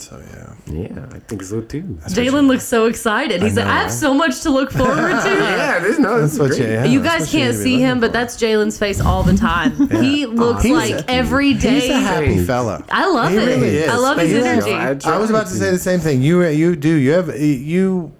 [0.02, 0.54] So yeah.
[0.74, 1.82] yeah, I think so too.
[2.08, 3.40] Jalen looks so excited.
[3.40, 3.92] He's like, know, I have right?
[3.92, 5.30] so much to look forward to.
[5.38, 6.64] yeah, this no, That's what you.
[6.64, 9.22] yeah, You guys can't need to be see him, looking but that's Jalen's face all
[9.22, 9.88] the time.
[10.02, 11.80] He looks He's like a- every day.
[11.80, 12.84] He's a happy fella.
[12.90, 13.46] I love He it.
[13.46, 13.88] really is.
[13.90, 14.72] I love But his he's- energy.
[15.08, 16.20] I I was about to say the same thing.
[16.20, 16.94] You you do.
[16.94, 18.12] You have you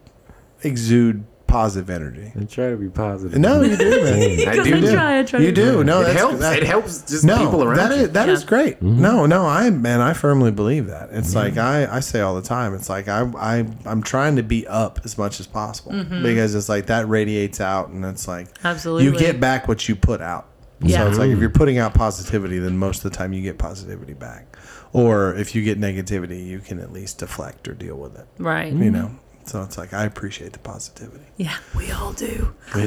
[0.62, 2.32] exude positive energy.
[2.34, 3.38] I try to be positive.
[3.38, 4.48] No, you do, man.
[4.48, 4.88] I do.
[4.88, 5.84] I try, I try You to do.
[5.84, 6.38] No, it helps.
[6.40, 8.02] that- it helps just no, people around that you.
[8.04, 8.48] is that is Yeah.
[8.48, 8.76] great.
[8.80, 9.00] Mm-hmm.
[9.02, 11.10] No, no, I man, I firmly believe that.
[11.12, 12.74] It's like I, I say all the time.
[12.74, 15.92] It's like I, I I'm trying to be up as much as possible
[16.22, 18.66] because it's like that radiates out, and it's like Mm-hmm.
[18.66, 19.04] Absolutely.
[19.04, 20.46] you get back what you put out.
[20.80, 20.98] Yeah.
[21.04, 23.58] So it's like if you're putting out positivity, then most of the time you get
[23.58, 24.56] positivity back,
[24.92, 28.26] or if you get negativity, you can at least deflect or deal with it.
[28.38, 28.72] right.
[28.72, 29.10] You know.
[29.44, 31.24] So it's like I appreciate the positivity.
[31.36, 32.54] Yeah, we all do.
[32.70, 32.82] Cool.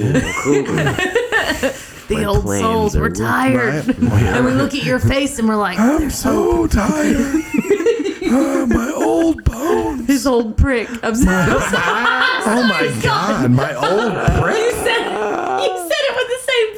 [2.08, 4.00] The My old souls, are we're tired.
[4.00, 7.18] my- and we look at your face and we're like, I'm so tired.
[8.28, 10.06] Ah, my old bones.
[10.06, 10.88] this old prick.
[11.04, 11.52] I'm sorry.
[11.52, 14.76] Oh my god, my old You prick.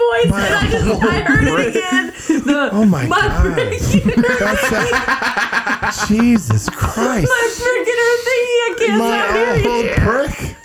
[0.08, 1.68] Voice, My and I just old I heard prick.
[1.68, 2.06] it again.
[2.46, 3.56] The, Oh my my God.
[3.58, 4.72] That's
[6.04, 7.28] a, Jesus Christ.
[7.30, 8.58] my prick in her thingy.
[8.64, 9.92] I can't stop My hearing old you.
[9.98, 10.56] prick.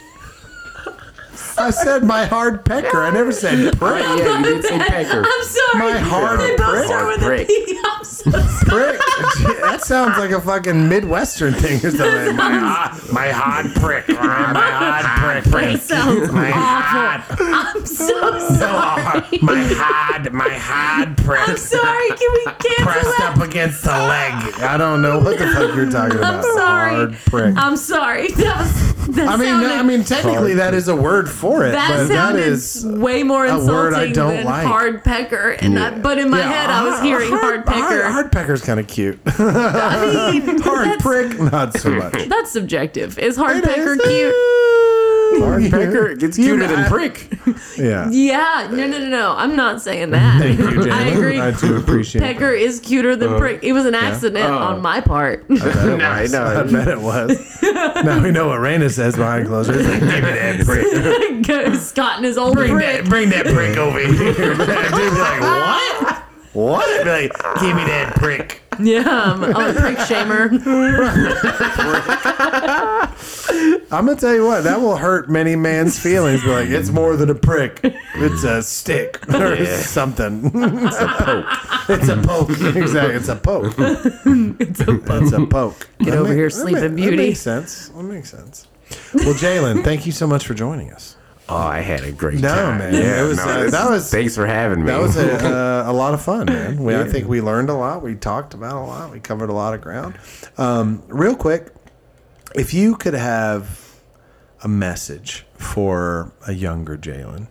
[1.58, 3.02] I said my hard pecker.
[3.02, 3.80] I never said prick.
[3.82, 5.22] Right, yeah, you did say pecker.
[5.24, 5.78] I'm sorry.
[5.92, 6.86] My hard They both prick.
[6.86, 7.46] start with Prick.
[7.46, 7.78] P.
[7.84, 8.96] I'm so sorry.
[8.96, 8.98] Prick.
[9.60, 12.36] That sounds like a fucking Midwestern thing or something.
[12.36, 14.08] My hard, my hard prick.
[14.08, 15.72] My hard prick.
[15.72, 17.71] That sounds awful.
[17.82, 19.38] I'm so oh, sorry.
[19.42, 21.48] My hard, my hard prick.
[21.48, 22.08] I'm sorry.
[22.10, 23.34] Can we cancel Pressed that?
[23.36, 24.32] up against the leg.
[24.34, 24.74] Ah.
[24.74, 26.34] I don't know what the fuck you're talking about.
[26.36, 26.94] I'm sorry.
[26.94, 27.56] Hard prick.
[27.56, 28.28] I'm sorry.
[28.42, 28.92] That was.
[29.16, 32.08] That I mean, sounded, I mean, technically that is a word for it, that but
[32.08, 34.64] that sounded is way more a insulting word I don't than like.
[34.66, 35.50] hard pecker.
[35.50, 37.80] And I, but in my Yeah, head, I was hearing hard, pecker.
[37.82, 39.18] Hard, hard pecker's kind of cute.
[39.26, 42.28] I mean, hard prick, not so much.
[42.28, 43.18] That's subjective.
[43.18, 44.00] Is hard It pecker is.
[44.00, 44.34] cute?
[45.40, 47.28] Hard pecker gets cuter know, than I- prick.
[47.78, 48.08] Yeah.
[48.10, 48.68] Yeah.
[48.70, 49.34] No, no, no, no.
[49.36, 50.40] I'm not saying that.
[50.40, 50.92] Thank you, Jalen.
[50.92, 51.40] I agree.
[51.40, 53.64] I do appreciate Pecker is cuter than uh, prick.
[53.64, 54.58] It was an accident Oh.
[54.58, 55.46] on my part.
[55.48, 56.30] that.
[56.30, 57.62] No, I I bet it was.
[57.62, 59.86] now we know what Raina says behind closed doors.
[59.86, 61.46] Like, Give me that prick.
[61.46, 63.00] Go Scott and his old Bring prick.
[63.02, 64.34] that, bring that prick over here.
[64.34, 66.22] Dude be like, what?
[66.52, 67.04] What?
[67.04, 68.61] Be like, give me that prick.
[68.80, 70.50] Yeah, I'm, I'm a prick shamer.
[73.92, 76.42] I'm gonna tell you what, that will hurt many man's feelings.
[76.42, 77.80] Be like, it's more than a prick.
[78.14, 80.50] It's a stick or something.
[80.54, 81.46] It's a poke.
[81.88, 82.50] It's a poke.
[82.82, 83.14] Exactly.
[83.16, 83.74] It's a poke.
[83.78, 85.22] It's a poke.
[85.22, 85.88] It's a poke.
[85.98, 87.16] Get over here, Sleeping Beauty.
[87.16, 87.88] That makes sense.
[87.88, 88.66] That makes sense.
[89.14, 91.16] Well, Jalen, thank you so much for joining us.
[91.52, 92.78] Oh, I had a great No, time.
[92.78, 94.86] man, it was, uh, that was- Thanks for having me.
[94.86, 95.34] That was a,
[95.86, 96.82] uh, a lot of fun, man.
[96.82, 98.02] We, I think we learned a lot.
[98.02, 99.10] We talked about a lot.
[99.12, 100.14] We covered a lot of ground.
[100.56, 101.68] Um, real quick,
[102.54, 103.80] if you could have
[104.64, 107.48] a message for a younger Jalen,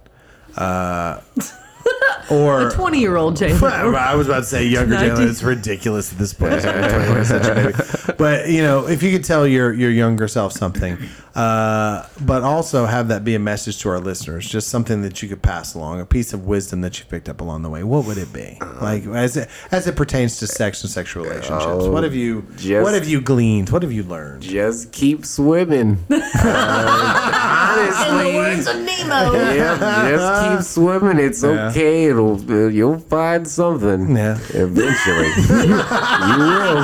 [0.58, 1.20] uh,
[2.32, 3.96] or 20 year old Jalen.
[3.96, 5.28] I was about to say younger Jalen.
[5.30, 6.54] It's ridiculous at this point.
[6.54, 8.14] It's only 21 such a baby.
[8.18, 10.98] But you know, if you could tell your your younger self something,
[11.36, 15.30] uh, but also have that be a message to our listeners, just something that you
[15.30, 17.84] could pass along, a piece of wisdom that you picked up along the way.
[17.84, 18.58] What would it be?
[18.82, 21.86] Like as it as it pertains to sex and sexual relationships.
[21.88, 23.70] what have you just- What have you gleaned?
[23.70, 24.44] What have you learned?
[24.44, 25.98] Just keep swimming.
[26.10, 29.34] Uh, In the words of Nemo.
[29.34, 31.18] Yeah, just keep swimming.
[31.20, 31.70] It's Yeah.
[31.70, 32.11] okay.
[32.12, 34.16] It'll uh, you'll find something.
[34.16, 34.38] Yeah.
[34.54, 35.28] Eventually,
[35.68, 36.84] you will.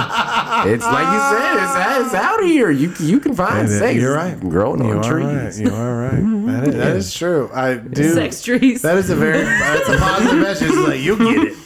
[0.73, 1.57] It's like you said.
[1.63, 2.71] It's, it's out here.
[2.71, 3.95] You you can find And, uh, sex.
[3.99, 4.39] You're right.
[4.39, 5.59] Growing you on are trees.
[5.61, 5.67] Right.
[5.69, 6.23] You are right.
[6.47, 7.49] That is, that is true.
[7.53, 8.13] I do.
[8.13, 8.81] Sex trees.
[8.81, 10.69] That is a very that's a positive message.
[10.69, 11.57] It's like you'll get it.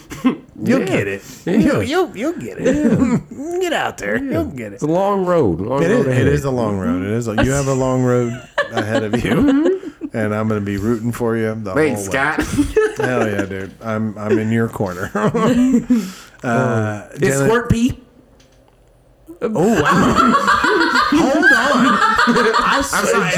[0.63, 0.85] You'll Yeah.
[0.85, 1.23] get it.
[1.45, 1.57] Yeah.
[1.57, 3.29] You'll, you'll you'll get it.
[3.61, 4.17] get out there.
[4.21, 4.75] You'll get it.
[4.75, 5.61] It's a long road.
[5.61, 6.27] Long It road is, it ahead.
[6.27, 7.03] is a long road.
[7.03, 7.27] It is.
[7.27, 8.33] A, you have a long road
[8.71, 9.80] ahead of you,
[10.13, 12.37] and I'm going to be rooting for you the Wait, whole Scott.
[12.39, 12.45] way.
[12.97, 13.71] Hell yeah, dude!
[13.81, 15.09] I'm I'm in your corner.
[15.15, 15.29] uh,
[17.13, 18.03] It's Jalen- Squirt Pete.
[19.43, 19.49] Oh
[19.81, 20.33] wow!
[21.13, 21.99] Hold on.
[22.63, 23.31] I'm sorry.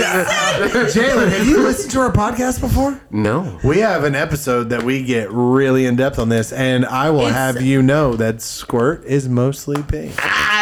[0.90, 3.00] Jalen, have you listened to our podcast before?
[3.10, 3.58] No.
[3.64, 7.22] We have an episode that we get really in depth on this, and I will
[7.22, 10.14] It's- have you know that squirt is mostly pink.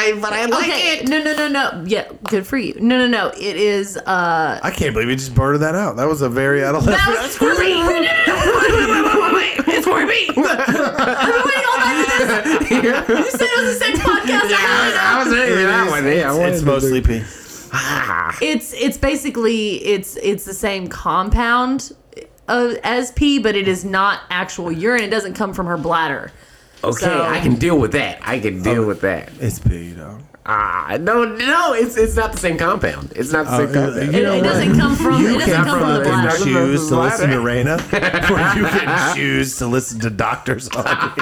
[0.01, 1.07] I, but I like Okay, it.
[1.09, 1.83] no, no, no, no.
[1.87, 2.73] Yeah, good for you.
[2.79, 3.27] No, no, no.
[3.29, 3.97] It is.
[3.97, 5.95] uh I can't believe you just blurted that out.
[5.97, 7.05] That was a very out of left.
[7.05, 7.75] That was for me.
[7.85, 9.75] Wait, wait, wait, wait, wait, wait, wait.
[9.75, 10.27] It's for me.
[10.29, 13.25] I've been waiting all night for this.
[13.25, 14.51] You said it was a sex podcast.
[14.51, 14.99] I wanna.
[15.01, 16.05] I was ready for that one.
[16.05, 17.25] Yeah, I It's to mostly pink.
[18.41, 21.93] It's it's basically it's it's the same compound
[22.47, 25.03] of, as pee, but it is not actual urine.
[25.03, 26.31] It doesn't come from her bladder.
[26.83, 28.19] Okay, So- I can deal with that.
[28.25, 29.29] I can deal with that.
[29.39, 30.17] It's pee, though.
[30.43, 33.13] Ah, no, no, it's it's not the same compound.
[33.15, 34.11] It's not the same Uh, compound.
[34.11, 34.43] you It, know it what?
[34.43, 35.21] doesn't come from.
[35.21, 36.43] You it doesn't can come from the fucking bladder.
[36.43, 37.77] choose to listen to Raina,
[38.31, 41.13] or you can choose to listen to doctors on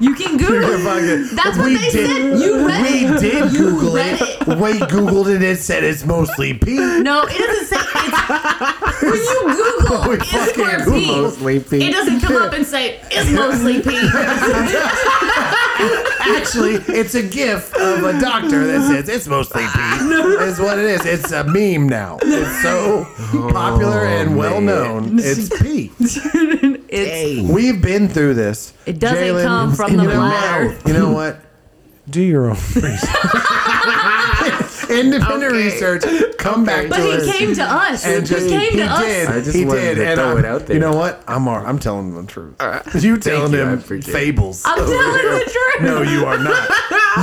[0.00, 0.08] you.
[0.08, 0.86] You can Google.
[0.86, 1.36] it.
[1.36, 2.38] That's what We they did- said.
[2.40, 3.20] You read We it.
[3.20, 4.46] did You Google read it.
[4.48, 4.54] We
[4.88, 5.42] Googled it.
[5.42, 6.76] It said it's mostly pee.
[7.02, 7.76] No, it doesn't say.
[8.08, 8.75] It's,
[9.06, 11.06] when you Google, We it's fucking square Googled pee.
[11.06, 11.88] Mostly pee.
[11.88, 14.10] It doesn't come up and say it's mostly pee.
[16.18, 20.44] Actually, it's a gif of a doctor that says it's mostly pee.
[20.44, 21.04] Is what it is.
[21.04, 22.18] It's a meme now.
[22.22, 23.04] It's so
[23.52, 25.18] popular oh, and well known.
[25.18, 25.92] It's pee.
[25.98, 28.72] It's We've been through this.
[28.86, 30.78] It doesn't Jalen, come from you the know bladder.
[30.86, 31.40] You know what?
[32.08, 33.00] Do your own research.
[34.90, 35.64] Independent Okay.
[35.64, 36.02] research.
[36.38, 37.26] Come back but to us.
[37.26, 38.04] But he came to us.
[38.04, 39.00] and he came he to us.
[39.04, 39.28] Did.
[39.28, 39.94] I just he wanted did.
[39.96, 40.74] to and throw I'm- it out there.
[40.74, 41.22] You know what?
[41.26, 42.54] I'm all- I'm telling the truth.
[43.02, 44.62] you telling you, him appreciate fables.
[44.64, 45.82] I'm telling the truth.
[45.82, 46.68] no, you are not.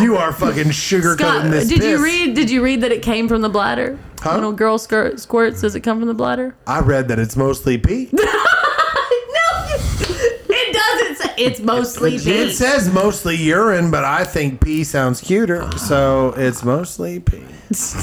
[0.02, 1.68] You are fucking sugarcoating this.
[1.70, 2.36] did you read?
[2.36, 3.98] Did you read that it came from the bladder?
[4.22, 4.36] Huh?
[4.40, 6.56] When a girl skirt, squirts, does it come from the bladder?
[6.66, 8.10] I read that it's mostly pee.
[8.14, 8.24] no,
[10.50, 11.18] it doesn't.
[11.18, 12.52] Say, it's mostly It pee.
[12.54, 17.44] says mostly urine, but I think pee sounds cuter, so it's mostly pee.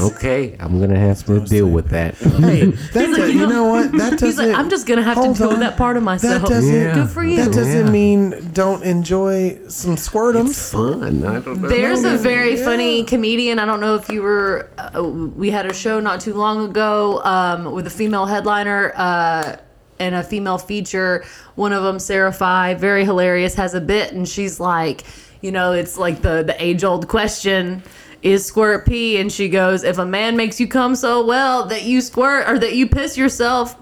[0.01, 2.17] Okay, I'm gonna have to deal with that.
[2.17, 3.93] Hey, that's like, a- you you know- know what?
[3.93, 4.27] That doesn't.
[4.27, 6.43] He's like, I'm just gonna have to Hold deal with that part of myself.
[6.43, 6.75] That doesn't.
[6.75, 6.95] Yeah.
[6.95, 7.37] Good for you.
[7.37, 7.91] That doesn't Yeah.
[7.93, 10.71] mean don't enjoy some squirtums.
[10.73, 11.25] Fun.
[11.25, 11.69] I don't know.
[11.69, 13.59] There's a very funny comedian.
[13.61, 14.69] I don't know if you were.
[14.77, 19.57] Uh, we had a show not too long ago um, with a female headliner uh,
[20.01, 21.25] and a female feature.
[21.55, 25.05] One of them, Sarah Fi, very hilarious, has a bit, and she's like,
[25.43, 27.83] you know, it's like the the age old question.
[28.23, 29.19] Is squirt pee?
[29.19, 32.59] And she goes, if a man makes you come so well that you squirt or
[32.59, 33.75] that you piss yourself,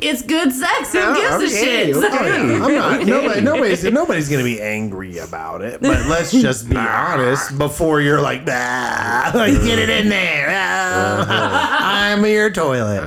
[0.00, 0.92] it's good sex.
[0.92, 1.96] Who gives a shit?
[1.96, 2.36] okay.
[2.36, 3.06] I'm not.
[3.06, 5.80] Nobody, nobody's nobody's gonna be angry about it.
[5.80, 10.48] But let's just be honest before you're like, ah, get it in there.
[10.50, 13.02] Ah, I'm your toilet.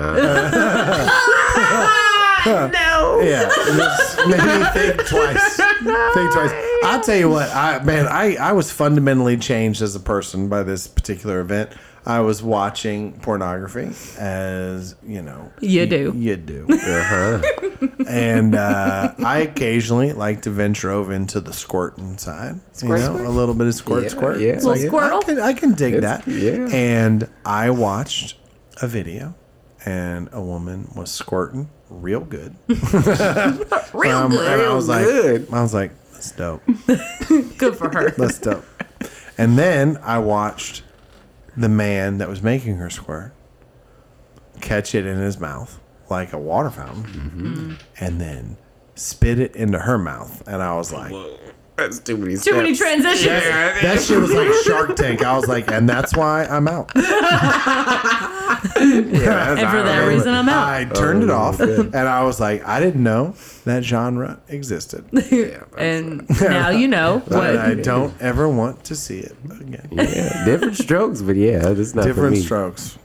[2.72, 3.22] no.
[3.22, 5.56] Yeah, it just made me think twice.
[5.56, 6.52] Think twice.
[6.84, 10.64] I'll tell you what, I man, I I was fundamentally changed as a person by
[10.64, 11.72] this particular event.
[12.06, 16.14] I was watching pornography, as you know, You y- do.
[16.16, 17.42] you do, Uh-huh.
[18.08, 22.60] and uh, I occasionally like to venture over into the squirting side.
[22.72, 23.28] Squirt, you know, squirt?
[23.28, 24.40] a little bit of squirt, Yeah, squirt.
[24.40, 24.54] yeah.
[24.54, 25.22] It's Little like, squirtle?
[25.22, 26.26] I can, I can dig that.
[26.26, 26.68] yeah.
[26.72, 28.38] And I watched
[28.82, 29.36] a video,
[29.86, 32.56] and a woman was squirting real good.
[32.68, 34.52] Real Um, good.
[34.52, 35.48] and I was like, good.
[35.54, 36.62] I was like, that's dope.
[37.58, 38.12] Good for her.
[38.12, 38.66] That's dope.
[39.38, 40.84] And then I watched
[41.58, 43.34] the man that was making her squirt
[44.62, 45.80] catch it in his mouth
[46.10, 47.74] like a water fountain, Mm-hmm.
[48.04, 48.58] and then
[48.96, 50.44] spit it into her mouth.
[50.48, 51.14] And I was like,
[51.80, 52.38] That's too many.
[52.38, 52.90] Too many steps.
[53.02, 53.26] transitions.
[53.82, 55.24] that shit was like Shark Tank.
[55.24, 56.92] I was like, and that's why I'm out.
[58.80, 60.68] Yeah, And for that reason, I'm out.
[60.68, 61.82] I turned it Oh, off, okay.
[61.98, 63.36] and I was like, I didn't know
[63.66, 65.06] that genre existed.
[65.78, 69.88] And now you know And I don't ever want to see it again.
[69.92, 72.42] Yeah, different strokes, but yeah, that's not for Different me.
[72.42, 72.98] strokes.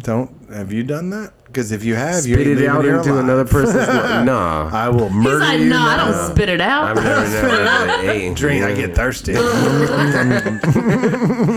[0.00, 1.32] Don't have you done that?
[1.52, 3.24] Because if you have, Spit you're it leaving out into alive.
[3.24, 3.86] another person's.
[3.86, 4.70] li- nah.
[4.72, 5.68] I will He's murder like, you.
[5.68, 6.96] no, I don't spit it out.
[6.96, 8.64] I've never, never, hey, drink.
[8.64, 9.34] I get thirsty.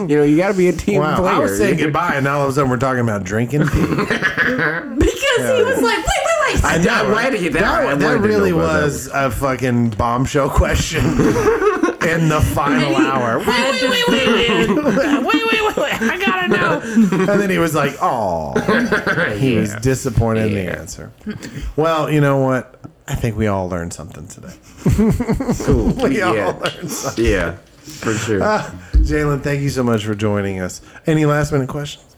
[0.06, 1.34] You know, you got to be a team wow, player.
[1.36, 3.80] I was saying goodbye, and now all of a sudden we're talking about drinking pee.
[3.80, 6.64] because he was like, wait, wait, wait.
[6.64, 11.04] I know, why did you- that- That, wanted that really was a fucking bombshell question
[12.06, 13.40] in the final hour.
[13.40, 16.02] wait, wait, wait, wait, wait, wait, wait, wait.
[16.02, 16.82] I gotta know.
[16.86, 18.54] And then he was like, "Oh."
[19.38, 21.12] He was disappointed in the answer.
[21.76, 22.80] Well, you know what?
[23.08, 24.54] I think we all learned something today.
[25.66, 25.92] cool.
[25.92, 26.58] We all yeah.
[26.58, 27.26] learned something.
[27.26, 28.42] yeah, for sure.
[28.42, 30.82] Ah, Jalen, thank you so much for joining us.
[31.06, 32.16] Any last minute questions?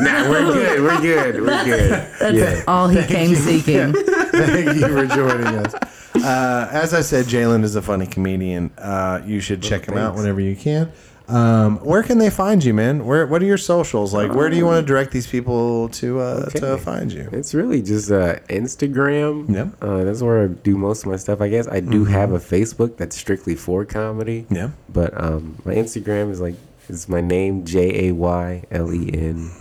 [0.00, 0.82] nah, we're good.
[0.82, 1.40] We're good.
[1.40, 1.90] We're good.
[2.18, 2.62] That's yeah.
[2.66, 3.92] all he came seeking.
[3.92, 5.74] Thank you for joining us.
[6.14, 8.70] Uh, as I said, Jalen is a funny comedian.
[8.76, 10.92] Uh, you should check him out whenever you can.
[11.28, 13.06] Um, where can they find you, man?
[13.06, 14.12] Where What are your socials?
[14.12, 17.28] Like, where do you want to direct these people to uh, to find you?
[17.30, 19.46] It's really just uh, Instagram.
[19.46, 19.84] Mm-hmm.
[19.84, 21.40] Uh, that's where I do most of my stuff.
[21.40, 24.46] I guess I do have a Facebook that's strictly for comedy.
[24.50, 24.70] Yeah.
[24.88, 26.56] But um, my Instagram is like
[26.88, 29.52] it's my name J A Y L E N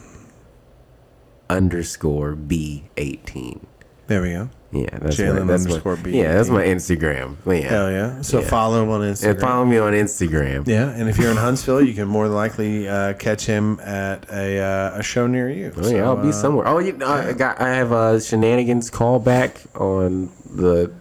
[1.50, 3.68] underscore B eighteen.
[4.10, 4.50] There we go.
[4.72, 6.14] Yeah, that's Jalen my, underscore my, B18.
[6.16, 7.36] Yeah, that's my Instagram.
[7.46, 7.54] Yeah.
[7.70, 8.22] Hell yeah!
[8.22, 8.48] So Yeah.
[8.50, 9.30] follow him on Instagram.
[9.30, 10.68] And follow me on Instagram.
[10.68, 14.28] yeah, and if you're in Huntsville, you can more than likely uh, catch him at
[14.32, 15.72] a, uh, a show near you.
[15.78, 16.68] Oh yeah, I'll be somewhere.
[16.68, 17.62] Oh, you, I got.
[17.62, 20.92] I have a shenanigans callback on the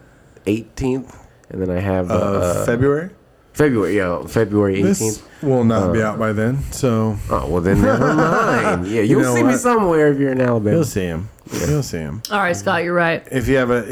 [0.46, 1.14] 18th,
[1.48, 3.08] and then I have uh, February.
[3.54, 3.96] February.
[3.96, 4.82] Yeah, February 18th.
[4.82, 8.86] This will not be out by then, so Oh well, then never mind.
[8.86, 10.76] Yeah, you'll know see me somewhere if you're in Alabama.
[10.76, 11.28] you'll see him.
[11.66, 12.22] You'll see him.
[12.30, 13.26] All right, Scott, you're right.
[13.30, 13.82] If you have a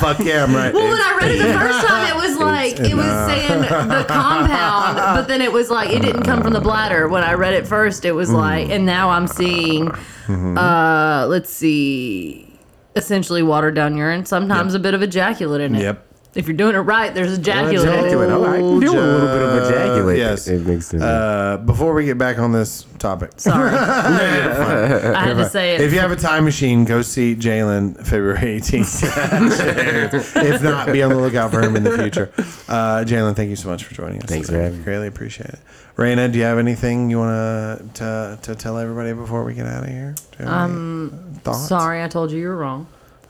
[0.00, 0.72] fuck yeah, I'm right.
[0.72, 4.04] Well, when I read it the first time, it was like it was saying the
[4.08, 7.08] compound, but then it was like it didn't come from the bladder.
[7.08, 9.90] When I read it first, it was like, and now I'm seeing,
[10.28, 12.52] uh, let's see,
[12.96, 14.24] essentially watered down urine.
[14.26, 15.82] Sometimes a bit of ejaculate in it.
[15.82, 16.06] Yep.
[16.32, 17.88] If you're doing it right, there's ejaculate.
[17.88, 17.98] in it.
[17.98, 18.30] Ejaculate.
[18.30, 20.18] Oh, I can do a little bit of ejaculate.
[20.18, 20.46] Yes.
[20.46, 21.02] it makes sense.
[21.02, 25.80] Uh, before we get back on this topic, Sorry, I had to say it.
[25.80, 30.36] if you have a time machine, go see Jalen February 18th.
[30.36, 32.30] if not, be on the lookout for him in the future.
[32.68, 34.28] Uh, Jalen, thank you so much for joining us.
[34.30, 34.58] Thanks today.
[34.58, 34.84] for having me.
[34.84, 35.58] Greatly appreciate it.
[35.96, 39.82] Raina, do you have anything you want to to tell everybody before we get out
[39.82, 40.14] of here?
[40.38, 41.66] Do you have any thoughts?
[41.66, 42.86] Sorry, I told you you were wrong.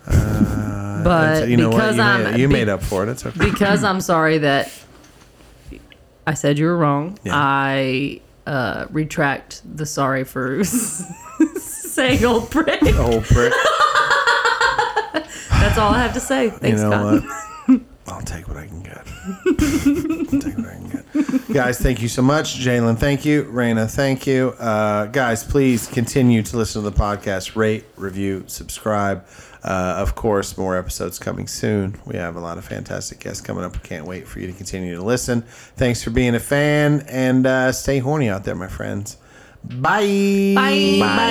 [0.06, 1.94] Uh, But you know what?
[1.94, 3.08] You, I'm made, you be- made up for it.
[3.08, 3.38] It's okay.
[3.50, 4.70] because I'm sorry that
[6.26, 7.18] I said you were wrong.
[7.24, 7.32] Yeah.
[7.34, 12.80] I uh, retract the sorry for saying old prick.
[12.84, 13.52] Oh, prick.
[15.50, 16.44] That's all I have to say.
[16.44, 17.22] You Thanks, know Scott.
[17.68, 17.80] what?
[18.08, 19.06] I'll take what I can get.
[19.06, 21.52] I'll take what I can get.
[21.52, 22.58] Guys, thank you so much.
[22.58, 23.44] Jalen, thank you.
[23.44, 24.48] Raina, thank you.
[24.58, 27.54] Uh, guys, please continue to listen to the podcast.
[27.56, 29.24] Rate, review, subscribe.
[29.62, 32.00] Uh, of course, more episodes coming soon.
[32.06, 33.74] We have a lot of fantastic guests coming up.
[33.74, 35.42] We can't wait for you to continue to listen.
[35.76, 39.18] Thanks for being a fan and uh, stay horny out there, my friends.
[39.62, 40.54] Bye.
[40.54, 40.98] Bye.
[41.00, 41.30] Bye.